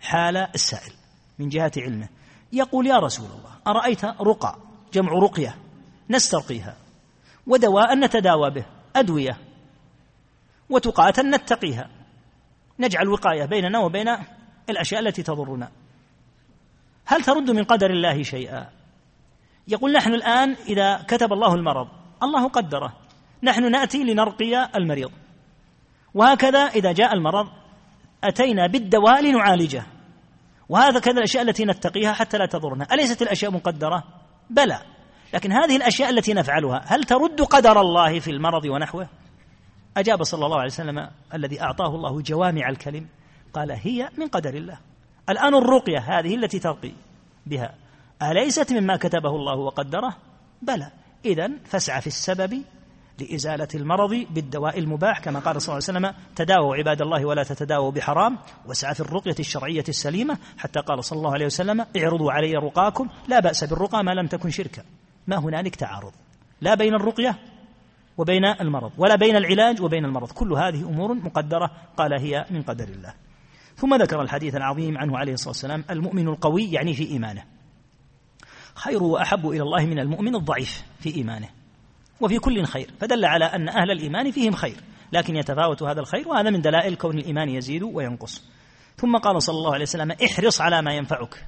حال 0.00 0.36
السائل 0.36 0.92
من 1.38 1.48
جهة 1.48 1.72
علمه. 1.76 2.08
يقول 2.52 2.86
يا 2.86 2.98
رسول 2.98 3.26
الله 3.26 3.50
أرأيت 3.66 4.04
رقى 4.04 4.58
جمع 4.92 5.12
رقية 5.12 5.54
نسترقيها 6.10 6.76
ودواء 7.46 7.94
نتداوى 7.94 8.50
به 8.50 8.64
أدوية. 8.96 9.38
وتقاة 10.70 11.14
نتقيها. 11.22 11.88
نجعل 12.78 13.08
وقاية 13.08 13.44
بيننا 13.44 13.78
وبين 13.78 14.16
الأشياء 14.70 15.00
التي 15.00 15.22
تضرنا. 15.22 15.68
هل 17.06 17.22
ترد 17.22 17.50
من 17.50 17.64
قدر 17.64 17.90
الله 17.90 18.22
شيئا؟ 18.22 18.66
يقول 19.68 19.92
نحن 19.92 20.14
الآن 20.14 20.56
إذا 20.68 21.02
كتب 21.08 21.32
الله 21.32 21.54
المرض 21.54 21.88
الله 22.22 22.48
قدره. 22.48 22.92
نحن 23.42 23.70
نأتي 23.70 24.04
لنرقي 24.04 24.70
المريض. 24.76 25.10
وهكذا 26.14 26.58
إذا 26.58 26.92
جاء 26.92 27.14
المرض 27.14 27.48
أتينا 28.24 28.66
بالدواء 28.66 29.22
لنعالجه. 29.22 29.86
وهذا 30.68 31.00
كذا 31.00 31.18
الأشياء 31.18 31.42
التي 31.42 31.64
نتقيها 31.64 32.12
حتى 32.12 32.38
لا 32.38 32.46
تضرنا. 32.46 32.86
أليست 32.92 33.22
الأشياء 33.22 33.50
مقدرة؟ 33.52 34.04
بلى. 34.50 34.95
لكن 35.36 35.52
هذه 35.52 35.76
الأشياء 35.76 36.10
التي 36.10 36.34
نفعلها 36.34 36.82
هل 36.86 37.04
ترد 37.04 37.40
قدر 37.42 37.80
الله 37.80 38.20
في 38.20 38.30
المرض 38.30 38.64
ونحوه؟ 38.64 39.08
أجاب 39.96 40.22
صلى 40.22 40.46
الله 40.46 40.56
عليه 40.56 40.70
وسلم 40.70 41.08
الذي 41.34 41.62
أعطاه 41.62 41.94
الله 41.94 42.22
جوامع 42.22 42.68
الكلم 42.68 43.06
قال 43.52 43.70
هي 43.72 44.08
من 44.18 44.28
قدر 44.28 44.54
الله 44.54 44.78
الآن 45.28 45.54
الرقية 45.54 45.98
هذه 45.98 46.34
التي 46.34 46.58
ترقي 46.58 46.92
بها 47.46 47.74
أليست 48.22 48.72
مما 48.72 48.96
كتبه 48.96 49.28
الله 49.28 49.56
وقدره؟ 49.56 50.16
بلى 50.62 50.90
إذا 51.24 51.50
فاسعى 51.64 52.00
في 52.00 52.06
السبب 52.06 52.62
لإزالة 53.20 53.68
المرض 53.74 54.26
بالدواء 54.30 54.78
المباح 54.78 55.18
كما 55.20 55.40
قال 55.40 55.62
صلى 55.62 55.78
الله 55.78 55.88
عليه 55.88 55.98
وسلم 55.98 56.22
تداووا 56.36 56.76
عباد 56.76 57.02
الله 57.02 57.24
ولا 57.24 57.42
تتداووا 57.42 57.90
بحرام 57.90 58.38
وسعى 58.66 58.94
في 58.94 59.00
الرقية 59.00 59.36
الشرعية 59.38 59.84
السليمة 59.88 60.38
حتى 60.58 60.80
قال 60.80 61.04
صلى 61.04 61.16
الله 61.16 61.32
عليه 61.32 61.46
وسلم 61.46 61.86
اعرضوا 61.96 62.32
علي 62.32 62.52
رقاكم 62.52 63.08
لا 63.28 63.40
بأس 63.40 63.64
بالرقى 63.64 64.04
ما 64.04 64.10
لم 64.10 64.26
تكن 64.26 64.50
شركا 64.50 64.82
ما 65.26 65.36
هنالك 65.36 65.76
تعارض. 65.76 66.12
لا 66.60 66.74
بين 66.74 66.94
الرقية 66.94 67.38
وبين 68.18 68.44
المرض 68.44 68.92
ولا 68.98 69.16
بين 69.16 69.36
العلاج 69.36 69.82
وبين 69.82 70.04
المرض. 70.04 70.32
كل 70.32 70.52
هذه 70.52 70.88
أمور 70.88 71.14
مقدرة 71.14 71.70
قال 71.96 72.20
هي 72.20 72.46
من 72.50 72.62
قدر 72.62 72.88
الله. 72.88 73.14
ثم 73.76 73.94
ذكر 73.94 74.22
الحديث 74.22 74.54
العظيم 74.54 74.98
عنه 74.98 75.18
عليه 75.18 75.32
الصلاة 75.32 75.48
والسلام 75.48 75.84
المؤمن 75.90 76.28
القوي 76.28 76.72
يعني 76.72 76.94
في 76.94 77.08
إيمانه. 77.10 77.44
خير 78.74 79.02
وأحب 79.02 79.48
إلى 79.48 79.62
الله 79.62 79.86
من 79.86 79.98
المؤمن 79.98 80.36
الضعيف 80.36 80.82
في 81.00 81.16
إيمانه 81.16 81.48
وفي 82.20 82.38
كل 82.38 82.64
خير. 82.64 82.90
فدل 83.00 83.24
على 83.24 83.44
أن 83.44 83.68
أهل 83.68 83.90
الإيمان 83.90 84.30
فيهم 84.30 84.52
خير 84.52 84.76
لكن 85.12 85.36
يتفاوت 85.36 85.82
هذا 85.82 86.00
الخير 86.00 86.28
وهذا 86.28 86.50
من 86.50 86.60
دلائل 86.60 86.94
كون 86.94 87.18
الإيمان 87.18 87.48
يزيد 87.48 87.82
وينقص. 87.82 88.44
ثم 88.96 89.16
قال 89.16 89.42
صلى 89.42 89.56
الله 89.58 89.74
عليه 89.74 89.82
وسلم 89.82 90.12
احرص 90.12 90.60
على 90.60 90.82
ما 90.82 90.94
ينفعك. 90.94 91.46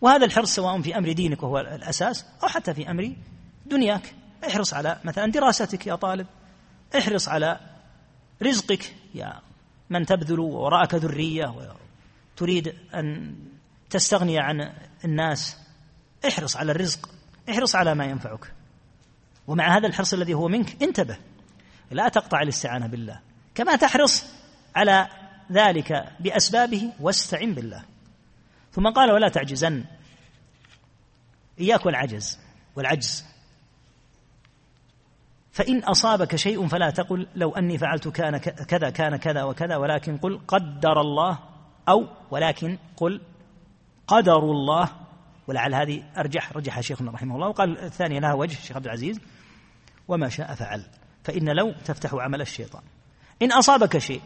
وهذا 0.00 0.24
الحرص 0.24 0.54
سواء 0.54 0.80
في 0.80 0.98
أمر 0.98 1.12
دينك 1.12 1.42
وهو 1.42 1.58
الأساس 1.58 2.26
أو 2.42 2.48
حتى 2.48 2.74
في 2.74 2.90
أمر 2.90 3.12
دنياك. 3.66 4.14
احرص 4.48 4.74
على 4.74 5.00
مثلا 5.04 5.26
دراستك 5.26 5.86
يا 5.86 5.94
طالب. 5.94 6.26
احرص 6.98 7.28
على 7.28 7.60
رزقك 8.42 8.94
يا 9.14 9.40
من 9.90 10.06
تبذل 10.06 10.40
وراءك 10.40 10.94
ذرية 10.94 11.54
وتريد 12.36 12.74
أن 12.94 13.34
تستغني 13.90 14.38
عن 14.38 14.72
الناس. 15.04 15.56
احرص 16.28 16.56
على 16.56 16.72
الرزق. 16.72 17.08
احرص 17.50 17.74
على 17.74 17.94
ما 17.94 18.04
ينفعك. 18.04 18.52
ومع 19.46 19.76
هذا 19.76 19.86
الحرص 19.86 20.12
الذي 20.12 20.34
هو 20.34 20.48
منك 20.48 20.82
انتبه. 20.82 21.16
لا 21.90 22.08
تقطع 22.08 22.42
الاستعانة 22.42 22.86
بالله. 22.86 23.20
كما 23.54 23.76
تحرص 23.76 24.24
على 24.76 25.08
ذلك 25.52 26.12
بأسبابه 26.20 26.92
واستعن 27.00 27.54
بالله. 27.54 27.82
ثم 28.74 28.90
قال 28.90 29.12
ولا 29.12 29.28
تعجزن. 29.28 29.84
إياك 31.60 31.86
والعجز 31.86 32.38
والعجز. 32.76 33.24
فإن 35.52 35.78
أصابك 35.78 36.36
شيء 36.36 36.66
فلا 36.66 36.90
تقل 36.90 37.28
لو 37.34 37.50
أني 37.50 37.78
فعلت 37.78 38.08
كان 38.08 38.38
كذا 38.38 38.90
كان 38.90 39.16
كذا 39.16 39.42
وكذا 39.42 39.76
ولكن 39.76 40.16
قل 40.16 40.40
قدر 40.48 41.00
الله 41.00 41.38
أو 41.88 42.08
ولكن 42.30 42.78
قل 42.96 43.20
قدر 44.06 44.38
الله. 44.38 44.90
ولعل 45.48 45.74
هذه 45.74 46.02
أرجح 46.16 46.52
رجح 46.52 46.80
شيخنا 46.80 47.10
رحمه 47.10 47.34
الله. 47.34 47.48
وقال 47.48 47.78
الثانية 47.78 48.18
لها 48.18 48.34
وجه 48.34 48.58
الشيخ 48.58 48.76
عبد 48.76 48.84
العزيز 48.84 49.20
وما 50.08 50.28
شاء 50.28 50.54
فعل. 50.54 50.86
فإن 51.24 51.48
لو 51.48 51.74
تفتح 51.84 52.14
عمل 52.14 52.40
الشيطان. 52.40 52.82
إن 53.42 53.52
أصابك 53.52 53.98
شيء 53.98 54.22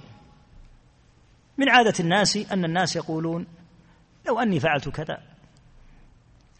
من 1.59 1.69
عادة 1.69 1.95
الناس 2.01 2.37
أن 2.37 2.65
الناس 2.65 2.97
يقولون 2.97 3.47
لو 4.29 4.39
أني 4.39 4.61
فعلت 4.61 4.89
كذا 4.89 5.23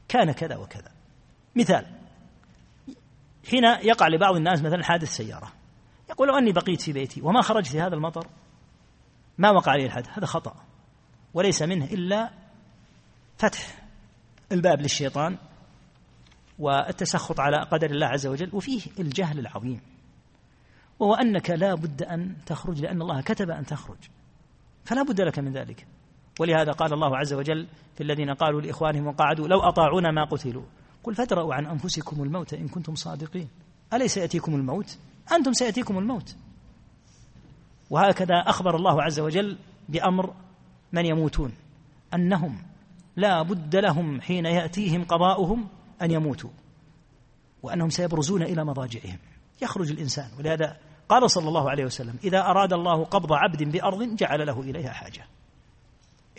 كان 0.09 0.33
كذا 0.33 0.57
وكذا. 0.57 0.93
مثال 1.57 1.87
حين 3.51 3.65
يقع 3.65 4.09
لبعض 4.09 4.37
الناس 4.37 4.63
مثلا 4.63 4.85
حادث 4.85 5.09
سيارة 5.09 5.53
يقول 6.11 6.29
لو 6.29 6.39
أني 6.39 6.53
بقيت 6.53 6.81
في 6.81 6.93
بيتي 6.93 7.23
وما 7.23 7.43
خرجت 7.43 7.67
في 7.67 7.81
هذا 7.81 7.95
المطر 7.95 8.27
ما 9.39 9.51
وقع 9.51 9.75
لي 9.75 9.87
الحادث 9.87 10.09
هذا 10.09 10.27
خطأ. 10.27 10.55
وليس 11.35 11.63
منه 11.63 11.85
إلا 11.85 12.31
فتح 13.37 13.83
الباب 14.53 14.81
للشيطان 14.81 15.39
والتسخط 16.59 17.41
على 17.41 17.57
قدر 17.57 17.91
الله 17.91 18.07
عز 18.07 18.27
وجل 18.27 18.51
وفيه 18.53 18.81
الجهل 18.99 19.39
العظيم. 19.39 19.81
وهو 20.99 21.15
أنك 21.15 21.51
لا 21.51 21.75
بد 21.75 22.03
أن 22.03 22.37
تخرج 22.47 22.81
لأن 22.81 23.03
الله 23.03 23.21
كتب 23.21 23.51
أن 23.51 23.67
تخرج. 23.67 23.99
فلا 24.85 25.03
بد 25.03 25.21
لك 25.21 25.39
من 25.39 25.53
ذلك. 25.53 25.87
ولهذا 26.39 26.73
قال 26.73 26.93
الله 26.93 27.17
عز 27.17 27.33
وجل 27.33 27.67
في 27.95 28.03
الذين 28.03 28.31
قالوا 28.31 28.61
لإخوانهم 28.61 29.07
وقعدوا 29.07 29.49
لو 29.49 29.61
أطاعونا 29.61 30.11
ما 30.11 30.25
قتلوا. 30.25 30.63
قل 31.05 31.15
فادرأوا 31.15 31.55
عن 31.55 31.67
أنفسكم 31.67 32.23
الموت 32.23 32.55
إن 32.55 32.69
كنتم 32.69 32.95
صادقين. 32.95 33.49
أليس 33.93 34.17
يأتيكم 34.17 34.55
الموت؟ 34.55 34.99
أنتم 35.33 35.53
سيأتيكم 35.53 35.99
الموت. 35.99 36.37
وهكذا 37.91 38.35
أخبر 38.47 38.77
الله 38.77 39.03
عز 39.03 39.21
وجل 39.21 39.59
بأمر 39.89 40.35
من 40.93 41.07
يموتون. 41.07 41.53
أنهم 42.15 42.63
لا 43.17 43.43
بد 43.43 43.77
لهم 43.77 44.21
حين 44.21 44.47
يأتيهم 44.47 45.05
قضاؤهم 45.05 45.69
أن 46.03 46.11
يموتوا. 46.11 46.51
وأنهم 47.63 47.91
سيبرزون 47.91 48.43
إلى 48.43 48.65
مضاجعهم. 48.65 49.19
يخرج 49.63 49.91
الإنسان. 49.91 50.29
ولهذا 50.39 50.77
قال 51.09 51.31
صلى 51.31 51.49
الله 51.49 51.71
عليه 51.71 51.85
وسلم 51.85 52.15
إذا 52.25 52.41
أراد 52.41 52.73
الله 52.73 53.05
قبض 53.05 53.33
عبد 53.33 53.63
بأرض 53.63 54.17
جعل 54.17 54.47
له 54.47 54.61
إليها 54.61 54.93
حاجة. 54.93 55.27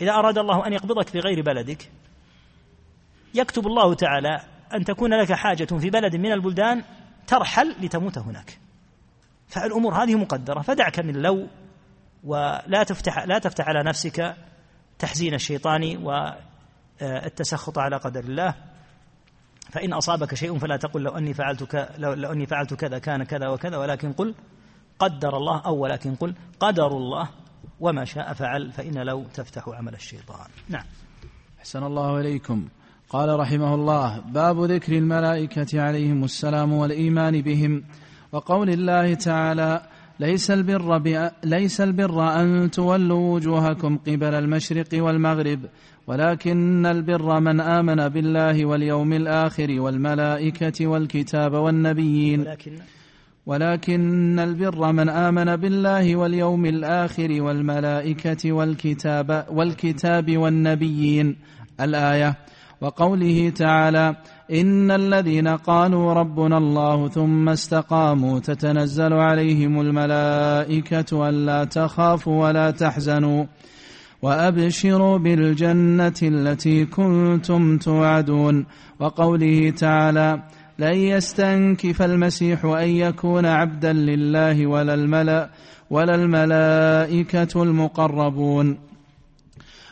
إذا 0.00 0.12
أراد 0.12 0.38
الله 0.38 0.66
أن 0.66 0.72
يقبضك 0.72 1.08
في 1.08 1.18
غير 1.18 1.42
بلدك 1.42 1.90
يكتب 3.34 3.66
الله 3.66 3.94
تعالى 3.94 4.40
أن 4.74 4.84
تكون 4.84 5.14
لك 5.14 5.32
حاجة 5.32 5.64
في 5.64 5.90
بلد 5.90 6.16
من 6.16 6.32
البلدان 6.32 6.84
ترحل 7.26 7.76
لتموت 7.80 8.18
هناك. 8.18 8.58
فالأمور 9.48 10.02
هذه 10.02 10.14
مقدرة 10.14 10.60
فدعك 10.60 11.00
من 11.00 11.16
لو 11.22 11.46
ولا 12.24 12.82
تفتح 12.86 13.18
لا 13.26 13.38
تفتح 13.38 13.68
على 13.68 13.82
نفسك 13.82 14.36
تحزين 14.98 15.34
الشيطان 15.34 15.96
والتسخط 17.00 17.78
على 17.78 17.96
قدر 17.96 18.24
الله. 18.24 18.54
فإن 19.70 19.92
أصابك 19.92 20.34
شيء 20.34 20.58
فلا 20.58 20.76
تقل 20.76 21.02
لو 21.02 21.10
أني 21.10 21.34
فعلت 21.34 21.88
لو, 21.98 22.12
أني 22.12 22.46
فعلت 22.46 22.74
كذا 22.74 22.98
كان 22.98 23.24
كذا 23.24 23.48
وكذا 23.48 23.76
ولكن 23.76 24.12
قل 24.12 24.34
قدر 24.98 25.36
الله 25.36 25.60
أو 25.66 25.76
ولكن 25.76 26.14
قل 26.14 26.34
قدر 26.60 26.86
الله. 26.86 27.28
وما 27.80 28.04
شاء 28.04 28.32
فعل 28.32 28.72
فإن 28.72 28.98
لو 28.98 29.24
تفتح 29.34 29.68
عمل 29.68 29.94
الشيطان. 29.94 30.46
نعم. 30.68 30.84
أحسن 31.58 31.82
الله 31.82 32.20
إليكم. 32.20 32.68
قال 33.10 33.40
رحمه 33.40 33.74
الله 33.74 34.20
باب 34.20 34.64
ذكر 34.64 34.92
الملائكة 34.98 35.82
عليهم 35.82 36.24
السلام 36.24 36.72
والإيمان 36.72 37.42
بهم 37.42 37.84
وقول 38.32 38.70
الله 38.70 39.14
تعالى 39.14 39.82
ليس 40.20 40.50
البر 40.50 41.02
ليس 41.44 41.80
البر 41.80 42.40
أن 42.40 42.70
تولوا 42.70 43.34
وجوهكم 43.34 43.98
قبل 43.98 44.34
المشرق 44.34 44.88
والمغرب 44.92 45.60
ولكن 46.06 46.86
البر 46.86 47.40
من 47.40 47.60
آمن 47.60 48.08
بالله 48.08 48.66
واليوم 48.66 49.12
الآخر 49.12 49.80
والملائكة 49.80 50.86
والكتاب 50.86 51.52
والنبيين. 51.52 52.40
ولكن 52.40 52.78
ولكن 53.46 54.38
البر 54.38 54.92
من 54.92 55.08
آمن 55.08 55.56
بالله 55.56 56.16
واليوم 56.16 56.66
الآخر 56.66 57.42
والملائكة 57.42 58.52
والكتاب 58.52 59.46
والكتاب 59.50 60.36
والنبيين. 60.36 61.36
الآية. 61.80 62.36
وقوله 62.80 63.50
تعالى 63.50 64.16
إن 64.52 64.90
الذين 64.90 65.48
قالوا 65.48 66.12
ربنا 66.12 66.58
الله 66.58 67.08
ثم 67.08 67.48
استقاموا 67.48 68.38
تتنزل 68.38 69.12
عليهم 69.12 69.80
الملائكة 69.80 71.28
ألا 71.28 71.64
تخافوا 71.64 72.46
ولا 72.48 72.70
تحزنوا. 72.70 73.44
وأبشروا 74.22 75.18
بالجنة 75.18 76.14
التي 76.22 76.84
كنتم 76.84 77.78
توعدون. 77.78 78.66
وقوله 79.00 79.70
تعالى 79.70 80.42
لن 80.80 80.94
يستنكف 80.94 82.02
المسيح 82.02 82.64
أن 82.64 82.88
يكون 82.88 83.46
عبدا 83.46 83.92
لله 83.92 84.66
ولا 84.66 84.94
الملأ 84.94 85.50
ولا 85.90 86.14
الملائكة 86.14 87.62
المقربون. 87.62 88.78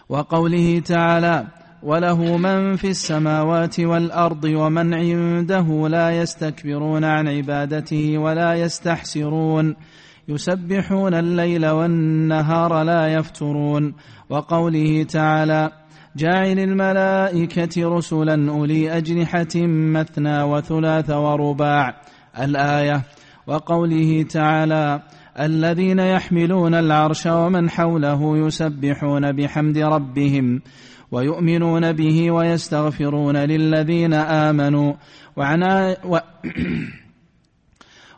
وقوله 0.09 0.79
تعالى 0.79 1.47
وله 1.83 2.37
من 2.37 2.77
في 2.77 2.89
السماوات 2.89 3.81
والأرض 3.81 4.45
ومن 4.45 4.95
عنده 4.95 5.89
لا 5.89 6.11
يستكبرون 6.11 7.05
عن 7.05 7.29
عبادته 7.29 8.19
ولا 8.19 8.55
يستحسرون. 8.55 9.77
يسبحون 10.29 11.15
الليل 11.15 11.67
والنهار 11.67 12.83
لا 12.83 13.07
يفترون. 13.07 13.95
وقوله 14.31 15.03
تعالى 15.03 15.71
جاعل 16.17 16.59
الملائكة 16.59 17.89
رسلا 17.97 18.51
أولي 18.51 18.97
أجنحة 18.97 19.57
مثنى 19.67 20.43
وثلاث 20.43 21.11
ورباع. 21.11 22.01
الآية 22.41 23.03
وقوله 23.47 24.23
تعالى 24.23 25.03
الذين 25.41 25.99
يحملون 25.99 26.75
العرش 26.75 27.27
ومن 27.27 27.71
حوله 27.71 28.47
يسبحون 28.47 29.33
بحمد 29.33 29.79
ربهم 29.79 30.61
ويؤمنون 31.13 31.93
به 31.93 32.31
ويستغفرون 32.31 33.37
للذين 33.37 34.15
آمنوا. 34.15 34.93
وعن 35.37 35.63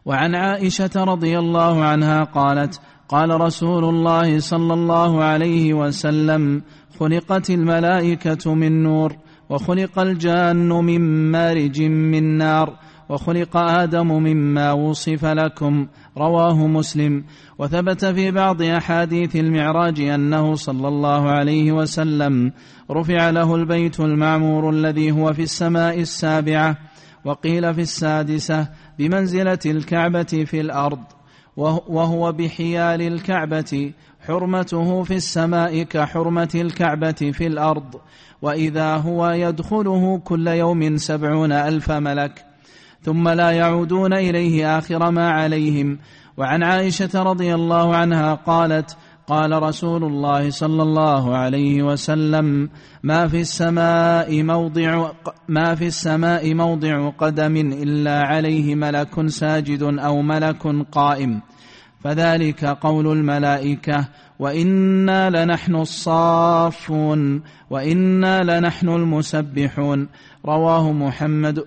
وعن 0.07 0.35
عائشة 0.35 0.91
رضي 0.97 1.39
الله 1.39 1.85
عنها 1.85 2.25
قالت 2.25 2.81
قال 3.09 3.41
رسول 3.41 3.85
الله 3.85 4.39
صلى 4.39 4.75
الله 4.75 5.25
عليه 5.25 5.75
وسلم 5.75 6.63
خلقت 7.01 7.51
الملائكة 7.51 8.55
من 8.55 8.83
نور 8.83 9.17
وخلق 9.51 9.99
الجان 9.99 10.69
من 10.69 11.31
مارج 11.31 11.83
من 11.83 12.39
نار 12.39 12.77
وخلق 13.09 13.57
آدم 13.57 14.07
مما 14.07 14.73
وصف 14.73 15.25
لكم 15.25 15.87
رواه 16.19 16.67
مسلم. 16.67 17.25
وثبت 17.59 18.05
في 18.05 18.31
بعض 18.31 18.63
أحاديث 18.63 19.37
المعراج 19.37 20.01
أنه 20.01 20.55
صلى 20.55 20.89
الله 20.89 21.31
عليه 21.31 21.73
وسلم 21.73 22.53
رفع 22.91 23.31
له 23.31 23.55
البيت 23.55 24.01
المعمور 24.01 24.71
الذي 24.71 25.13
هو 25.13 25.33
في 25.33 25.43
السماء 25.43 26.01
السابعة 26.01 26.77
وقيل 27.25 27.75
في 27.75 27.81
السادسة 27.81 28.69
بمنزلة 28.99 29.59
الكعبة 29.67 30.45
في 30.47 30.61
الأرض 30.61 31.01
وهو 31.89 32.33
بحيال 32.33 33.03
الكعبة 33.03 33.93
حرمته 34.27 35.03
في 35.03 35.15
السماء 35.15 35.83
كحرمة 35.83 36.51
الكعبة 36.55 37.13
في 37.13 37.47
الأرض 37.47 37.95
وإذا 38.43 38.97
هو 38.97 39.31
يدخله 39.31 40.19
كل 40.19 40.47
يوم 40.49 40.97
سبعون 40.97 41.53
ألف 41.53 41.91
ملك 41.91 42.45
ثم 43.03 43.29
لا 43.29 43.51
يعودون 43.51 44.13
إليه 44.13 44.79
آخر 44.79 45.11
ما 45.11 45.31
عليهم. 45.31 45.99
وعن 46.37 46.63
عائشة 46.63 47.23
رضي 47.23 47.55
الله 47.55 47.97
عنها 47.97 48.35
قالت 48.35 48.97
قال 49.27 49.63
رسول 49.63 50.05
الله 50.05 50.51
صلى 50.51 50.83
الله 50.83 51.37
عليه 51.37 51.83
وسلم 51.83 52.71
ما 53.03 53.29
في 53.29 53.41
السماء 53.41 54.43
موضع 54.43 55.13
ما 55.49 55.75
في 55.75 55.87
السماء 55.87 56.55
موضع 56.55 57.11
قدم 57.11 57.57
إلا 57.57 58.21
عليه 58.21 58.75
ملك 58.75 59.29
ساجد 59.29 59.83
أو 59.83 60.23
ملك 60.23 60.67
قائم. 60.93 61.41
فذلك 62.05 62.65
قول 62.65 63.13
الملائكة 63.13 64.09
وإنا 64.39 65.31
لنحن 65.31 65.75
الصافون 65.75 67.43
وإنا 67.71 68.59
لنحن 68.59 68.89
المسبحون. 68.89 70.09
رواه 70.47 70.93
محمد 70.93 71.65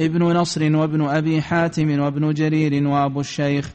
ابن 0.00 0.22
نصر 0.22 0.76
وابن 0.76 1.02
أبي 1.02 1.42
حاتم 1.42 2.00
وابن 2.00 2.32
جرير 2.32 2.88
وأبو 2.88 3.20
الشيخ. 3.20 3.72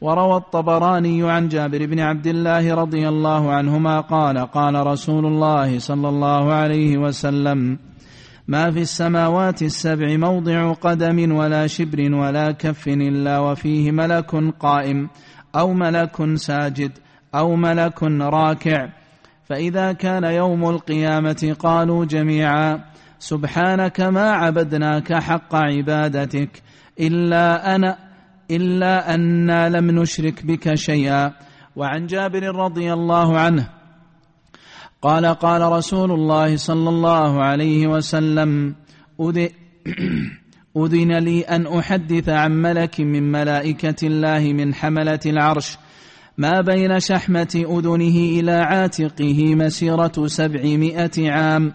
وروى 0.00 0.36
الطبراني 0.36 1.30
عن 1.30 1.48
جابر 1.48 1.86
بن 1.86 2.00
عبد 2.00 2.26
الله 2.26 2.74
رضي 2.74 3.08
الله 3.08 3.52
عنهما 3.52 4.00
قال 4.00 4.38
قال 4.38 4.86
رسول 4.86 5.26
الله 5.26 5.78
صلى 5.78 6.08
الله 6.08 6.52
عليه 6.52 6.98
وسلم 6.98 7.78
ما 8.48 8.70
في 8.70 8.78
السماوات 8.78 9.62
السبع 9.62 10.16
موضع 10.16 10.72
قدم 10.72 11.32
ولا 11.32 11.66
شبر 11.66 12.14
ولا 12.14 12.52
كف 12.52 12.88
إلا 12.88 13.38
وفيه 13.38 13.90
ملك 13.90 14.34
قائم 14.60 15.08
أو 15.56 15.72
ملك 15.72 16.34
ساجد 16.34 16.92
أو 17.34 17.56
ملك 17.56 18.02
راكع. 18.02 18.88
فإذا 19.44 19.92
كان 19.92 20.24
يوم 20.24 20.68
القيامة 20.68 21.56
قالوا 21.58 22.04
جميعا 22.04 22.84
سبحانك 23.18 24.00
ما 24.00 24.30
عبدناك 24.30 25.12
حق 25.12 25.54
عبادتك 25.54 26.62
إلا 27.00 27.74
أنا 27.74 27.98
إلا 28.50 29.14
أنا 29.14 29.68
لم 29.68 29.90
نشرك 29.90 30.46
بك 30.46 30.74
شيئا. 30.74 31.32
وعن 31.76 32.06
جابر 32.06 32.42
رضي 32.42 32.92
الله 32.92 33.38
عنه 33.38 33.68
قال 35.04 35.26
قال 35.26 35.62
رسول 35.72 36.12
الله 36.12 36.56
صلى 36.56 36.88
الله 36.88 37.42
عليه 37.42 37.86
وسلم 37.86 38.74
أذن 40.76 41.18
لي 41.18 41.40
أن 41.40 41.66
أحدث 41.66 42.28
عن 42.28 42.52
ملك 42.62 43.00
من 43.00 43.32
ملائكة 43.32 44.06
الله 44.06 44.52
من 44.52 44.74
حملة 44.74 45.20
العرش. 45.26 45.78
ما 46.38 46.60
بين 46.60 47.00
شحمة 47.00 47.64
أذنه 47.70 48.40
إلى 48.40 48.52
عاتقه 48.52 49.54
مسيرة 49.54 50.26
سبعمائة 50.26 51.30
عام. 51.30 51.72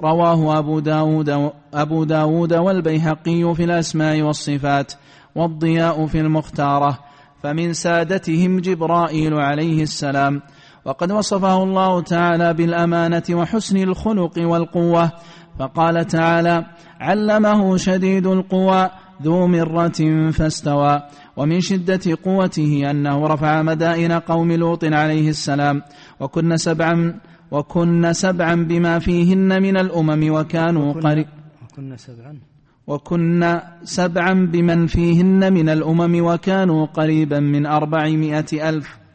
رواه 0.00 0.58
أبو 0.58 0.80
داود, 0.80 1.50
أبو 1.74 2.04
داود 2.04 2.54
والبيهقي 2.54 3.54
في 3.54 3.64
الأسماء 3.64 4.22
والصفات 4.22 4.92
والضياء 5.34 6.06
في 6.06 6.20
المختارة. 6.20 6.98
فمن 7.42 7.72
سادتهم 7.72 8.60
جبرائيل 8.60 9.34
عليه 9.34 9.82
السلام. 9.82 10.42
وقد 10.86 11.12
وصفه 11.12 11.62
الله 11.62 12.00
تعالى 12.00 12.54
بالأمانة 12.54 13.22
وحسن 13.30 13.76
الخلق 13.76 14.38
والقوة 14.38 15.12
فقال 15.58 16.06
تعالى 16.06 16.66
علمه 17.00 17.76
شديد 17.76 18.26
القوى 18.26 18.90
ذو 19.22 19.46
مرة 19.46 20.30
فاستوى 20.30 21.02
ومن 21.36 21.60
شدة 21.60 22.18
قوته 22.24 22.90
أنه 22.90 23.26
رفع 23.26 23.62
مدائن 23.62 24.12
قوم 24.12 24.52
لوط 24.52 24.84
عليه 24.84 25.28
السلام 25.28 25.82
وكن 26.20 26.56
سبعا 26.56 27.20
وكن 27.50 28.12
سبعا 28.12 28.54
بما 28.54 28.98
فيهن 28.98 29.62
من 29.62 29.76
الأمم 29.76 30.34
وكانوا 30.34 30.92
قريب 30.92 31.26
وكن 31.62 31.96
سبعا. 31.96 32.38
وكن 32.86 33.60
سبعا 33.84 34.32
بمن 34.52 34.86
فيهن 34.86 35.52
من 35.52 35.68
الأمم 35.68 36.24
وكانوا 36.24 36.86
قريبا 36.86 37.40
من 37.40 37.66
أربعمائة 37.66 38.68
ألف. 38.68 39.05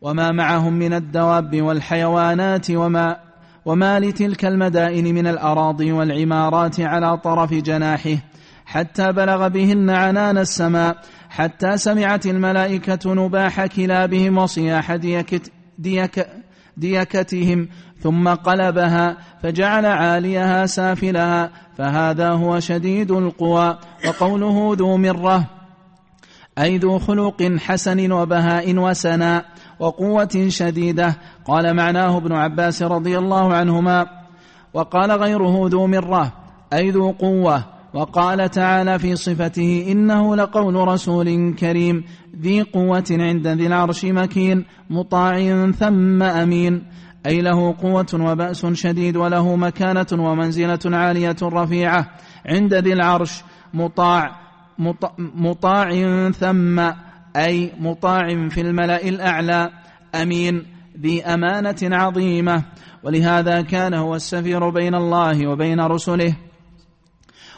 وما 0.00 0.32
معهم 0.32 0.72
من 0.72 0.92
الدواب 0.92 1.62
والحيوانات 1.62 2.70
وما 2.70 3.16
وما 3.64 4.00
لتلك 4.00 4.44
المدائن 4.44 5.14
من 5.14 5.26
الأراضي 5.26 5.92
والعمارات 5.92 6.80
على 6.80 7.16
طرف 7.16 7.54
جناحه 7.54 8.16
حتى 8.66 9.12
بلغ 9.12 9.48
بهن 9.48 9.90
عنان 9.90 10.38
السماء 10.38 10.96
حتى 11.30 11.76
سمعت 11.76 12.26
الملائكة 12.26 13.14
نباح 13.14 13.66
كلابهم 13.66 14.38
وصياح 14.38 14.94
ديكت 14.94 15.52
ديك 15.78 16.26
ديكتهم 16.76 17.68
ثم 18.02 18.28
قلبها 18.28 19.16
فجعل 19.42 19.86
عاليها 19.86 20.66
سافلها 20.66 21.50
فهذا 21.78 22.30
هو 22.30 22.60
شديد 22.60 23.10
القوى 23.10 23.78
وقوله 24.06 24.76
ذو 24.78 24.96
مرة 24.96 25.44
أي 26.58 26.78
ذو 26.78 26.98
خلق 26.98 27.42
حسن 27.58 28.12
وبهاء 28.12 28.76
وسناء 28.76 29.44
وقوة 29.80 30.46
شديدة. 30.48 31.16
قال 31.44 31.76
معناه 31.76 32.16
ابن 32.16 32.32
عباس 32.32 32.82
رضي 32.82 33.18
الله 33.18 33.54
عنهما. 33.54 34.06
وقال 34.74 35.10
غيره 35.10 35.68
ذو 35.68 35.86
مرة 35.86 36.32
أي 36.72 36.90
ذو 36.90 37.10
قوة. 37.10 37.64
وقال 37.94 38.50
تعالى 38.50 38.98
في 38.98 39.16
صفته 39.16 39.86
إنه 39.88 40.36
لقول 40.36 40.74
رسول 40.74 41.54
كريم 41.54 42.04
ذي 42.40 42.62
قوة 42.62 43.04
عند 43.10 43.46
ذي 43.46 43.66
العرش 43.66 44.04
مكين 44.04 44.64
مطاع 44.90 45.70
ثم 45.70 46.22
أمين. 46.22 46.82
أي 47.26 47.40
له 47.40 47.74
قوة 47.82 48.06
وبأس 48.14 48.66
شديد 48.66 49.16
وله 49.16 49.56
مكانة 49.56 50.06
ومنزلة 50.12 50.78
عالية 50.96 51.36
رفيعة 51.42 52.06
عند 52.46 52.74
ذي 52.74 52.92
العرش 52.92 53.42
مطاع 53.74 54.48
مطاع 55.18 55.90
ثم 56.30 56.90
أي 57.36 57.72
مطاع 57.80 58.48
في 58.48 58.60
الملأ 58.60 59.08
الأعلى. 59.08 59.70
أمين. 60.14 60.66
ذي 61.00 61.24
أمانة 61.24 61.76
عظيمة. 61.82 62.62
ولهذا 63.02 63.60
كان 63.60 63.94
هو 63.94 64.14
السفير 64.14 64.68
بين 64.70 64.94
الله 64.94 65.46
وبين 65.46 65.80
رسله. 65.80 66.34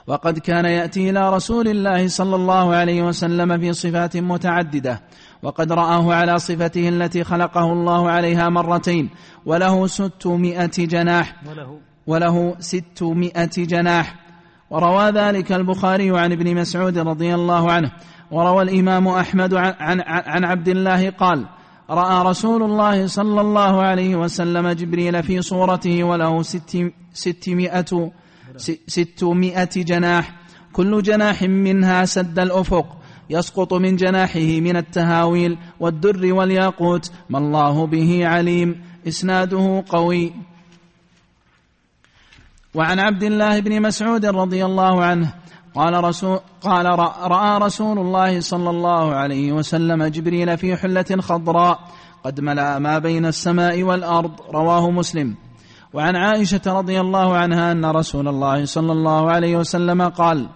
وقد 0.06 0.38
كان 0.38 0.64
يأتي 0.64 1.10
إلى 1.10 1.34
رسول 1.34 1.68
الله 1.68 2.08
صلى 2.08 2.36
الله 2.36 2.74
عليه 2.74 3.02
وسلم 3.02 3.58
في 3.58 3.72
صفات 3.72 4.16
متعددة. 4.16 5.00
وقد 5.42 5.72
رآه 5.72 6.14
على 6.14 6.38
صفته 6.38 6.88
التي 6.88 7.24
خلقه 7.24 7.72
الله 7.72 8.10
عليها 8.10 8.48
مرتين. 8.48 9.10
وله 9.46 9.86
ستمائة 9.86 10.70
جناح. 10.78 11.36
وله, 11.48 11.78
وله 12.06 12.56
ستمائة 12.58 13.50
جناح. 13.56 14.14
وروى 14.70 15.10
ذلك 15.10 15.52
البخاري 15.52 16.18
عن 16.18 16.32
ابن 16.32 16.54
مسعود 16.54 16.98
رضي 16.98 17.34
الله 17.34 17.72
عنه. 17.72 17.92
وروى 18.30 18.62
الإمام 18.62 19.08
أحمد 19.08 19.54
عن, 19.54 20.00
عن, 20.06 20.44
عبد 20.44 20.68
الله 20.68 21.10
قال 21.10 21.46
رأى 21.90 22.26
رسول 22.26 22.62
الله 22.62 23.06
صلى 23.06 23.40
الله 23.40 23.82
عليه 23.82 24.16
وسلم 24.16 24.68
جبريل 24.68 25.22
في 25.22 25.42
صورته 25.42 26.04
وله 26.04 26.42
ست 26.42 26.92
ستمائة 27.12 28.10
ستمائة 28.86 29.70
جناح 29.76 30.34
كل 30.72 31.02
جناح 31.02 31.42
منها 31.42 32.04
سد 32.04 32.38
الأفق 32.38 32.96
يسقط 33.30 33.74
من 33.74 33.96
جناحه 33.96 34.60
من 34.60 34.76
التهاويل 34.76 35.58
والدر 35.80 36.34
والياقوت 36.34 37.12
ما 37.30 37.38
الله 37.38 37.86
به 37.86 38.26
عليم 38.26 38.84
إسناده 39.08 39.84
قوي. 39.88 40.32
وعن 42.74 42.98
عبد 42.98 43.22
الله 43.22 43.60
بن 43.60 43.82
مسعود 43.82 44.26
رضي 44.26 44.64
الله 44.64 45.04
عنه 45.04 45.34
قال 45.74 46.04
رسول 46.04 46.38
قال 46.62 46.86
رأى 47.30 47.58
رسول 47.58 47.98
الله 47.98 48.40
صلى 48.40 48.70
الله 48.70 49.14
عليه 49.14 49.52
وسلم 49.52 50.04
جبريل 50.04 50.58
في 50.58 50.76
حلة 50.76 51.04
خضراء 51.20 51.78
قد 52.24 52.40
ملا 52.40 52.78
ما 52.78 52.98
بين 52.98 53.26
السماء 53.26 53.82
والأرض 53.82 54.30
رواه 54.50 54.90
مسلم. 54.90 55.34
وعن 55.92 56.16
عائشة 56.16 56.60
رضي 56.66 57.00
الله 57.00 57.36
عنها 57.36 57.72
أن 57.72 57.84
رسول 57.84 58.28
الله 58.28 58.64
صلى 58.64 58.92
الله 58.92 59.30
عليه 59.30 59.56
وسلم 59.56 60.02
قال 60.02 60.48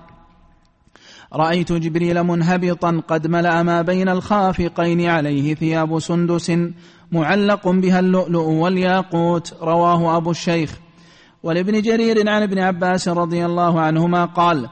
رأيت 1.32 1.72
جبريل 1.72 2.22
منهبطا 2.22 3.02
قد 3.08 3.26
ملا 3.26 3.62
ما 3.62 3.82
بين 3.82 4.08
الخافقين 4.08 5.06
عليه 5.06 5.54
ثياب 5.54 5.98
سندس 5.98 6.52
معلق 7.12 7.68
بها 7.68 8.00
اللؤلؤ 8.00 8.46
والياقوت 8.46 9.54
رواه 9.62 10.16
أبو 10.16 10.30
الشيخ. 10.30 10.78
ولابن 11.42 11.82
جرير 11.82 12.30
عن 12.30 12.42
ابن 12.42 12.58
عباس 12.58 13.08
رضي 13.08 13.46
الله 13.46 13.80
عنهما 13.80 14.24
قال 14.24 14.68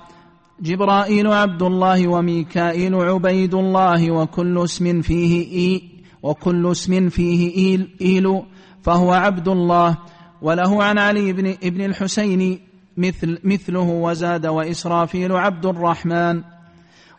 جبرائيل 0.62 1.26
عبد 1.26 1.62
الله 1.62 2.08
وميكائيل 2.08 2.94
عبيد 2.94 3.54
الله 3.54 4.10
وكل 4.10 4.64
اسم 4.64 5.00
فيه 5.02 5.52
إي 5.52 5.82
وكل 6.22 6.70
اسم 6.70 7.08
فيه 7.08 7.56
إيل, 7.56 7.96
إيل 8.00 8.42
فهو 8.82 9.12
عبد 9.12 9.48
الله 9.48 9.98
وله 10.42 10.84
عن 10.84 10.98
علي 10.98 11.32
بن 11.32 11.54
ابن 11.62 11.84
الحسين 11.84 12.60
مثل 12.96 13.38
مثله 13.44 13.88
وزاد 13.88 14.46
وإسرافيل 14.46 15.32
عبد 15.32 15.66
الرحمن 15.66 16.42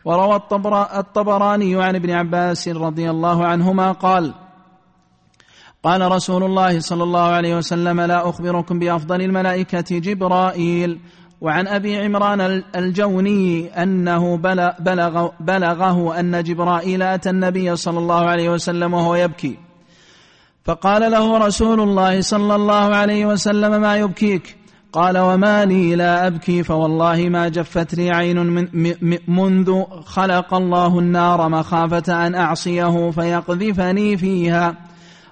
وروى 0.04 0.36
الطبراني 0.96 1.82
عن 1.82 1.94
ابن 1.94 2.10
عباس 2.10 2.68
رضي 2.68 3.10
الله 3.10 3.46
عنهما 3.46 3.92
قال 3.92 4.34
قال 5.82 6.12
رسول 6.12 6.44
الله 6.44 6.80
صلى 6.80 7.02
الله 7.02 7.20
عليه 7.20 7.56
وسلم 7.56 8.00
لا 8.00 8.28
أخبركم 8.28 8.78
بأفضل 8.78 9.22
الملائكة 9.22 9.98
جبرائيل. 9.98 11.00
وعن 11.44 11.68
أبي 11.68 11.96
عمران 11.96 12.62
الجوني 12.76 13.68
أنه 13.82 14.36
بلغ 14.80 15.28
بلغه 15.40 16.20
أن 16.20 16.42
جبرائيل 16.42 17.02
أتى 17.02 17.30
النبي 17.30 17.76
صلى 17.76 17.98
الله 17.98 18.24
عليه 18.24 18.50
وسلم 18.50 18.94
وهو 18.94 19.14
يبكي. 19.14 19.58
فقال 20.64 21.10
له 21.12 21.38
رسول 21.38 21.80
الله 21.80 22.20
صلى 22.20 22.54
الله 22.54 22.96
عليه 22.96 23.26
وسلم 23.26 23.80
ما 23.80 23.96
يبكيك؟ 23.96 24.56
قال 24.92 25.18
وما 25.18 25.64
لي 25.64 25.96
لا 25.96 26.26
أبكي 26.26 26.62
فوالله 26.62 27.28
ما 27.28 27.48
جفت 27.48 27.94
لي 27.94 28.10
عين 28.10 28.38
من 28.46 28.94
منذ 29.28 29.82
خلق 30.04 30.54
الله 30.54 30.98
النار 30.98 31.48
مخافة 31.48 32.26
أن 32.26 32.34
أعصيه 32.34 33.10
فيقذفني 33.10 34.16
فيها. 34.16 34.76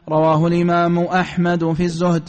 رواه 0.09 0.47
الإمام 0.47 0.99
أحمد 0.99 1.73
في 1.73 1.85
الزهد. 1.85 2.29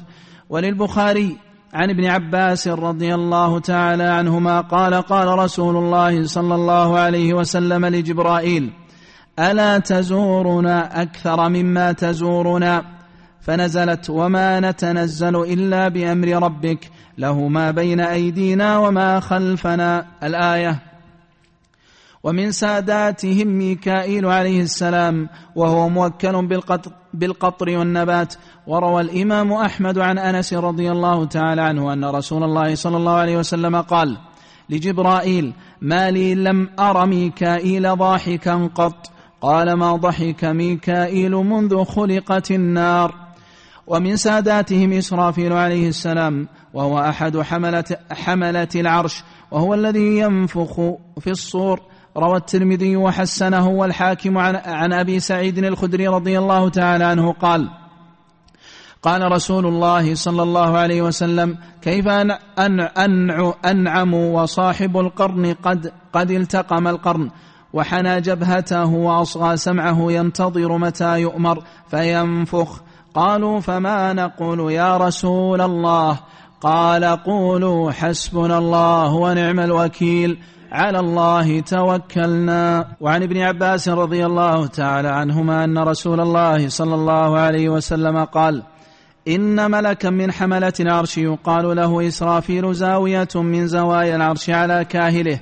وللبخاري 0.49 1.37
عن 1.73 1.89
ابن 1.89 2.05
عباس 2.05 2.67
رضي 2.67 3.15
الله 3.15 3.59
تعالى 3.59 4.03
عنهما 4.03 4.61
قال 4.61 4.93
قال 4.93 5.27
رسول 5.39 5.77
الله 5.77 6.27
صلى 6.27 6.55
الله 6.55 6.99
عليه 6.99 7.33
وسلم 7.33 7.85
لجبرائيل 7.85 8.73
ألا 9.39 9.77
تزورنا 9.77 11.01
أكثر 11.01 11.49
مما 11.49 11.91
تزورنا؟ 11.91 12.83
فنزلت 13.41 14.09
وما 14.09 14.59
نتنزل 14.59 15.35
إلا 15.35 15.87
بأمر 15.87 16.43
ربك 16.43 16.89
له 17.17 17.47
ما 17.47 17.71
بين 17.71 17.99
أيدينا 17.99 18.77
وما 18.77 19.19
خلفنا. 19.19 20.05
الآية 20.23 20.79
ومن 22.23 22.51
ساداتهم 22.51 23.47
ميكائيل 23.47 24.25
عليه 24.25 24.61
السلام 24.61 25.29
وهو 25.55 25.89
موكل 25.89 26.47
بالقطر, 26.47 26.91
بالقطر 27.13 27.77
والنبات. 27.77 28.33
وروى 28.67 29.01
الإمام 29.01 29.53
أحمد 29.53 29.99
عن 29.99 30.17
أنس 30.17 30.53
رضي 30.53 30.91
الله 30.91 31.25
تعالى 31.25 31.61
عنه 31.61 31.93
أن 31.93 32.05
رسول 32.05 32.43
الله 32.43 32.75
صلى 32.75 32.97
الله 32.97 33.11
عليه 33.11 33.37
وسلم 33.37 33.81
قال 33.81 34.17
لجبرائيل 34.69 35.53
ما 35.81 36.11
لي 36.11 36.35
لم 36.35 36.69
أر 36.79 37.05
ميكائيل 37.05 37.95
ضاحكا 37.95 38.69
قط. 38.75 39.11
قال 39.41 39.73
ما 39.73 39.95
ضحك 39.95 40.45
ميكائيل 40.45 41.31
منذ 41.31 41.83
خلقت 41.83 42.51
النار. 42.51 43.15
ومن 43.87 44.15
ساداتهم 44.15 44.93
إسرافيل 44.93 45.53
عليه 45.53 45.87
السلام 45.87 46.47
وهو 46.73 46.99
أحد 46.99 47.37
حملة, 47.37 47.83
حملة 48.11 48.67
العرش 48.75 49.23
وهو 49.51 49.73
الذي 49.73 50.17
ينفخ 50.17 50.75
في 51.19 51.29
الصور. 51.29 51.92
روى 52.17 52.37
الترمذي 52.37 52.95
وحسنه 52.95 53.67
والحاكم 53.67 54.37
عن, 54.37 54.55
عن 54.55 54.93
أبي 54.93 55.19
سعيد 55.19 55.57
الخدري 55.57 56.07
رضي 56.07 56.39
الله 56.39 56.69
تعالى 56.69 57.03
عنه 57.03 57.31
قال 57.33 57.69
قال 59.03 59.31
رسول 59.31 59.65
الله 59.65 60.15
صلى 60.15 60.43
الله 60.43 60.77
عليه 60.77 61.01
وسلم 61.01 61.57
كيف 61.81 62.07
أن 62.07 62.31
أن 62.59 63.53
أنعم 63.65 64.13
وصاحب 64.13 64.97
القرن 64.97 65.53
قد 65.53 65.91
قد 66.13 66.31
التقم 66.31 66.87
القرن 66.87 67.29
وحنى 67.73 68.21
جبهته 68.21 68.85
وأصغى 68.85 69.57
سمعه 69.57 70.11
ينتظر 70.11 70.77
متى 70.77 71.21
يؤمر 71.21 71.63
فينفخ. 71.89 72.81
قالوا 73.13 73.59
فما 73.59 74.13
نقول 74.13 74.71
يا 74.71 74.97
رسول 74.97 75.61
الله؟ 75.61 76.19
قال 76.61 77.03
قولوا 77.03 77.91
حسبنا 77.91 78.57
الله 78.57 79.13
ونعم 79.13 79.59
الوكيل. 79.59 80.39
على 80.73 80.99
الله 80.99 81.59
توكلنا. 81.59 82.87
وعن 83.01 83.23
ابن 83.23 83.37
عباس 83.37 83.89
رضي 83.89 84.25
الله 84.25 84.67
تعالى 84.67 85.07
عنهما 85.07 85.63
أن 85.63 85.77
رسول 85.77 86.19
الله 86.19 86.69
صلى 86.69 86.95
الله 86.95 87.39
عليه 87.39 87.69
وسلم 87.69 88.23
قال 88.23 88.63
إن 89.27 89.71
ملكا 89.71 90.09
من 90.09 90.31
حملة 90.31 90.73
العرش 90.79 91.17
يقال 91.17 91.75
له 91.75 92.07
إسرافيل 92.07 92.73
زاوية 92.73 93.27
من 93.35 93.67
زوايا 93.67 94.15
العرش 94.15 94.49
على 94.49 94.85
كاهله. 94.85 95.39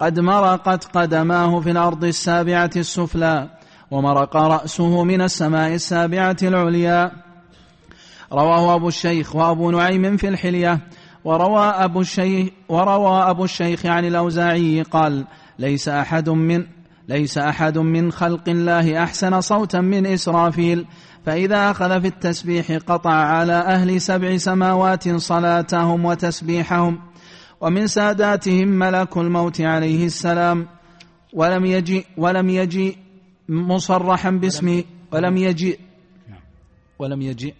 قد 0.00 0.20
مرقت 0.20 0.84
قدماه 0.96 1.60
في 1.60 1.70
الأرض 1.70 2.04
السابعة 2.04 2.70
السفلى 2.76 3.48
ومرق 3.90 4.36
رأسه 4.36 5.04
من 5.04 5.20
السماء 5.20 5.74
السابعة 5.74 6.36
العليا. 6.42 7.10
رواه 8.32 8.74
أبو 8.74 8.88
الشيخ 8.88 9.36
وأبو 9.36 9.70
نعيم 9.70 10.16
في 10.16 10.28
الحلية. 10.28 10.80
وروى 11.28 11.60
أبو 11.60 12.00
الشيخ 12.00 12.48
وروى 12.68 13.30
أبو 13.30 13.44
الشيخ 13.44 13.86
عن 13.86 14.04
الأوزاعي 14.04 14.82
قال 14.82 15.24
ليس 15.58 15.88
أحد 15.88 16.28
من 16.28 16.66
ليس 17.08 17.38
أحد 17.38 17.78
من 17.78 18.12
خلق 18.12 18.48
الله 18.48 19.02
أحسن 19.02 19.40
صوتا 19.40 19.80
من 19.80 20.06
إسرافيل 20.06 20.86
فإذا 21.26 21.70
أخذ 21.70 22.00
في 22.00 22.06
التسبيح 22.06 22.72
قطع 22.72 23.10
على 23.10 23.52
أهل 23.52 24.00
سبع 24.00 24.36
سماوات 24.36 25.08
صلاتهم 25.08 26.04
وتسبيحهم 26.04 26.98
ومن 27.60 27.86
ساداتهم 27.86 28.68
ملك 28.68 29.16
الموت 29.16 29.60
عليه 29.60 30.06
السلام 30.06 30.66
ولم 31.32 31.64
يجي 31.66 32.04
ولم 32.16 32.50
يجي 32.50 32.98
مصرحا 33.48 34.30
باسمه 34.30 34.84
ولم 35.12 35.36
يجي 35.36 35.78
ولم 36.98 37.22
يجي 37.22 37.54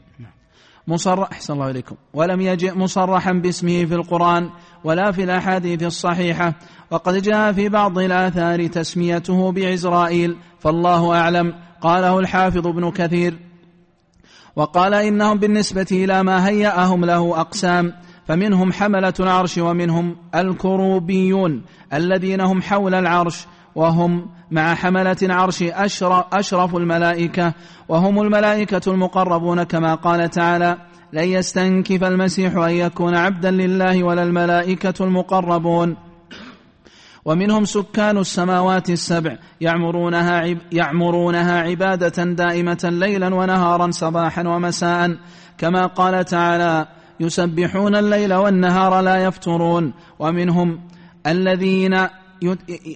مصرح 0.89 1.29
أحسن 1.33 1.53
الله 1.53 1.71
إليكم. 1.71 1.97
ولم 2.15 2.41
يجئ 2.41 2.79
مصرحا 2.79 3.33
باسمه 3.33 3.85
في 3.85 3.95
القرآن 3.95 4.51
ولا 4.85 5.13
في 5.13 5.25
الأحاديث 5.25 5.83
الصحيحة. 5.83 6.55
وقد 6.91 7.23
جاء 7.23 7.53
في 7.53 7.69
بعض 7.69 7.99
الآثار 7.99 8.67
تسميته 8.67 9.53
بعزرائيل. 9.53 10.37
فالله 10.61 11.17
أعلم. 11.17 11.55
قاله 11.81 12.19
الحافظ 12.19 12.67
ابن 12.67 12.91
كثير. 12.91 13.39
وقال 14.57 14.95
إنهم 14.95 15.39
بالنسبة 15.39 15.87
إلى 15.93 16.23
ما 16.23 16.49
هيأهم 16.49 17.05
له 17.05 17.41
أقسام. 17.41 17.93
فمنهم 18.27 18.73
حملة 18.73 19.15
العرش 19.21 19.59
ومنهم 19.59 20.17
الكروبيون 20.35 21.63
الذين 21.93 22.41
هم 22.41 22.63
حول 22.63 22.95
العرش. 22.95 23.47
وهم 23.79 24.27
مع 24.51 24.75
حملة 24.75 25.17
العرش 25.23 25.63
أشرف 26.33 26.77
الملائكة 26.77 27.53
وهم 27.89 28.21
الملائكة 28.21 28.93
المقربون 28.93 29.63
كما 29.63 29.95
قال 29.95 30.31
تعالى 30.31 30.77
لن 31.13 31.25
يستنكف 31.25 32.05
المسيح 32.05 32.57
أن 32.57 32.71
يكون 32.71 33.15
عبدا 33.15 33.51
لله 33.51 34.03
ولا 34.03 34.23
الملائكة 34.23 34.95
المقربون 35.01 35.97
ومنهم 37.25 37.65
سكان 37.65 38.19
السماوات 38.19 38.91
السبع 38.91 39.37
يعمرونها 39.61 40.41
عب 40.41 40.59
يعمرونها 40.73 41.63
عبادة 41.63 42.25
دائمة 42.25 42.89
ليلا 42.93 43.35
ونهارا 43.35 43.91
صباحا 43.91 44.49
ومساء. 44.49 45.17
كما 45.59 45.87
قال 45.87 46.25
تعالى 46.25 46.87
يسبحون 47.21 47.97
الليل 47.97 48.35
والنهار 48.35 49.01
لا 49.01 49.25
يفترون 49.25 49.93
ومنهم 50.19 50.81
الذين 51.27 52.09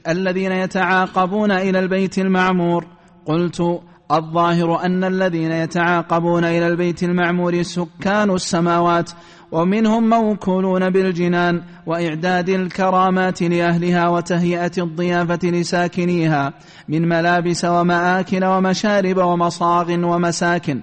الذين 0.09 0.53
يتعاقبون 0.53 1.53
إلى 1.53 1.79
البيت 1.79 2.19
المعمور. 2.19 2.87
قلت 3.27 3.81
الظاهر 4.13 4.85
أن 4.85 5.05
الذين 5.05 5.53
يتعاقبون 5.53 6.45
إلى 6.45 6.67
البيت 6.67 7.03
المعمور 7.03 7.63
سكان 7.63 8.31
السماوات 8.31 9.11
ومنهم 9.53 10.09
موكولون 10.09 10.91
بالجنان 10.91 11.63
وإعداد 11.87 12.49
الكرامات 12.49 13.43
لأهلها 13.43 14.09
وتهيئة 14.09 14.73
الضيافة 14.79 15.49
لساكنيها 15.49 16.53
من 16.89 17.09
ملابس 17.09 17.65
ومآكل 17.65 18.45
ومشارب 18.45 19.17
ومصاغ 19.17 19.93
ومساكن. 19.93 20.81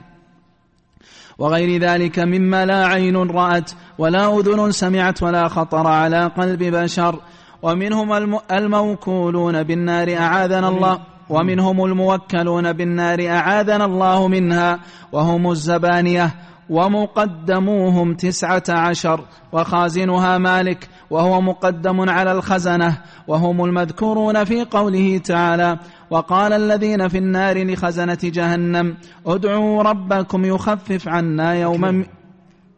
وغير 1.39 1.81
ذلك 1.81 2.19
مما 2.19 2.65
لا 2.65 2.85
عين 2.85 3.15
رأت 3.15 3.71
ولا 3.97 4.39
أذن 4.39 4.71
سمعت 4.71 5.23
ولا 5.23 5.47
خطر 5.47 5.87
على 5.87 6.25
قلب 6.37 6.63
بشر 6.63 7.19
ومنهم 7.61 8.39
الموكولون 8.51 9.63
بالنار 9.63 10.17
أعاذنا 10.17 10.67
الله 10.67 10.99
ومنهم 11.29 11.85
الموكلون 11.85 12.73
بالنار 12.73 13.27
أعاذنا 13.27 13.85
الله 13.85 14.27
منها 14.27 14.79
وهم 15.11 15.51
الزبانية 15.51 16.35
ومقدموهم 16.69 18.13
تسعة 18.13 18.63
عشر 18.69 19.25
وخازنها 19.51 20.37
مالك 20.37 20.89
وهو 21.09 21.41
مقدم 21.41 22.09
على 22.09 22.31
الخزنة 22.31 22.97
وهم 23.27 23.65
المذكورون 23.65 24.43
في 24.43 24.63
قوله 24.63 25.17
تعالى 25.17 25.79
وقال 26.09 26.53
الذين 26.53 27.07
في 27.07 27.17
النار 27.17 27.63
لخزنة 27.63 28.17
جهنم 28.23 28.97
ادعوا 29.25 29.83
ربكم 29.83 30.45
يخفف 30.45 31.07
عنا 31.07 31.53
يوما 31.53 32.05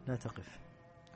لا 0.07 0.15
تقف. 0.15 0.60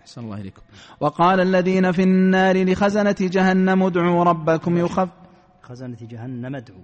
أحسن 0.06 0.22
الله 0.22 0.42
إليكم. 0.42 0.62
وقال 1.00 1.40
الذين 1.40 1.92
في 1.92 2.04
النار 2.04 2.64
لخزنة 2.64 3.16
جهنم 3.20 3.84
ادعوا 3.84 4.24
ربكم 4.24 4.78
يخف. 4.78 5.10
خزنة 5.62 5.98
جهنم 6.02 6.56
ادعوا 6.56 6.82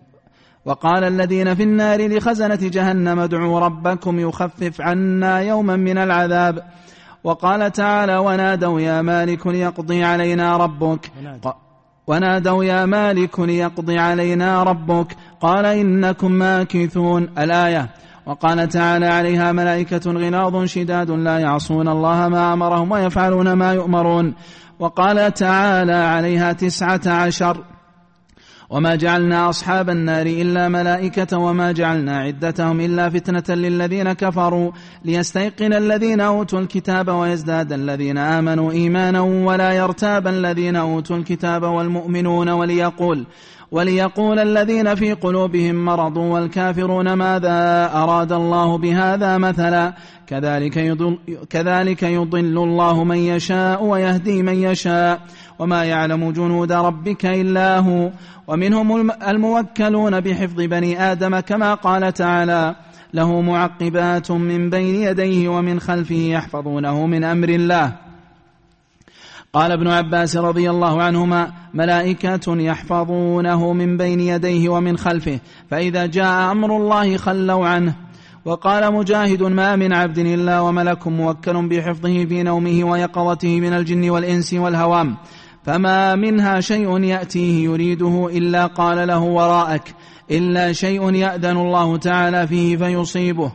وقال 0.66 1.04
الذين 1.04 1.56
في 1.56 1.64
النار 1.64 2.08
لخزنة 2.08 2.60
جهنم 2.62 3.20
ادعوا 3.20 3.60
ربكم 3.60 4.20
يخفف 4.20 4.82
عنا 4.82 5.40
يوما 5.40 5.76
من 5.76 5.98
العذاب. 5.98 6.64
وقال 7.24 7.72
تعالى 7.72 8.18
ونادوا 8.18 8.82
يا 8.82 9.02
مالك 9.02 9.48
ليقضي 9.48 10.04
علينا 10.04 10.58
ربك. 10.58 11.12
ونادوا 12.08 12.64
يا 12.64 12.86
مالك 12.86 13.40
ليقضي 13.40 14.00
علينا 14.00 14.64
ربك. 14.64 15.16
قال 15.42 15.66
إنكم 15.66 16.32
ماكثون. 16.32 17.30
الآية. 17.38 17.90
وقال 18.26 18.68
تعالى 18.68 19.06
عليها 19.06 19.52
ملائكة 19.52 20.12
غلاظ 20.12 20.66
شداد 20.66 21.12
لا 21.12 21.40
يعصون 21.40 21.88
الله 21.88 22.28
ما 22.28 22.54
أمرهم 22.54 22.92
ويفعلون 22.92 23.54
ما 23.54 23.74
يؤمرون. 23.74 24.34
وقال 24.80 25.34
تعالى 25.34 25.94
عليها 25.94 26.54
تسعة 26.54 27.02
عشر. 27.08 27.64
وما 28.72 28.96
جعلنا 28.96 29.50
أصحاب 29.50 29.90
النار 29.90 30.26
إلا 30.26 30.70
ملائكة 30.70 31.38
وما 31.38 31.72
جعلنا 31.72 32.20
عدتهم 32.20 32.80
إلا 32.80 33.10
فتنة 33.10 33.56
للذين 33.56 34.14
كفروا 34.14 34.72
ليستيقن 35.06 35.74
الذين 35.74 36.22
أوتوا 36.22 36.60
الكتاب 36.60 37.08
ويزداد 37.08 37.74
الذين 37.74 38.18
آمنوا 38.18 38.72
إيمانا 38.72 39.22
ولا 39.22 39.72
يرتاب 39.72 40.28
الذين 40.28 40.76
أوتوا 40.76 41.16
الكتاب 41.16 41.64
والمؤمنون 41.64 42.50
وليقول 42.50 43.26
وليقول 43.72 44.40
الذين 44.40 44.96
في 44.96 45.14
قلوبهم 45.14 45.86
مرض 45.86 46.18
والكافرون 46.18 47.14
ماذا 47.14 47.90
أراد 47.94 48.32
الله 48.32 48.78
بهذا 48.78 49.38
مثلا؟ 49.38 49.94
كذلك 50.28 50.78
يضل, 50.78 51.18
كذلك 51.50 52.04
يضل 52.04 52.58
الله 52.58 53.04
من 53.04 53.18
يشاء 53.18 53.84
ويهدي 53.84 54.44
من 54.44 54.54
يشاء. 54.54 55.20
وما 55.60 55.84
يعلم 55.84 56.32
جنود 56.32 56.72
ربك 56.72 57.26
إلا 57.26 57.80
هو. 57.80 58.10
ومنهم 58.48 59.12
الموكلون 59.12 60.20
بحفظ 60.20 60.62
بني 60.62 61.12
آدم 61.12 61.40
كما 61.40 61.74
قال 61.74 62.14
تعالى 62.14 62.76
له 63.14 63.42
معقبات 63.42 64.32
من 64.32 64.70
بين 64.70 64.96
يديه 64.96 65.50
ومن 65.50 65.80
خلفه 65.80 66.16
يحفظونه 66.16 67.06
من 67.06 67.24
أمر 67.24 67.50
الله. 67.50 68.11
قال 69.54 69.72
ابن 69.72 69.88
عباس 69.88 70.38
رضي 70.38 70.70
الله 70.70 71.02
عنهما 71.04 71.52
ملائكة 71.74 72.58
يحفظونه 72.62 73.74
من 73.74 73.98
بين 73.98 74.20
يديه 74.20 74.70
ومن 74.70 74.98
خلفه 74.98 75.40
فإذا 75.70 76.06
جاء 76.06 76.52
أمر 76.52 76.78
الله 76.78 77.18
خلوا 77.18 77.68
عنه. 77.68 77.96
وقال 78.46 78.94
مجاهد 78.94 79.44
ما 79.44 79.76
من 79.76 79.94
عبد 79.94 80.18
إلا 80.18 80.60
وملك 80.60 81.08
موكل 81.08 81.68
بحفظه 81.68 82.26
في 82.26 82.44
نومه 82.44 82.84
ويقظته 82.84 83.60
من 83.60 83.74
الجن 83.74 84.10
والإنس 84.10 84.54
والهوام. 84.54 85.18
فما 85.64 86.16
منها 86.16 86.60
شيء 86.60 87.04
يأتيه 87.04 87.64
يريده 87.64 88.30
إلا 88.32 88.66
قال 88.66 89.08
له 89.08 89.20
وراءك 89.20 89.96
إلا 90.32 90.74
شيء 90.74 91.14
يأذن 91.14 91.58
الله 91.58 91.98
تعالى 91.98 92.48
فيه 92.48 92.78
فيصيبه. 92.78 93.52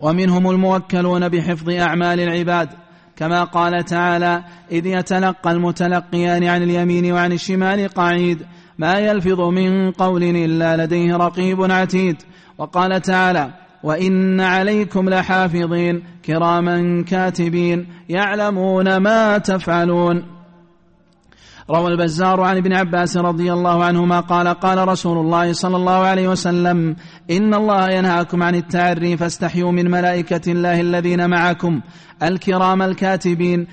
ومنهم 0.00 0.50
الموكلون 0.50 1.28
بحفظ 1.28 1.70
أعمال 1.70 2.20
العباد 2.20 2.83
كما 3.16 3.44
قال 3.44 3.84
تعالى 3.84 4.44
إذ 4.72 4.86
يتلقى 4.86 5.52
المتلقيان 5.52 6.44
عن 6.44 6.62
اليمين 6.62 7.12
وعن 7.12 7.32
الشمال 7.32 7.88
قعيد 7.88 8.46
ما 8.78 8.98
يلفظ 8.98 9.40
من 9.40 9.90
قول 9.90 10.22
إلا 10.22 10.84
لديه 10.84 11.16
رقيب 11.16 11.72
عتيد. 11.72 12.16
وقال 12.58 13.00
تعالى 13.02 13.50
وإن 13.82 14.40
عليكم 14.40 15.08
لحافظين 15.08 16.02
كراما 16.24 17.04
كاتبين 17.08 17.86
يعلمون 18.08 18.96
ما 18.96 19.38
تفعلون. 19.38 20.34
روى 21.70 21.92
البزار 21.92 22.40
عن 22.40 22.56
ابن 22.56 22.72
عباس 22.72 23.16
رضي 23.16 23.52
الله 23.52 23.84
عنهما 23.84 24.20
قال 24.20 24.48
قال 24.48 24.88
رسول 24.88 25.18
الله 25.18 25.52
صلى 25.52 25.76
الله 25.76 25.92
عليه 25.92 26.28
وسلم 26.28 26.96
إن 27.30 27.54
الله 27.54 27.90
ينهاكم 27.90 28.42
عن 28.42 28.54
التعري 28.54 29.16
فاستحيوا 29.16 29.72
من 29.72 29.90
ملائكة 29.90 30.52
الله 30.52 30.80
الذين 30.80 31.30
معكم 31.30 31.80
الكرام 32.22 32.82
الكاتبين 32.82 33.66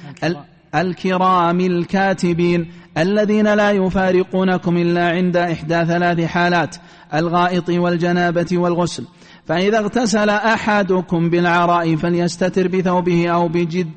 الكرام 0.76 1.60
الكاتبين 1.60 2.72
الذين 2.98 3.54
لا 3.54 3.72
يفارقونكم 3.72 4.78
إلا 4.78 5.10
عند 5.10 5.38
إحدى 5.38 5.86
ثلاث 5.86 6.20
حالات 6.20 6.76
الغائط 7.14 7.70
والجنابة 7.70 8.48
والغسل. 8.52 9.06
فإذا 9.46 9.80
اغتسل 9.80 10.30
أحدكم 10.30 11.30
بالعراء 11.30 11.96
فليستتر 11.96 12.68
بثوبه 12.68 13.30
أو 13.30 13.48
بجد 13.48 13.90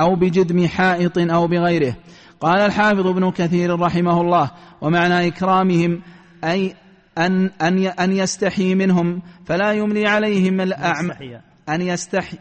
أو 0.00 0.16
بجدم 0.16 0.66
حائط 0.66 1.18
أو 1.18 1.46
بغيره. 1.46 1.96
قال 2.40 2.60
الحافظ 2.60 3.06
ابن 3.06 3.30
كثير 3.30 3.80
رحمه 3.80 4.20
الله 4.20 4.50
ومعنى 4.80 5.26
إكرامهم 5.26 6.00
أي 6.44 6.74
أن 7.18 7.46
أن 7.46 7.78
أن 7.78 8.12
يستحي 8.12 8.74
منهم 8.74 9.22
فلا 9.46 9.72
يملي 9.72 10.06
عليهم 10.06 10.60
الأعمى 10.60 11.40
أن 11.68 11.80
يستحي 11.80 12.38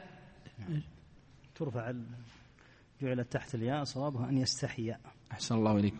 ترفع 1.55 1.91
جعلت 3.01 3.32
تحت 3.32 3.55
الياء 3.55 3.84
صوابها 3.84 4.30
أن 4.30 4.38
يستحي. 4.38 4.95
أحسن 5.32 5.55
الله 5.55 5.78
إليكم. 5.78 5.97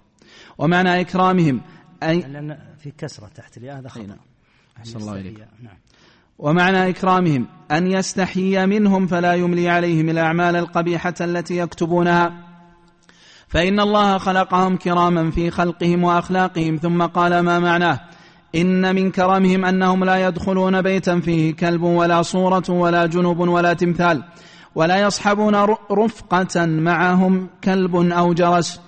ومعنى 0.58 1.02
إكرامهم 1.02 1.62
أي 2.04 2.20
لأن 2.20 2.60
في 2.78 2.92
كسرة 2.92 3.28
تحت 3.28 3.58
الياء 3.58 3.80
هذا 3.80 3.90
خطأ. 3.90 4.06
نعم. 4.06 4.18
أحسن 4.78 5.00
الله 5.00 5.16
إليكم. 5.16 5.42
نعم. 5.62 5.78
ومعنى 6.40 6.90
إكرامهم 6.90 7.48
أن 7.72 7.88
يستحيي 7.88 8.66
منهم 8.66 9.08
فلا 9.08 9.34
يملي 9.34 9.70
عليهم 9.70 10.10
الأعمال 10.10 10.56
القبيحة 10.56 11.14
التي 11.22 11.58
يكتبونها. 11.58 12.46
فإن 13.48 13.80
الله 13.80 14.18
خلقهم 14.18 14.78
كراما 14.78 15.32
في 15.32 15.52
خلقهم 15.52 16.04
وأخلاقهم 16.04 16.78
ثم 16.78 17.06
قال 17.06 17.40
ما 17.40 17.60
معناه؟ 17.60 18.00
إن 18.56 18.96
من 18.96 19.12
كرمهم 19.12 19.66
أنهم 19.66 20.04
لا 20.04 20.28
يدخلون 20.28 20.82
بيتا 20.82 21.20
فيه 21.20 21.56
كلب 21.56 21.84
ولا 21.84 22.22
صورة 22.22 22.64
ولا 22.70 23.06
جنوب 23.06 23.40
ولا 23.40 23.74
تمثال 23.74 24.24
ولا 24.76 24.98
يصحبون 24.98 25.56
رفقة 25.92 26.66
معهم 26.66 27.50
كلب 27.64 27.96
أو 27.96 28.34
جرس. 28.34 28.82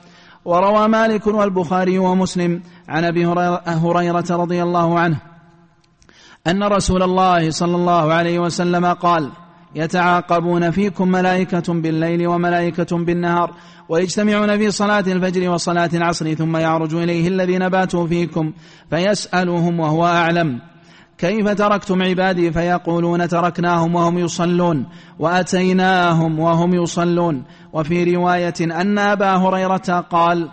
وروى 0.45 0.88
مالك 0.88 1.28
والبخاري 1.28 1.97
ومسلم 1.99 2.61
عن 2.88 3.05
أبي 3.05 3.26
هريرة 3.68 4.26
رضي 4.30 4.63
الله 4.63 4.99
عنه 4.99 5.18
أن 6.47 6.63
رسول 6.63 7.03
الله 7.03 7.49
صلى 7.51 7.76
الله 7.76 8.13
عليه 8.13 8.39
وسلم 8.39 8.86
قال 8.86 9.32
يتعاقبون 9.76 10.72
فيكم 10.72 11.07
ملائكة 11.07 11.74
بالليل 11.74 12.28
وملائكة 12.28 12.97
بالنهار 12.97 13.53
ويجتمعون 13.89 14.57
في 14.57 14.72
صلاة 14.72 15.03
الفجر 15.07 15.49
وصلاة 15.49 15.89
العصر 15.93 16.34
ثم 16.34 16.57
يعرج 16.57 16.95
إليه 16.95 17.28
الذين 17.28 17.70
باتوا 17.70 18.07
فيكم 18.07 18.53
فيسألهم 18.89 19.80
وهو 19.80 20.05
أعلم. 20.05 20.61
كيف 21.18 21.49
تركتم 21.49 22.03
عبادي؟ 22.03 22.51
فيقولون 22.51 23.28
تركناهم 23.28 23.95
وهم 23.95 24.18
يصلون 24.18 24.86
وأتيناهم 25.20 26.39
وهم 26.39 26.74
يصلون. 26.74 27.43
وفي 27.74 28.15
رواية 28.15 28.53
أن 28.61 28.97
أبا 28.97 29.36
هريرة 29.36 29.99
قال 29.99 30.49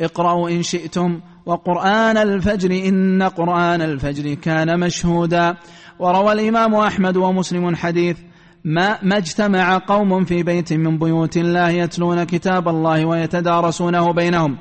اقرأوا 0.00 0.50
إن 0.50 0.62
شئتم 0.62 1.20
وقرآن 1.46 2.16
الفجر 2.16 2.70
إن 2.88 3.22
قرآن 3.22 3.82
الفجر 3.82 4.34
كان 4.34 4.80
مشهودا. 4.80 5.56
وروى 5.98 6.32
الإمام 6.32 6.74
أحمد 6.74 7.16
ومسلم 7.16 7.76
حديث 7.76 8.16
ما, 8.64 8.98
ما 9.02 9.16
اجتمع 9.16 9.78
قوم 9.78 10.24
في 10.24 10.42
بيت 10.42 10.72
من 10.72 10.98
بيوت 10.98 11.36
الله 11.36 11.68
يتلون 11.68 12.24
كتاب 12.24 12.68
الله 12.68 13.04
ويتدارسونه 13.04 14.12
بينهم 14.12 14.58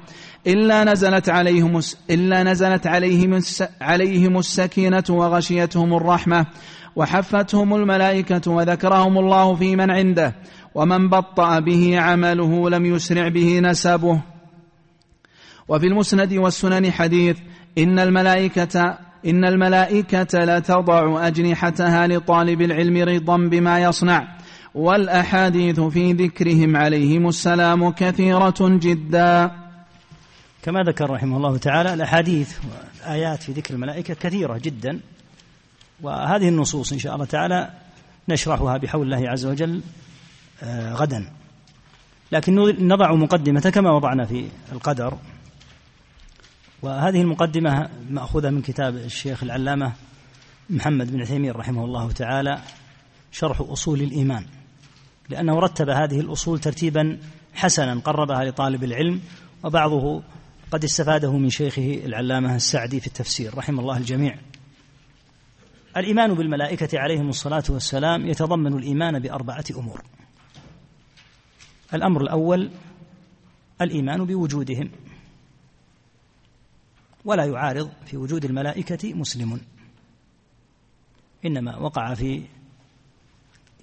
إلا 0.48 0.84
نزلت 0.84 1.30
عليهم 1.30 1.80
إلا 2.10 2.44
نزلت 2.44 2.88
عليهم 2.88 3.40
عليهم 3.82 4.38
السكينة 4.38 5.04
وغشيتهم 5.10 5.94
الرحمة 5.94 6.46
وحفتهم 6.96 7.76
الملائكة 7.76 8.52
وذكرهم 8.52 9.18
الله 9.18 9.56
في 9.56 9.76
من 9.76 9.92
عنده 9.92 10.36
ومن 10.76 11.10
بطأ 11.10 11.60
به 11.60 12.00
عمله 12.00 12.70
لم 12.70 12.86
يسرع 12.86 13.28
به 13.28 13.60
نسبه. 13.60 14.22
وفي 15.68 15.88
المسند 15.88 16.34
والسنن 16.34 16.92
حديث 16.92 17.38
إن 17.78 18.00
الملائكة 18.00 18.98
إن 19.26 19.46
الملائكة 19.46 20.44
لتضع 20.44 21.28
أجنحتها 21.28 22.08
لطالب 22.08 22.62
العلم 22.62 22.98
رضا 22.98 23.38
بما 23.38 23.80
يصنع 23.80 24.28
والأحاديث 24.76 25.80
في 25.80 26.14
ذكرهم 26.14 26.78
عليهم 26.78 27.28
السلام 27.28 27.90
كثيرة 27.90 28.56
جدا. 28.60 29.52
كما 30.64 30.84
ذكر 30.84 31.10
رحمه 31.10 31.38
الله 31.38 31.58
تعالى 31.58 31.94
الأحاديث 31.94 32.58
والآيات 32.66 33.44
في 33.44 33.52
ذكر 33.52 33.74
الملائكة 33.74 34.14
كثيرة 34.14 34.58
جدا 34.58 35.00
وهذه 36.02 36.50
النصوص 36.50 36.94
إن 36.94 37.00
شاء 37.00 37.14
الله 37.14 37.26
تعالى 37.26 37.70
نشرحها 38.30 38.78
بحول 38.78 39.14
الله 39.14 39.30
عز 39.30 39.46
وجل 39.46 39.82
آه، 40.64 40.94
غدا. 40.94 41.30
لكن 42.32 42.56
نضع 42.88 43.14
مقدمة 43.14 43.72
كما 43.74 43.92
وضعنا 43.92 44.26
في 44.26 44.46
القدر. 44.72 45.18
وهذه 46.82 47.22
المقدمة 47.22 47.90
مأخوذة 48.10 48.50
من 48.50 48.62
كتاب 48.62 48.96
الشيخ 48.96 49.44
العلامة 49.44 49.94
محمد 50.70 51.12
بن 51.12 51.22
عثيمين 51.22 51.52
رحمه 51.52 51.86
الله 51.86 52.12
تعالى 52.12 52.62
شرح 53.32 53.62
أصول 53.62 54.02
الإيمان. 54.02 54.46
لأنه 55.30 55.60
رتب 55.60 55.90
هذه 55.90 56.20
الأصول 56.20 56.60
ترتيبا 56.60 57.20
حسنا 57.54 58.00
قربها 58.00 58.44
لطالب 58.44 58.84
العلم 58.84 59.22
وبعضه 59.64 60.24
قد 60.72 60.84
استفاده 60.84 61.38
من 61.38 61.50
شيخه 61.50 62.02
العلامة 62.06 62.56
السعدي 62.56 63.00
في 63.00 63.08
التفسير 63.08 63.58
رحم 63.58 63.80
الله 63.80 63.98
الجميع. 63.98 64.38
الإيمان 65.98 66.34
بالملائكة 66.34 67.00
عليهم 67.00 67.30
الصلاة 67.30 67.64
والسلام 67.70 68.28
يتضمن 68.28 68.74
الإيمان 68.74 69.20
بأربعة 69.20 69.66
أمور. 69.76 70.02
الأمر 71.94 72.22
الأول 72.22 72.72
الإيمان 73.82 74.26
بوجودهم. 74.26 74.90
ولا 77.26 77.46
يعارض 77.46 77.90
في 78.06 78.18
وجود 78.18 78.46
الملائكة 78.46 79.14
مسلم. 79.14 79.62
إنما 81.46 81.78
وقع 81.78 82.14
في 82.14 82.44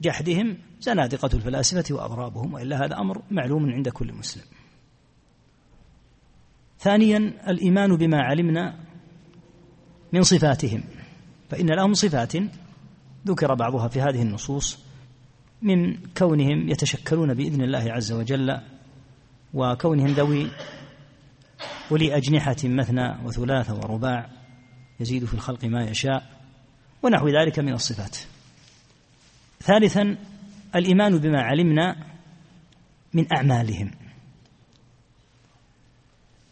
جحدهم 0.00 0.58
زنادقة 0.80 1.30
الفلاسفة 1.34 1.94
وأضرابهم 1.94 2.54
وإلا 2.54 2.84
هذا 2.84 2.98
أمر 2.98 3.22
معلوم 3.30 3.70
عند 3.70 3.88
كل 3.88 4.12
مسلم. 4.12 4.44
ثانيا 6.78 7.18
الإيمان 7.50 7.96
بما 7.96 8.22
علمنا 8.22 8.78
من 10.12 10.22
صفاتهم. 10.22 10.84
فإن 11.50 11.66
لهم 11.66 11.94
صفات 11.94 12.32
ذكر 13.26 13.54
بعضها 13.54 13.88
في 13.88 14.00
هذه 14.00 14.22
النصوص 14.22 14.78
من 15.62 15.96
كونهم 15.96 16.68
يتشكلون 16.68 17.34
بإذن 17.34 17.62
الله 17.62 17.92
عز 17.92 18.12
وجل 18.12 18.60
وكونهم 19.54 20.06
ذوي 20.06 20.50
ولي 21.92 22.16
أجنحة 22.16 22.56
مثنى 22.64 23.18
وثلاث 23.24 23.70
ورباع 23.70 24.30
يزيد 25.00 25.24
في 25.24 25.34
الخلق 25.34 25.64
ما 25.64 25.84
يشاء 25.84 26.22
ونحو 27.02 27.28
ذلك 27.28 27.58
من 27.58 27.72
الصفات. 27.72 28.16
ثالثا 29.60 30.16
الإيمان 30.76 31.18
بما 31.18 31.42
علمنا 31.42 31.96
من 33.14 33.26
أعمالهم. 33.32 33.90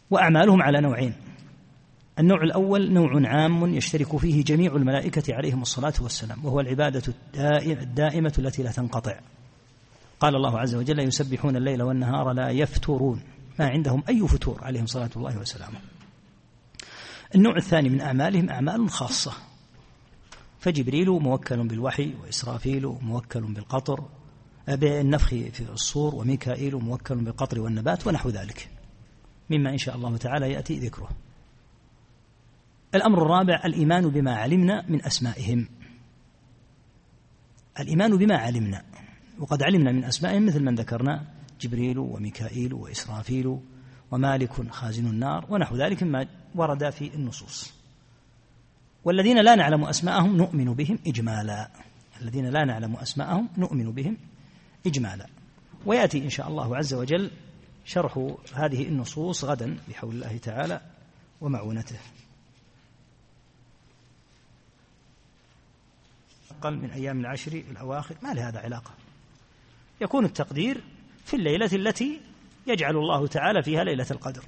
وأعمالهم 0.09 0.61
على 0.61 0.81
نوعين. 0.81 1.13
النوع 2.19 2.43
الأول 2.43 2.93
نوع 2.93 3.21
عام 3.25 3.73
يشترك 3.73 4.17
فيه 4.17 4.43
جميع 4.43 4.75
الملائكة 4.75 5.35
عليهم 5.35 5.61
الصلاة 5.61 5.93
والسلام 6.01 6.45
وهو 6.45 6.59
العبادة 6.59 7.13
الدائمة 7.65 8.33
التي 8.39 8.63
لا 8.63 8.71
تنقطع. 8.71 9.19
قال 10.19 10.35
الله 10.35 10.59
عز 10.59 10.75
وجل 10.75 10.99
يسبحون 10.99 11.55
الليل 11.55 11.81
والنهار 11.83 12.31
لا 12.31 12.49
يفترون. 12.49 13.23
ما 13.59 13.69
عندهم 13.69 14.03
أي 14.09 14.27
فتور 14.27 14.63
عليهم 14.63 14.85
صلاة 14.85 15.09
الله 15.15 15.37
وسلامه. 15.37 15.79
النوع 17.35 17.57
الثاني 17.57 17.89
من 17.89 18.01
أعمالهم 18.01 18.49
أعمال 18.49 18.89
خاصة. 18.89 19.33
فجبريل 20.59 21.09
موكل 21.09 21.67
بالوحي 21.67 22.13
وإسرافيل 22.21 22.85
موكل 23.01 23.41
بالقطر 23.41 24.09
بالنفخ 24.67 25.27
في 25.29 25.61
الصور 25.69 26.15
وميكائيل 26.15 26.75
موكل 26.75 27.15
بالقطر 27.15 27.59
والنبات 27.59 28.07
ونحو 28.07 28.29
ذلك. 28.29 28.69
مما 29.49 29.69
إن 29.69 29.77
شاء 29.77 29.95
الله 29.95 30.17
تعالى 30.17 30.51
يأتي 30.51 30.79
ذكره. 30.79 31.09
الأمر 32.95 33.21
الرابع 33.21 33.61
الإيمان 33.65 34.09
بما 34.09 34.35
علمنا 34.35 34.85
من 34.89 35.05
أسمائهم. 35.05 35.67
الإيمان 37.79 38.17
بما 38.17 38.37
علمنا 38.37 38.83
وقد 39.39 39.63
علمنا 39.63 39.91
من 39.91 40.03
أسمائهم 40.03 40.45
مثل 40.45 40.63
من 40.63 40.75
ذكرنا. 40.75 41.40
جبريل 41.61 41.99
وميكائيل 41.99 42.73
وإسرافيل 42.73 43.59
ومالك 44.11 44.71
خازن 44.71 45.05
النار 45.07 45.45
ونحو 45.49 45.75
ذلك 45.75 46.03
مما 46.03 46.27
ورد 46.55 46.89
في 46.89 47.15
النصوص. 47.15 47.73
والذين 49.03 49.37
لا 49.41 49.55
نعلم 49.55 49.85
أسماءهم 49.85 50.37
نؤمن 50.37 50.73
بهم 50.73 50.99
إجمالا. 51.07 51.69
الذين 52.21 52.45
لا 52.45 52.65
نعلم 52.65 52.95
أسماءهم 52.95 53.49
نؤمن 53.57 53.91
بهم 53.91 54.17
إجمالا. 54.87 55.27
ويأتي 55.85 56.23
إن 56.23 56.29
شاء 56.29 56.47
الله 56.47 56.77
عز 56.77 56.93
وجل 56.93 57.31
شرح 57.85 58.35
هذه 58.53 58.87
النصوص 58.87 59.43
غدا 59.43 59.77
بحول 59.89 60.15
الله 60.15 60.37
تعالى 60.37 60.81
ومعونته. 61.41 61.99
أقل 66.51 66.77
من 66.77 66.91
أيام 66.91 67.19
العشر 67.19 67.53
الأواخر. 67.71 68.15
ما 68.23 68.33
لهذا 68.33 68.59
علاقة؟ 68.59 68.91
يكون 70.01 70.25
التقدير 70.25 70.83
في 71.25 71.33
الليلة 71.33 71.69
التي 71.73 72.21
يجعل 72.67 72.97
الله 72.97 73.27
تعالى 73.27 73.63
فيها 73.63 73.83
ليلة 73.83 74.07
القدر. 74.11 74.43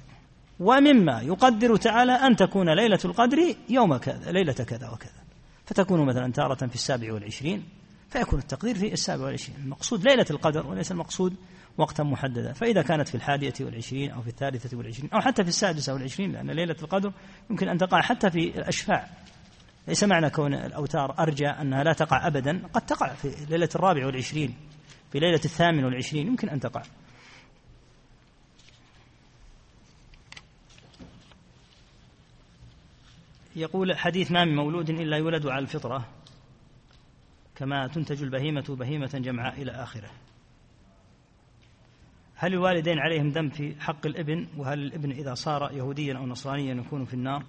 ومما 0.60 1.20
يقدر 1.20 1.76
تعالى 1.76 2.12
أن 2.12 2.36
تكون 2.36 2.74
ليلة 2.74 2.98
القدر 3.04 3.38
يوم 3.68 3.96
كذا 3.96 4.32
ليلة 4.32 4.52
كذا 4.52 4.90
وكذا. 4.90 5.24
فتكون 5.66 6.06
مثلا 6.06 6.32
تارة 6.32 6.66
في 6.66 6.74
السابع 6.74 7.12
والعشرين 7.12 7.64
فيكون 8.10 8.38
التقدير 8.38 8.74
في 8.74 8.92
السابع 8.92 9.24
والعشرين. 9.24 9.58
المقصود 9.58 10.08
ليلة 10.08 10.26
القدر 10.30 10.66
وليس 10.66 10.92
المقصود 10.92 11.34
وقتا 11.78 12.02
محددا. 12.02 12.52
فإذا 12.52 12.82
كانت 12.82 13.08
في 13.08 13.14
الحادية 13.14 13.54
والعشرين 13.60 14.10
أو 14.10 14.22
في 14.22 14.28
الثالثة 14.28 14.76
والعشرين 14.76 15.10
أو 15.10 15.20
حتى 15.20 15.42
في 15.42 15.48
السادسة 15.48 15.94
والعشرين 15.94 16.32
لأن 16.32 16.50
ليلة 16.50 16.76
القدر 16.82 17.12
يمكن 17.50 17.68
أن 17.68 17.78
تقع 17.78 18.00
حتى 18.00 18.30
في 18.30 18.58
الأشفاع. 18.58 19.08
ليس 19.88 20.04
معنى 20.04 20.30
كون 20.30 20.54
الأوتار 20.54 21.18
أرجى 21.18 21.46
أنها 21.46 21.84
لا 21.84 21.92
تقع 21.92 22.26
أبدا 22.26 22.62
قد 22.72 22.86
تقع 22.86 23.14
في 23.14 23.46
ليلة 23.50 23.68
الرابع 23.74 24.06
والعشرين. 24.06 24.54
في 25.14 25.20
ليلة 25.20 25.40
الثامن 25.44 25.84
والعشرين 25.84 26.26
يمكن 26.26 26.48
أن 26.48 26.60
تقع. 26.60 26.82
يقول 33.56 33.96
حديث 33.96 34.32
ما 34.32 34.44
من 34.44 34.56
مولود 34.56 34.90
إلا 34.90 35.16
يولد 35.16 35.46
على 35.46 35.62
الفطرة 35.62 36.08
كما 37.56 37.86
تنتج 37.86 38.22
البهيمة 38.22 38.64
بهيمة 38.68 39.10
جمعاء 39.14 39.62
إلى 39.62 39.70
آخره. 39.70 40.10
هل 42.34 42.52
الوالدين 42.52 42.98
عليهم 42.98 43.28
ذنب 43.28 43.52
في 43.52 43.80
حق 43.80 44.06
الإبن؟ 44.06 44.48
وهل 44.56 44.78
الإبن 44.78 45.10
إذا 45.10 45.34
صار 45.34 45.72
يهوديا 45.72 46.16
أو 46.16 46.26
نصرانيا 46.26 46.74
يكون 46.74 47.04
في 47.04 47.14
النار؟ 47.14 47.44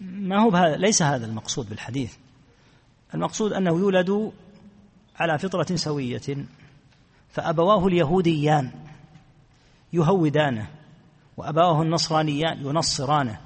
ما 0.00 0.42
هو 0.42 0.50
بهذا 0.50 0.76
ليس 0.76 1.02
هذا 1.02 1.26
المقصود 1.26 1.68
بالحديث. 1.68 2.16
المقصود 3.14 3.52
أنه 3.52 3.70
يولد 3.70 4.32
على 5.18 5.38
فطرة 5.38 5.76
سوية 5.76 6.46
فأبواه 7.28 7.86
اليهوديان 7.86 8.70
يهودانه 9.92 10.68
وأبواه 11.36 11.82
النصرانيان 11.82 12.66
ينصرانه. 12.66 13.40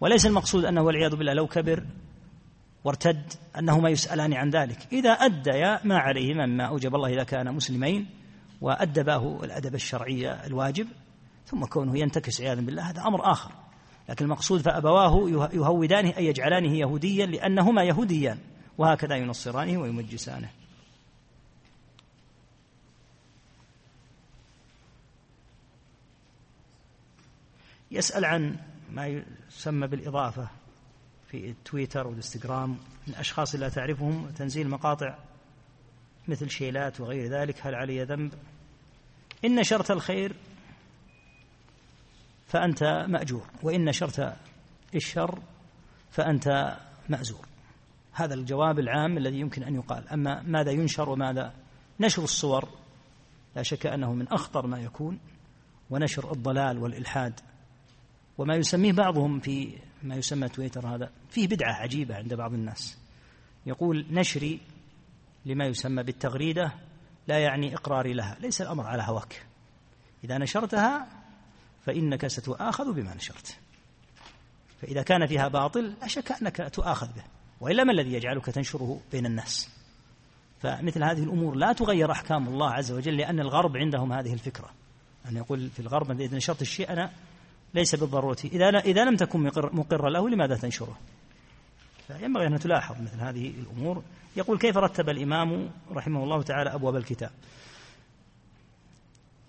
وليس 0.00 0.26
المقصود 0.26 0.64
أنه 0.64 0.82
والعياذ 0.82 1.16
بالله 1.16 1.32
لو 1.32 1.46
كبر 1.46 1.84
وارتد 2.84 3.32
أنهما 3.58 3.90
يسألان 3.90 4.32
عن 4.32 4.50
ذلك. 4.50 4.78
إذا 4.92 5.10
أديا 5.10 5.80
ما 5.84 5.98
عليهما 5.98 6.46
مما 6.46 6.64
أوجب 6.64 6.94
الله 6.94 7.08
إذا 7.08 7.24
كان 7.24 7.54
مسلمين 7.54 8.06
وأدباه 8.60 9.44
الأدب 9.44 9.74
الشرعي 9.74 10.46
الواجب 10.46 10.86
ثم 11.46 11.64
كونه 11.64 11.98
ينتكس 11.98 12.40
عياذا 12.40 12.60
بالله 12.60 12.90
هذا 12.90 13.02
أمر 13.02 13.32
آخر. 13.32 13.52
لكن 14.08 14.24
المقصود 14.24 14.60
فأبواه 14.60 15.28
يهودانه 15.52 16.16
أي 16.16 16.26
يجعلانه 16.26 16.78
يهوديا 16.78 17.26
لأنهما 17.26 17.82
يهوديان 17.82 18.38
وهكذا 18.78 19.16
ينصرانه 19.16 19.80
ويمجسانه. 19.80 20.48
يسأل 27.90 28.24
عن 28.24 28.56
ما 28.90 29.06
يسمى 29.48 29.86
بالإضافة 29.86 30.48
في 31.30 31.54
تويتر 31.64 32.06
والإنستغرام 32.06 32.78
من 33.06 33.14
أشخاص 33.14 33.54
لا 33.54 33.68
تعرفهم 33.68 34.30
تنزيل 34.30 34.68
مقاطع 34.68 35.18
مثل 36.28 36.50
شيلات 36.50 37.00
وغير 37.00 37.30
ذلك 37.30 37.66
هل 37.66 37.74
علي 37.74 38.04
ذنب؟ 38.04 38.32
إن 39.44 39.54
نشرت 39.54 39.90
الخير 39.90 40.36
فأنت 42.46 43.06
مأجور 43.08 43.46
وإن 43.62 43.84
نشرت 43.84 44.36
الشر 44.94 45.38
فأنت 46.10 46.76
مأزور. 47.08 47.46
هذا 48.12 48.34
الجواب 48.34 48.78
العام 48.78 49.18
الذي 49.18 49.40
يمكن 49.40 49.62
أن 49.62 49.74
يقال. 49.74 50.08
أما 50.08 50.42
ماذا 50.42 50.70
ينشر 50.70 51.08
وماذا 51.08 51.52
نشر 52.00 52.24
الصور 52.24 52.68
لا 53.56 53.62
شك 53.62 53.86
أنه 53.86 54.12
من 54.12 54.28
أخطر 54.28 54.66
ما 54.66 54.80
يكون 54.80 55.18
ونشر 55.90 56.32
الضلال 56.32 56.78
والإلحاد 56.78 57.40
وما 58.38 58.54
يسميه 58.54 58.92
بعضهم 58.92 59.40
في 59.40 59.78
ما 60.02 60.14
يسمى 60.14 60.48
تويتر 60.48 60.94
هذا 60.94 61.10
فيه 61.30 61.46
بدعة 61.48 61.72
عجيبة 61.72 62.16
عند 62.16 62.34
بعض 62.34 62.54
الناس. 62.54 62.98
يقول 63.66 64.06
نشري 64.10 64.60
لما 65.46 65.66
يسمى 65.66 66.02
بالتغريدة 66.02 66.72
لا 67.28 67.38
يعني 67.38 67.74
إقراري 67.74 68.12
لها 68.12 68.36
ليس 68.40 68.62
الأمر 68.62 68.86
على 68.86 69.02
هواك. 69.02 69.46
إذا 70.24 70.38
نشرتها 70.38 71.06
فإنك 71.84 72.26
ستؤاخذ 72.26 72.92
بما 72.92 73.14
نشرت. 73.14 73.58
فإذا 74.82 75.02
كان 75.02 75.26
فيها 75.26 75.48
باطل 75.48 75.94
لا 76.00 76.06
شك 76.06 76.32
أنك 76.32 76.56
تؤاخذ 76.72 77.06
به 77.06 77.24
وإلا 77.60 77.84
ما 77.84 77.92
الذي 77.92 78.12
يجعلك 78.12 78.46
تنشره 78.46 79.00
بين 79.12 79.26
الناس؟ 79.26 79.70
فمثل 80.60 81.04
هذه 81.04 81.22
الأمور 81.22 81.54
لا 81.54 81.72
تغير 81.72 82.12
أحكام 82.12 82.48
الله 82.48 82.70
عز 82.70 82.92
وجل 82.92 83.16
لأن 83.16 83.40
الغرب 83.40 83.76
عندهم 83.76 84.12
هذه 84.12 84.32
الفكرة. 84.32 84.70
أن 85.28 85.36
يقول 85.36 85.70
في 85.70 85.80
الغرب 85.80 86.20
إذا 86.20 86.36
نشرت 86.36 86.62
الشيء 86.62 86.92
أنا 86.92 87.10
ليس 87.76 87.94
بالضرورة. 87.94 88.38
إذا 88.44 88.78
إذا 88.78 89.04
لم 89.04 89.16
تكن 89.16 89.50
مقرا 89.54 90.10
له 90.10 90.28
لماذا 90.28 90.56
تنشره؟ 90.56 90.98
فينبغي 92.06 92.46
أن 92.46 92.58
تلاحظ 92.58 93.00
مثل 93.00 93.20
هذه 93.20 93.48
الأمور. 93.48 94.02
يقول 94.36 94.58
كيف 94.58 94.76
رتب 94.76 95.08
الإمام 95.08 95.70
رحمه 95.92 96.24
الله 96.24 96.42
تعالى 96.42 96.74
أبواب 96.74 96.96
الكتاب؟ 96.96 97.30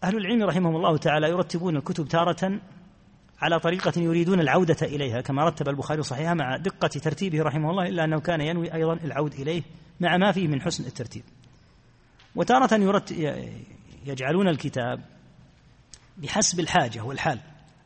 أهل 0.04 0.18
العلم 0.18 0.44
رحمهم 0.44 0.76
الله 0.76 0.98
تعالى 0.98 1.30
يرتبون 1.30 1.78
الكتب 1.78 2.08
تارة 2.08 2.60
على 3.42 3.60
طريقة 3.60 4.02
يريدون 4.02 4.40
العودة 4.40 4.78
إليها 4.82 5.22
كما 5.22 5.46
رتب 5.46 5.70
البخاري 5.70 6.04
صحيحة 6.04 6.34
مع 6.34 6.58
دقة 6.58 6.88
ترتيبه 6.88 7.42
رحمه 7.42 7.70
الله 7.72 7.88
إلا 7.88 8.04
أنه 8.04 8.20
كان 8.20 8.42
ينوي 8.42 8.74
أيضا 8.74 8.94
العود 8.94 9.34
إليه 9.34 9.64
مع 10.00 10.18
ما 10.18 10.32
فيه 10.32 10.48
من 10.48 10.62
حسن 10.62 10.86
الترتيب. 10.86 11.24
وتارة 12.36 13.04
يجعلون 14.06 14.48
الكتاب 14.48 15.02
بحسب 16.18 16.60
الحاجة 16.60 17.02
والحال. 17.04 17.40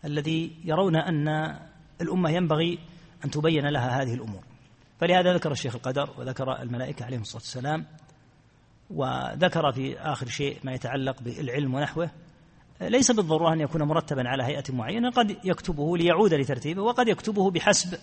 الذي 0.05 0.55
يرون 0.63 0.95
أن 0.95 1.57
الأمة 2.01 2.29
ينبغي 2.29 2.79
أن 3.25 3.29
تبين 3.29 3.67
لها 3.67 4.01
هذه 4.01 4.13
الأمور. 4.13 4.43
فلهذا 4.99 5.33
ذكر 5.33 5.51
الشيخ 5.51 5.75
القدر 5.75 6.09
وذكر 6.17 6.61
الملائكة 6.61 7.05
عليهم 7.05 7.21
الصلاة 7.21 7.41
والسلام 7.41 7.85
وذكر 8.89 9.71
في 9.71 9.99
آخر 9.99 10.27
شيء 10.27 10.57
ما 10.63 10.73
يتعلق 10.73 11.21
بالعلم 11.21 11.73
ونحوه. 11.73 12.09
ليس 12.81 13.11
بالضرورة 13.11 13.53
أن 13.53 13.59
يكون 13.59 13.83
مرتبا 13.83 14.29
على 14.29 14.43
هيئة 14.43 14.63
معينة 14.69 15.09
قد 15.09 15.37
يكتبه 15.43 15.97
ليعود 15.97 16.33
لترتيبه 16.33 16.81
وقد 16.81 17.07
يكتبه 17.07 17.51
بحسب 17.51 17.97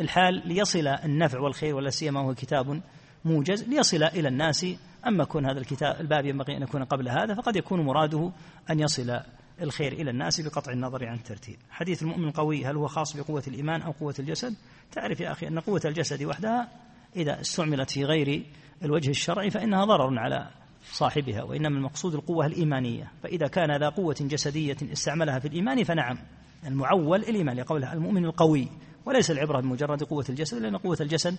الحال 0.00 0.48
ليصل 0.48 0.86
النفع 0.86 1.40
والخير 1.40 1.74
ولا 1.74 1.90
سيما 1.90 2.20
هو 2.20 2.34
كتاب 2.34 2.82
موجز 3.24 3.68
ليصل 3.68 4.02
إلى 4.02 4.28
الناس. 4.28 4.66
أما 5.06 5.24
كون 5.24 5.50
هذا 5.50 5.58
الكتاب 5.58 6.00
الباب 6.00 6.26
ينبغي 6.26 6.56
أن 6.56 6.62
يكون 6.62 6.84
قبل 6.84 7.08
هذا 7.08 7.34
فقد 7.34 7.56
يكون 7.56 7.80
مراده 7.80 8.32
أن 8.70 8.80
يصل 8.80 9.20
الخير 9.62 9.92
إلى 9.92 10.10
الناس 10.10 10.40
بقطع 10.40 10.72
النظر 10.72 11.06
عن 11.06 11.14
الترتيب. 11.14 11.56
حديث 11.70 12.02
المؤمن 12.02 12.28
القوي 12.28 12.64
هل 12.64 12.76
هو 12.76 12.86
خاص 12.86 13.16
بقوة 13.16 13.42
الإيمان 13.48 13.82
أو 13.82 13.90
قوة 13.90 14.14
الجسد؟ 14.18 14.54
تعرف 14.92 15.20
يا 15.20 15.32
أخي 15.32 15.48
أن 15.48 15.58
قوة 15.58 15.80
الجسد 15.84 16.24
وحدها 16.24 16.68
إذا 17.16 17.40
استعملت 17.40 17.90
في 17.90 18.04
غير 18.04 18.42
الوجه 18.82 19.10
الشرعي 19.10 19.50
فإنها 19.50 19.84
ضرر 19.84 20.18
على 20.18 20.50
صاحبها 20.92 21.42
وإنما 21.42 21.76
المقصود 21.76 22.14
القوة 22.14 22.46
الإيمانية. 22.46 23.12
فإذا 23.22 23.46
كان 23.46 23.76
ذا 23.76 23.88
قوة 23.88 24.16
جسدية 24.20 24.76
استعملها 24.92 25.38
في 25.38 25.48
الإيمان 25.48 25.84
فنعم 25.84 26.18
المعول 26.66 27.20
الإيمان. 27.20 27.56
لقولها 27.56 27.92
المؤمن 27.92 28.24
القوي 28.24 28.68
وليس 29.06 29.30
العبرة 29.30 29.60
بمجرد 29.60 30.02
قوة 30.02 30.24
الجسد 30.28 30.58
لأن 30.58 30.76
قوة 30.76 30.96
الجسد 31.00 31.36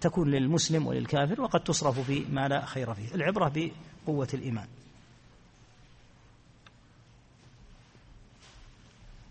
تكون 0.00 0.30
للمسلم 0.30 0.86
وللكافر 0.86 1.40
وقد 1.40 1.60
تصرف 1.60 2.00
في 2.00 2.24
ما 2.30 2.48
لا 2.48 2.64
خير 2.64 2.94
فيه. 2.94 3.14
العبرة 3.14 3.52
بقوة 4.06 4.28
الإيمان. 4.34 4.66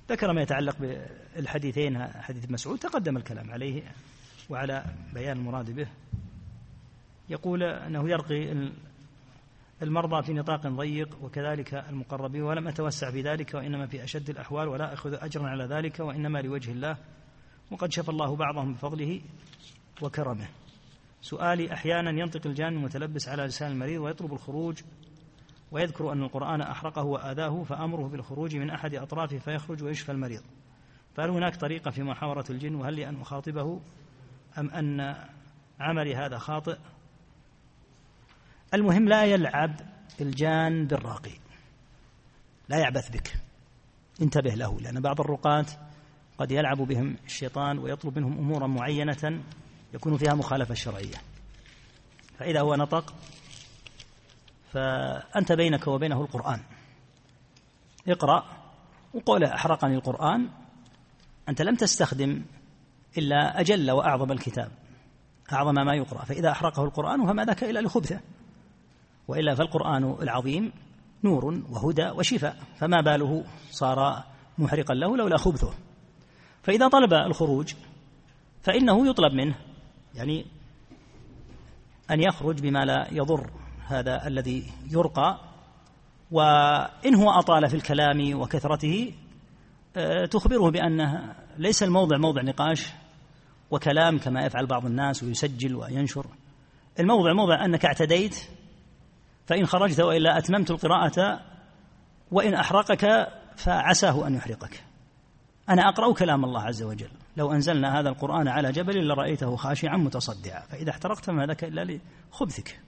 ذكر 0.10 0.34
ما 0.34 0.42
يتعلق 0.42 0.78
بالحديثين 0.80 2.08
حديث 2.08 2.52
مسعود 2.52 2.80
تقدم 2.80 3.18
الكلام 3.18 3.52
عليه 3.52 3.84
وعلى 4.50 4.86
بيان 5.14 5.38
المراد 5.38 5.72
به. 5.72 5.88
يقول 7.30 7.64
أنه 7.64 8.10
يرقي 8.10 8.70
المرضى 9.82 10.24
في 10.24 10.34
نطاق 10.34 10.68
ضيق 10.68 11.24
وكذلك 11.24 11.74
المقربين 11.74 12.42
ولم 12.42 12.68
أتوسع 12.68 13.12
في 13.12 13.22
ذلك 13.22 13.54
وإنما 13.54 13.88
في 13.88 14.04
أشد 14.04 14.30
الأحوال 14.30 14.68
ولا 14.68 14.94
أخذ 14.94 15.14
أجرا 15.14 15.48
على 15.48 15.64
ذلك 15.64 16.00
وإنما 16.00 16.40
لوجه 16.40 16.72
الله. 16.72 16.98
وقد 17.72 17.92
شفى 17.92 18.10
الله 18.10 18.36
بعضهم 18.36 18.74
بفضله 18.74 19.22
وكرمه. 20.02 20.48
سؤالي 21.22 21.74
أحيانا 21.74 22.12
ينطق 22.12 22.48
الجان 22.48 22.74
المتلبس 22.74 23.28
على 23.28 23.44
لسان 23.44 23.72
المريض 23.72 24.02
ويطلب 24.02 24.34
الخروج 24.34 24.82
ويذكر 25.72 26.12
أن 26.12 26.24
القرآن 26.24 26.62
أحرقه 26.62 27.04
وآذاه 27.04 27.64
فأمره 27.64 28.08
بالخروج 28.08 28.56
من 28.56 28.70
أحد 28.70 28.96
أطرافه 28.96 29.38
فيخرج 29.38 29.84
ويشفى 29.84 30.12
المريض. 30.12 30.42
فهل 31.16 31.30
هناك 31.30 31.56
طريقة 31.56 31.92
في 31.92 32.04
محاورة 32.04 32.46
الجن 32.50 32.76
وهل 32.76 32.94
لي 32.94 33.10
أن 33.10 33.22
أخاطبه 33.22 33.82
أم 34.58 34.70
أن 34.70 35.16
عملي 35.80 36.16
هذا 36.16 36.38
خاطئ؟ 36.38 36.78
المهم 38.74 39.08
لا 39.08 39.26
يلعب 39.26 39.76
الجان 40.22 40.88
بالراقي. 40.88 41.38
لا 42.70 42.78
يعبث 42.78 43.10
بك. 43.10 43.34
انتبه 44.22 44.54
له 44.54 44.80
لأن 44.80 45.02
بعض 45.02 45.22
الرقاة 45.22 45.66
قد 46.38 46.52
يلعب 46.52 46.78
بهم 46.78 47.18
الشيطان 47.26 47.78
ويطلب 47.78 48.18
منهم 48.18 48.38
أمورا 48.38 48.68
معينة 48.68 49.42
يكون 49.94 50.18
فيها 50.18 50.34
مخالفة 50.34 50.74
شرعية. 50.74 51.18
فإذا 52.38 52.62
هو 52.62 52.76
نطق 52.76 53.14
فأنت 54.76 55.52
بينك 55.52 55.88
وبينه 55.88 56.22
القرآن. 56.22 56.60
اقرأ 58.08 58.44
وقوله 59.14 59.56
أحرقني 59.56 59.96
القرآن. 59.96 60.50
أنت 61.50 61.62
لم 61.62 61.76
تستخدم 61.76 62.46
إلا 63.18 63.60
أجل 63.60 63.92
وأعظم 63.92 64.32
الكتاب 64.32 64.72
أعظم 65.54 65.74
ما 65.74 65.96
يقرأ. 65.96 66.26
فإذا 66.26 66.52
أحرقه 66.52 66.84
القرآن 66.84 67.28
فما 67.28 67.46
ذاك 67.46 67.64
إلا 67.64 67.80
لخبثة 67.80 68.20
وإلا 69.28 69.56
فالقرآن 69.56 70.16
العظيم 70.22 70.72
نور 71.24 71.46
وهدى 71.46 72.10
وشفاء. 72.10 72.58
فما 72.78 73.02
باله 73.02 73.44
صار 73.72 74.24
محرقا 74.58 74.94
له 74.94 75.18
لولا 75.18 75.38
خبثه. 75.38 75.74
فإذا 76.64 76.88
طلب 76.88 77.14
الخروج 77.14 77.74
فإنه 78.64 79.08
يطلب 79.10 79.34
منه 79.34 79.56
يعني 80.16 80.46
أن 82.12 82.22
يخرج 82.22 82.62
بما 82.62 82.86
لا 82.86 83.08
يضر. 83.12 83.65
هذا 83.88 84.28
الذي 84.28 84.72
يرقى. 84.92 85.40
وإن 86.32 87.16
هو 87.16 87.30
أطال 87.30 87.70
في 87.70 87.76
الكلام 87.76 88.42
وكثرته 88.42 89.14
آه، 89.98 90.26
تخبره 90.26 90.72
بأنه 90.72 91.36
ليس 91.58 91.84
الموضع 91.84 92.18
موضع 92.18 92.42
نقاش 92.42 92.90
وكلام 93.72 94.18
كما 94.18 94.46
يفعل 94.46 94.66
بعض 94.66 94.86
الناس 94.86 95.24
ويسجل 95.24 95.76
وينشر. 95.76 96.26
الموضع 97.00 97.34
موضع 97.34 97.66
أنك 97.66 97.86
اعتديت 97.86 98.36
فإن 99.46 99.66
خرجت 99.66 100.00
وإلا 100.00 100.38
أتممت 100.38 100.72
القراءة 100.72 101.42
وإن 102.32 102.54
أحرقك 102.54 103.28
فعساه 103.56 104.28
أن 104.28 104.36
يحرقك. 104.36 104.84
أنا 105.70 105.90
أقرأ 105.90 106.14
كلام 106.14 106.46
الله 106.46 106.62
عز 106.62 106.84
وجل. 106.84 107.10
لو 107.38 107.52
أنزلنا 107.52 108.00
هذا 108.00 108.10
القرآن 108.10 108.48
على 108.48 108.72
جبل 108.72 109.08
لرأيته 109.08 109.56
خاشعا 109.56 109.98
متصدعا. 109.98 110.60
فإذا 110.60 110.90
احترقت 110.90 111.26
فما 111.26 111.46
ذاك 111.46 111.64
إلا 111.64 112.00
لخبثك. 112.32 112.80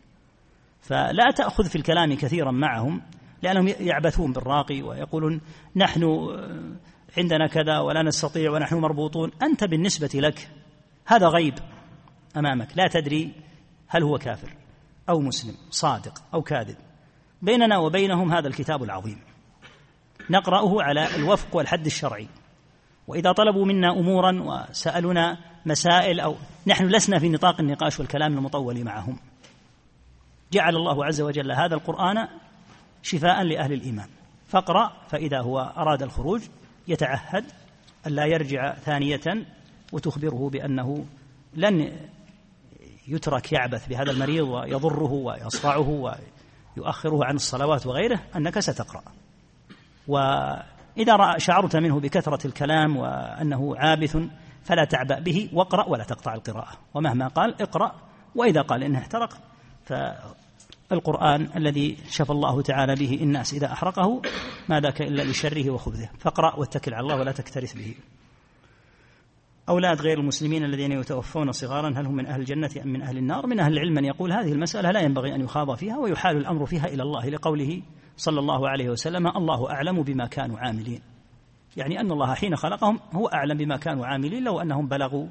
فلا 0.82 1.32
تأخذ 1.36 1.66
في 1.70 1.76
الكلام 1.76 2.14
كثيرا 2.14 2.52
معهم 2.52 3.02
لأنهم 3.42 3.68
يعبثون 3.68 4.34
بالراقي 4.34 4.82
ويقولون 4.82 5.42
نحن 5.76 6.04
عندنا 7.18 7.48
كذا 7.48 7.80
ولا 7.80 8.04
نستطيع 8.04 8.52
ونحن 8.52 8.76
مربوطون. 8.76 9.32
أنت 9.42 9.64
بالنسبة 9.64 10.10
لك 10.14 10.50
هذا 11.06 11.28
غيب 11.28 11.54
أمامك. 12.38 12.68
لا 12.76 12.88
تدري 12.88 13.32
هل 13.88 14.04
هو 14.04 14.18
كافر 14.18 14.54
أو 15.10 15.20
مسلم 15.20 15.56
صادق 15.70 16.24
أو 16.34 16.42
كاذب. 16.42 16.76
بيننا 17.42 17.78
وبينهم 17.78 18.34
هذا 18.34 18.48
الكتاب 18.48 18.84
العظيم. 18.84 19.20
نقرأه 20.30 20.82
على 20.82 21.16
الوفق 21.16 21.56
والحد 21.56 21.86
الشرعي. 21.86 22.28
وإذا 23.08 23.32
طلبوا 23.32 23.66
منا 23.66 23.92
أمورا 23.92 24.42
وسألونا 24.42 25.38
مسائل 25.66 26.20
أو 26.20 26.36
نحن 26.68 26.88
لسنا 26.88 27.20
في 27.20 27.30
نطاق 27.30 27.60
النقاش 27.60 28.00
والكلام 28.00 28.38
المطول 28.38 28.84
معهم. 28.84 29.20
جعل 30.52 30.76
الله 30.76 31.06
عز 31.06 31.22
وجل 31.22 31.52
هذا 31.52 31.76
القرآن 31.76 32.28
شفاء 33.04 33.44
لأهل 33.44 33.74
الإيمان. 33.74 34.08
فاقرأ 34.48 34.92
فإذا 35.10 35.42
هو 35.42 35.60
أراد 35.78 36.04
الخروج 36.04 36.42
يتعهد 36.88 37.46
ألا 38.08 38.26
يرجع 38.26 38.76
ثانية 38.76 39.46
وتخبره 39.92 40.50
بأنه 40.50 41.06
لن 41.54 41.98
يترك 43.08 43.52
يعبث 43.54 43.88
بهذا 43.88 44.12
المريض 44.12 44.48
ويضره 44.48 45.12
ويصرعه 45.12 45.90
ويؤخره 46.78 47.26
عن 47.26 47.36
الصلوات 47.36 47.88
وغيره 47.88 48.20
أنك 48.36 48.60
ستقرأ. 48.60 49.04
وإذا 50.08 51.38
شعرت 51.38 51.76
منه 51.76 52.00
بكثرة 52.00 52.48
الكلام 52.48 52.98
وأنه 52.98 53.76
عابث 53.78 54.18
فلا 54.64 54.86
تعبأ 54.86 55.20
به 55.20 55.50
واقرأ 55.54 55.90
ولا 55.90 56.04
تقطع 56.04 56.34
القراءة. 56.34 56.78
ومهما 56.94 57.28
قال 57.28 57.62
اقرأ 57.62 57.96
وإذا 58.36 58.62
قال 58.62 58.84
إنه 58.84 59.00
احترق 59.00 59.38
فالقرآن 59.88 61.50
الذي 61.56 61.98
شفى 62.10 62.30
الله 62.30 62.62
تعالى 62.62 62.96
به 62.96 63.20
الناس 63.22 63.54
إذا 63.54 63.72
أحرقه 63.72 64.22
ما 64.70 64.80
ذاك 64.80 65.02
إلا 65.02 65.24
لشره 65.24 65.70
وخبثه. 65.70 66.10
فاقرأ 66.20 66.56
واتكل 66.56 66.94
على 66.94 67.04
الله 67.04 67.20
ولا 67.20 67.32
تكترث 67.32 67.74
به. 67.74 67.96
أولاد 69.70 70.02
غير 70.02 70.20
المسلمين 70.20 70.64
الذين 70.64 70.92
يتوفون 70.92 71.52
صغارا 71.52 71.90
هل 71.90 72.06
هم 72.06 72.16
من 72.16 72.26
أهل 72.26 72.40
الجنة 72.40 72.70
أم 72.84 72.88
من 72.88 73.02
أهل 73.02 73.18
النار؟ 73.18 73.48
من 73.48 73.60
أهل 73.60 73.74
العلم 73.74 73.94
من 73.94 74.06
يقول 74.06 74.32
هذه 74.32 74.52
المسألة 74.52 74.92
لا 74.92 75.00
ينبغي 75.00 75.36
أن 75.36 75.42
يخاض 75.42 75.76
فيها 75.76 75.98
ويحال 75.98 76.38
الأمر 76.38 76.66
فيها 76.66 76.86
إلى 76.86 77.04
الله 77.04 77.30
لقوله 77.30 77.82
صلى 78.18 78.40
الله 78.40 78.70
عليه 78.70 78.90
وسلم 78.90 79.28
الله 79.28 79.72
أعلم 79.72 80.02
بما 80.02 80.28
كانوا 80.28 80.60
عاملين. 80.60 81.02
يعني 81.78 82.00
أن 82.00 82.12
الله 82.12 82.34
حين 82.34 82.56
خلقهم 82.56 83.00
هو 83.14 83.28
أعلم 83.28 83.58
بما 83.58 83.78
كانوا 83.78 84.06
عاملين 84.06 84.44
لو 84.44 84.60
أنهم 84.60 84.88
بلغوا 84.88 85.28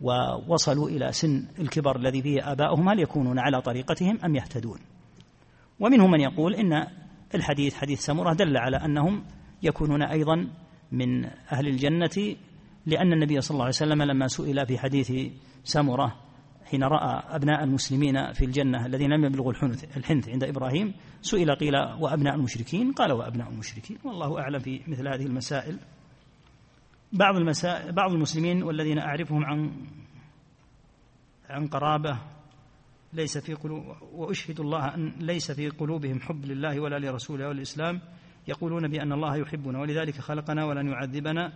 ووصلوا 0.00 0.88
إلى 0.88 1.12
سن 1.12 1.46
الكبر 1.58 1.96
الذي 1.96 2.22
فيه 2.22 2.52
آباؤهم 2.52 2.88
هل 2.88 3.00
يكونون 3.00 3.38
على 3.38 3.60
طريقتهم 3.60 4.18
أم 4.24 4.36
يهتدون. 4.36 4.78
ومنهم 5.80 6.10
من 6.10 6.20
يقول 6.20 6.54
إن 6.54 6.86
الحديث 7.34 7.74
حديث 7.74 8.00
سمرة 8.00 8.34
دل 8.34 8.56
على 8.56 8.76
أنهم 8.76 9.24
يكونون 9.62 10.02
أيضا 10.02 10.48
من 10.92 11.24
أهل 11.24 11.68
الجنة 11.68 12.36
لأن 12.86 13.12
النبي 13.12 13.40
صلى 13.40 13.54
الله 13.54 13.64
عليه 13.64 13.74
وسلم 13.74 14.02
لما 14.02 14.28
سئل 14.28 14.66
في 14.66 14.78
حديث 14.78 15.12
سمرة 15.64 16.16
حين 16.70 16.84
رأى 16.84 17.22
أبناء 17.36 17.64
المسلمين 17.64 18.32
في 18.32 18.44
الجنة 18.44 18.86
الذين 18.86 19.10
لم 19.10 19.24
يبلغوا 19.24 19.52
الحنث 19.96 20.28
عند 20.28 20.44
إبراهيم 20.44 20.94
سئل 21.22 21.54
قيل 21.54 21.76
وأبناء 21.76 22.34
المشركين؟ 22.34 22.92
قال 22.92 23.12
وأبناء 23.12 23.48
المشركين. 23.48 23.98
والله 24.04 24.38
أعلم 24.38 24.58
في 24.58 24.80
مثل 24.88 25.08
هذه 25.08 25.26
المسائل. 25.26 25.78
بعض 27.12 27.36
المسائل 27.36 27.92
بعض 27.92 28.12
المسلمين 28.12 28.62
والذين 28.62 28.98
أعرفهم 28.98 29.44
عن 29.44 29.72
عن 31.50 31.66
قرابة 31.66 32.18
ليس 33.12 33.38
في 33.38 33.54
قلوب 33.54 33.84
وأشهد 34.12 34.60
الله 34.60 34.94
أن 34.94 35.12
ليس 35.18 35.50
في 35.50 35.68
قلوبهم 35.68 36.20
حب 36.20 36.44
لله 36.44 36.80
ولا 36.80 36.98
لرسوله 36.98 37.44
ولا 37.44 37.56
الإسلام 37.56 38.00
يقولون 38.48 38.88
بأن 38.88 39.12
الله 39.12 39.36
يحبنا 39.36 39.80
ولذلك 39.80 40.20
خلقنا 40.20 40.64
ولن 40.64 40.88
يعذبنا 40.88 41.52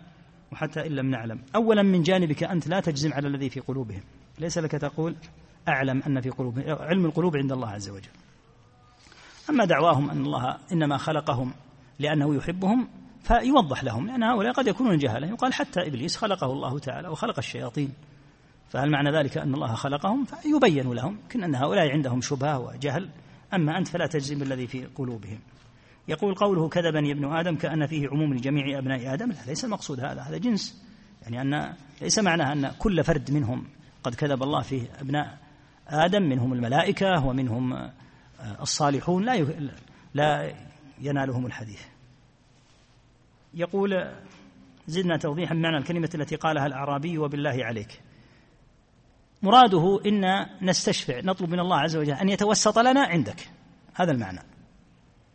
وحتى 0.53 0.87
إن 0.87 0.93
لم 0.93 1.11
نعلم. 1.11 1.41
أولا 1.57 1.83
من 1.83 2.03
جانبك 2.03 2.45
أنت 2.45 2.69
لا 2.69 2.81
تجزم 2.81 3.13
على 3.13 3.29
الذي 3.29 3.51
في 3.51 3.61
قلوبهم. 3.61 4.01
ليس 4.39 4.59
لك 4.59 4.71
تقول 4.71 5.17
أعلم 5.69 6.03
أن 6.03 6.21
في 6.21 6.31
قلوبهم 6.31 6.65
علم 6.69 7.07
القلوب 7.07 7.37
عند 7.37 7.53
الله 7.53 7.69
عز 7.69 7.91
وجل. 7.91 8.11
أما 9.51 9.65
دعواهم 9.65 10.11
أن 10.11 10.23
الله 10.27 10.59
إنما 10.73 10.97
خلقهم 10.97 11.53
لأنه 11.99 12.35
يحبهم 12.35 12.89
فيوضح 13.25 13.85
لهم 13.85 14.07
لأن 14.07 14.23
هؤلاء 14.23 14.53
قد 14.53 14.67
يكونون 14.67 14.99
جهلة. 14.99 15.27
يقال 15.27 15.55
حتى 15.55 15.81
إبليس 15.81 16.17
خلقه 16.17 16.53
الله 16.53 16.79
تعالى 16.79 17.09
وخلق 17.09 17.39
الشياطين. 17.39 17.93
فهل 18.69 18.91
معنى 18.91 19.19
ذلك 19.19 19.39
أن 19.39 19.55
الله 19.55 19.75
خلقهم؟ 19.75 20.25
فيبين 20.25 20.93
لهم 20.93 21.19
يمكن 21.23 21.45
أن 21.45 21.55
هؤلاء 21.55 21.91
عندهم 21.91 22.21
شبهة 22.21 22.59
وجهل. 22.59 23.09
أما 23.55 23.79
أنت 23.79 23.89
فلا 23.89 24.07
تجزم 24.07 24.39
بالذي 24.39 24.67
في 24.67 24.87
قلوبهم. 24.87 25.39
يقول 26.09 26.35
قوله 26.35 26.69
كذبني 26.69 27.13
ابن 27.13 27.25
آدم 27.37 27.57
كأن 27.57 27.87
فيه 27.87 28.09
عموم 28.09 28.35
لجميع 28.35 28.79
أبناء 28.79 29.15
آدم. 29.15 29.31
لا 29.31 29.47
ليس 29.47 29.65
المقصود 29.65 30.01
هذا 30.01 30.21
هذا 30.21 30.39
جنس. 30.39 30.83
يعني 31.23 31.41
أن 31.41 31.75
ليس 32.03 32.19
معناه 32.19 32.53
أن 32.53 32.73
كل 32.79 33.05
فرد 33.05 33.31
منهم 33.31 33.67
قد 34.03 34.15
كذب 34.15 34.43
الله 34.43 34.61
فيه 34.61 34.83
أبناء 35.01 35.39
آدم. 35.89 36.23
منهم 36.23 36.53
الملائكة 36.53 37.27
ومنهم 37.27 37.73
آه، 37.73 37.93
الصالحون. 38.61 39.25
لا 39.25 39.47
لا 40.15 40.55
ينالهم 41.01 41.47
الحديث. 41.47 41.94
يقول 43.55 44.13
زدنا 44.87 45.17
توضيحا 45.17 45.55
معنى 45.55 45.77
الكلمة 45.77 46.11
التي 46.15 46.37
قالها 46.37 46.67
الأعرابي 46.67 47.19
وبالله 47.19 47.65
عليك. 47.65 48.01
مراده 49.43 50.01
إن 50.07 50.47
نستشفع 50.63 51.21
نطلب 51.21 51.51
من 51.51 51.61
الله 51.61 51.77
عز 51.77 51.97
وجل 51.97 52.13
أن 52.13 52.29
يتوسط 52.29 52.79
لنا 52.79 53.01
عندك. 53.01 53.49
هذا 53.95 54.13
المعنى. 54.13 54.41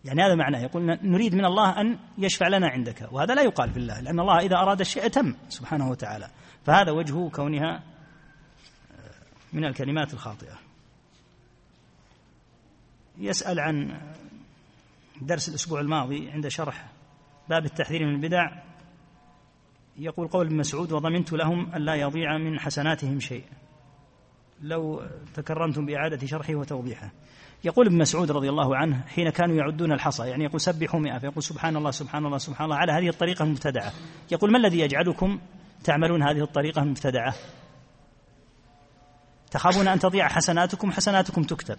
يعني 0.06 0.22
هذا 0.22 0.36
معناه 0.36 0.60
يقول 0.60 1.00
نريد 1.04 1.36
من 1.36 1.46
الله 1.46 1.82
أن 1.82 2.00
يشفع 2.18 2.48
لنا 2.48 2.68
عندك. 2.68 3.10
وهذا 3.12 3.34
لا 3.36 3.42
يقال 3.42 3.72
في 3.72 3.78
الله 3.78 4.00
لأن 4.00 4.20
الله 4.20 4.38
إذا 4.40 4.56
أراد 4.56 4.80
الشيء 4.80 5.08
تم 5.08 5.36
سبحانه 5.50 5.90
وتعالى. 5.90 6.30
فهذا 6.66 6.92
وجه 6.92 7.30
كونها 7.30 7.84
من 9.54 9.66
الكلمات 9.66 10.14
الخاطئة. 10.14 10.60
يسأل 13.18 13.60
عن 13.60 14.02
درس 15.22 15.50
الأسبوع 15.50 15.80
الماضي 15.80 16.32
عند 16.32 16.48
شرح 16.48 16.99
باب 17.50 17.66
التحذير 17.66 18.06
من 18.06 18.16
البدع. 18.16 18.52
يقول 19.98 20.28
قول 20.28 20.46
ابن 20.46 20.58
مسعود 20.58 20.92
وضمنت 20.92 21.34
لهم 21.34 21.72
أن 21.74 21.82
لا 21.82 21.96
يضيع 21.96 22.38
من 22.38 22.60
حسناتهم 22.60 23.20
شيء. 23.20 23.44
لو 24.62 25.02
تكرمتم 25.34 25.86
بإعادة 25.86 26.28
شرحه 26.28 26.56
وتوضيحه. 26.56 27.12
يقول 27.64 27.86
ابن 27.86 27.98
مسعود 27.98 28.32
رضي 28.32 28.50
الله 28.50 28.76
عنه 28.76 29.02
حين 29.08 29.30
كانوا 29.30 29.56
يعدون 29.56 29.92
الحصى 29.92 30.28
يعني 30.28 30.44
يقول 30.44 30.62
سبحوا 30.62 31.00
مئة 31.00 31.18
فيقول 31.18 31.44
سبحان 31.44 31.76
الله 31.76 31.92
سبحان 31.92 32.26
الله 32.26 32.38
سبحان 32.38 32.66
الله 32.66 32.76
على 32.76 32.92
هذه 32.92 33.10
الطريقة 33.10 33.44
المبتدعة. 33.44 33.92
يقول 34.32 34.52
ما 34.52 34.58
الذي 34.58 34.80
يجعلكم 34.80 35.40
تعملون 35.84 36.24
هذه 36.24 36.44
الطريقة 36.44 36.82
المبتدعة؟ 36.82 37.36
تخافون 39.52 39.88
أن 39.88 40.00
تضيع 40.00 40.28
حسناتكم 40.28 40.92
حسناتكم 40.92 41.44
تكتب. 41.44 41.78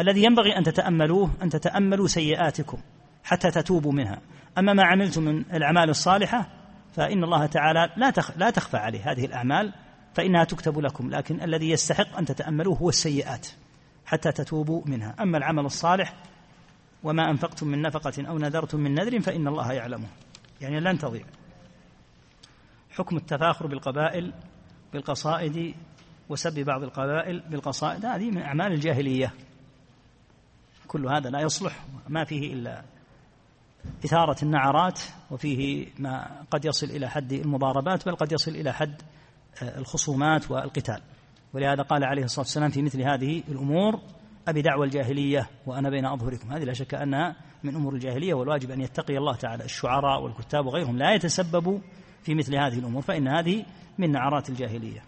الذي 0.00 0.24
ينبغي 0.24 0.58
أن 0.58 0.62
تتأملوه 0.62 1.30
أن 1.42 1.48
تتأملوا 1.48 2.06
سيئاتكم 2.06 2.78
حتى 3.24 3.50
تتوبوا 3.50 3.92
منها. 3.92 4.20
أما 4.58 4.72
ما 4.72 4.84
عملتم 4.84 5.22
من 5.22 5.38
الأعمال 5.38 5.90
الصالحة 5.90 6.48
فإن 6.92 7.24
الله 7.24 7.46
تعالى 7.46 7.90
لا 7.96 8.12
لا 8.36 8.50
تخفى 8.50 8.76
عليه 8.76 9.12
هذه 9.12 9.24
الأعمال 9.24 9.72
فإنها 10.14 10.44
تكتب 10.44 10.78
لكم 10.78 11.10
لكن 11.10 11.42
الذي 11.42 11.70
يستحق 11.70 12.16
أن 12.18 12.24
تتأملوه 12.24 12.76
هو 12.76 12.88
السيئات 12.88 13.48
حتى 14.06 14.32
تتوبوا 14.32 14.82
منها. 14.86 15.14
أما 15.20 15.38
العمل 15.38 15.64
الصالح 15.64 16.14
وما 17.02 17.30
أنفقتم 17.30 17.66
من 17.66 17.82
نفقة 17.82 18.28
أو 18.28 18.38
نذرتم 18.38 18.80
من 18.80 18.94
نذر 18.94 19.20
فإن 19.20 19.48
الله 19.48 19.72
يعلمه. 19.72 20.08
يعني 20.60 20.80
لن 20.80 20.98
تضيع. 20.98 21.24
حكم 22.90 23.16
التفاخر 23.16 23.66
بالقبائل 23.66 24.32
بالقصائد 24.92 25.74
وسب 26.28 26.60
بعض 26.60 26.82
القبائل 26.82 27.40
بالقصائد 27.40 28.06
هذه 28.06 28.30
من 28.30 28.42
أعمال 28.42 28.72
الجاهلية. 28.72 29.32
كل 30.86 31.06
هذا 31.06 31.30
لا 31.30 31.40
يصلح 31.40 31.84
ما 32.08 32.24
فيه 32.24 32.52
إلا 32.52 32.82
إثارة 34.04 34.36
النعرات 34.44 35.00
وفيه 35.30 35.86
ما 35.98 36.42
قد 36.50 36.64
يصل 36.64 36.86
إلى 36.86 37.08
حد 37.08 37.32
المضاربات 37.32 38.08
بل 38.08 38.14
قد 38.14 38.32
يصل 38.32 38.50
إلى 38.50 38.72
حد 38.72 39.02
آه، 39.62 39.78
الخصومات 39.78 40.50
والقتال. 40.50 41.02
ولهذا 41.54 41.82
قال 41.82 42.04
عليه 42.04 42.24
الصلاة 42.24 42.44
والسلام 42.44 42.70
في 42.70 42.82
مثل 42.82 43.02
هذه 43.02 43.42
الأمور 43.48 44.00
أبي 44.48 44.62
دعوى 44.62 44.86
الجاهلية 44.86 45.48
وأنا 45.66 45.90
بين 45.90 46.06
أظهركم. 46.06 46.52
هذه 46.52 46.64
لا 46.64 46.72
شك 46.72 46.94
أنها 46.94 47.36
من 47.64 47.74
أمور 47.74 47.94
الجاهلية 47.94 48.34
والواجب 48.34 48.70
أن 48.70 48.80
يتقي 48.80 49.16
الله 49.16 49.34
تعالى. 49.34 49.64
الشعراء 49.64 50.22
والكتاب 50.22 50.66
وغيرهم 50.66 50.96
لا 50.96 51.14
يتسببوا 51.14 51.78
في 52.22 52.34
مثل 52.34 52.54
هذه 52.54 52.78
الأمور 52.78 53.02
فإن 53.02 53.28
هذه 53.28 53.64
من 53.98 54.12
نعرات 54.12 54.50
الجاهلية. 54.50 55.02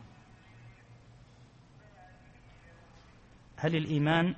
هل 3.57 3.77
الإيمان 3.77 4.35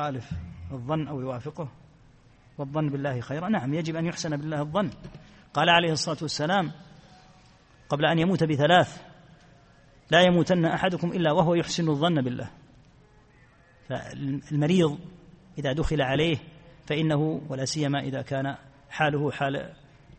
يخالف 0.00 0.30
الظن 0.72 1.08
أو 1.08 1.20
يوافقه 1.20 1.68
والظن 2.58 2.88
بالله 2.88 3.20
خيرا 3.20 3.48
نعم 3.48 3.74
يجب 3.74 3.96
أن 3.96 4.06
يحسن 4.06 4.36
بالله 4.36 4.60
الظن. 4.60 4.90
قال 5.54 5.68
عليه 5.68 5.92
الصلاة 5.92 6.16
والسلام 6.22 6.72
قبل 7.88 8.04
أن 8.04 8.18
يموت 8.18 8.44
بثلاث 8.44 9.02
لا 10.10 10.20
يموتن 10.20 10.64
أحدكم 10.64 11.08
إلا 11.08 11.32
وهو 11.32 11.54
يحسن 11.54 11.88
الظن 11.88 12.22
بالله. 12.22 12.50
فالمريض 13.88 14.98
إذا 15.58 15.72
دخل 15.72 16.02
عليه 16.02 16.36
فإنه 16.86 17.42
ولا 17.48 17.64
سيما 17.64 18.00
إذا 18.00 18.22
كان 18.22 18.56
حاله 18.90 19.30
حال 19.30 19.72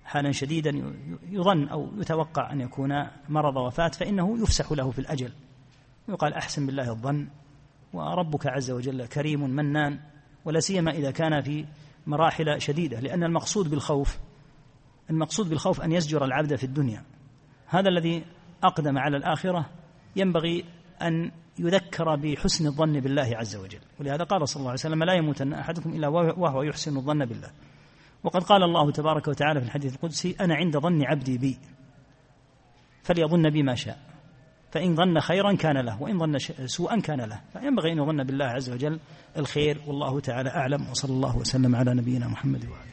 حالا 0.05 0.31
شديدا 0.31 0.95
يظن 1.29 1.67
أو 1.67 1.91
يتوقع 1.97 2.51
أن 2.51 2.61
يكون 2.61 3.07
مرض 3.29 3.57
وفاة 3.57 3.87
فإنه 3.87 4.41
يفسح 4.41 4.71
له 4.71 4.91
في 4.91 4.99
الأجل. 4.99 5.31
ويقال 6.07 6.33
أحسن 6.33 6.65
بالله 6.65 6.89
الظن 6.89 7.27
وربك 7.93 8.47
عز 8.47 8.71
وجل 8.71 9.05
كريم 9.05 9.49
منان 9.49 9.99
ولا 10.45 10.59
سيما 10.59 10.91
إذا 10.91 11.11
كان 11.11 11.41
في 11.41 11.65
مراحل 12.07 12.61
شديدة 12.61 12.99
لأن 12.99 13.23
المقصود 13.23 13.69
بالخوف 13.69 14.17
المقصود 15.09 15.49
بالخوف 15.49 15.81
أن 15.81 15.91
يزجر 15.91 16.25
العبد 16.25 16.55
في 16.55 16.63
الدنيا. 16.63 17.03
هذا 17.67 17.89
الذي 17.89 18.23
أقدم 18.63 18.97
على 18.97 19.17
الآخرة 19.17 19.69
ينبغي 20.15 20.65
أن 21.01 21.31
يذكر 21.59 22.15
بحسن 22.15 22.67
الظن 22.67 22.99
بالله 22.99 23.37
عز 23.37 23.55
وجل. 23.55 23.79
ولهذا 23.99 24.23
قال 24.23 24.47
صلى 24.47 24.59
الله 24.59 24.69
عليه 24.69 24.79
وسلم 24.79 25.03
لا 25.03 25.13
يموتن 25.13 25.53
أحدكم 25.53 25.89
إلا 25.89 26.07
وهو 26.07 26.61
يحسن 26.61 26.97
الظن 26.97 27.25
بالله. 27.25 27.51
وقد 28.23 28.43
قال 28.43 28.63
الله 28.63 28.91
تبارك 28.91 29.27
وتعالى 29.27 29.59
في 29.59 29.65
الحديث 29.65 29.95
القدسي 29.95 30.35
أنا 30.39 30.55
عند 30.55 30.77
ظن 30.77 31.03
عبدي 31.03 31.37
بي 31.37 31.57
فليظن 33.03 33.49
بي 33.49 33.63
ما 33.63 33.75
شاء. 33.75 34.10
فإن 34.71 34.95
ظن 34.95 35.19
خيرا 35.19 35.53
كان 35.53 35.77
له 35.77 36.01
وإن 36.01 36.19
ظن 36.19 36.37
سوءا 36.65 36.99
كان 36.99 37.21
له. 37.21 37.39
فينبغي 37.53 37.91
أن 37.91 37.97
يظن 37.97 38.23
بالله 38.23 38.45
عز 38.45 38.69
وجل 38.69 38.99
الخير 39.37 39.77
والله 39.87 40.19
تعالى 40.19 40.49
أعلم 40.49 40.89
وصلى 40.91 41.11
الله 41.11 41.37
وسلم 41.37 41.75
على 41.75 41.93
نبينا 41.93 42.27
محمد 42.27 42.63
وسلم 42.65 42.90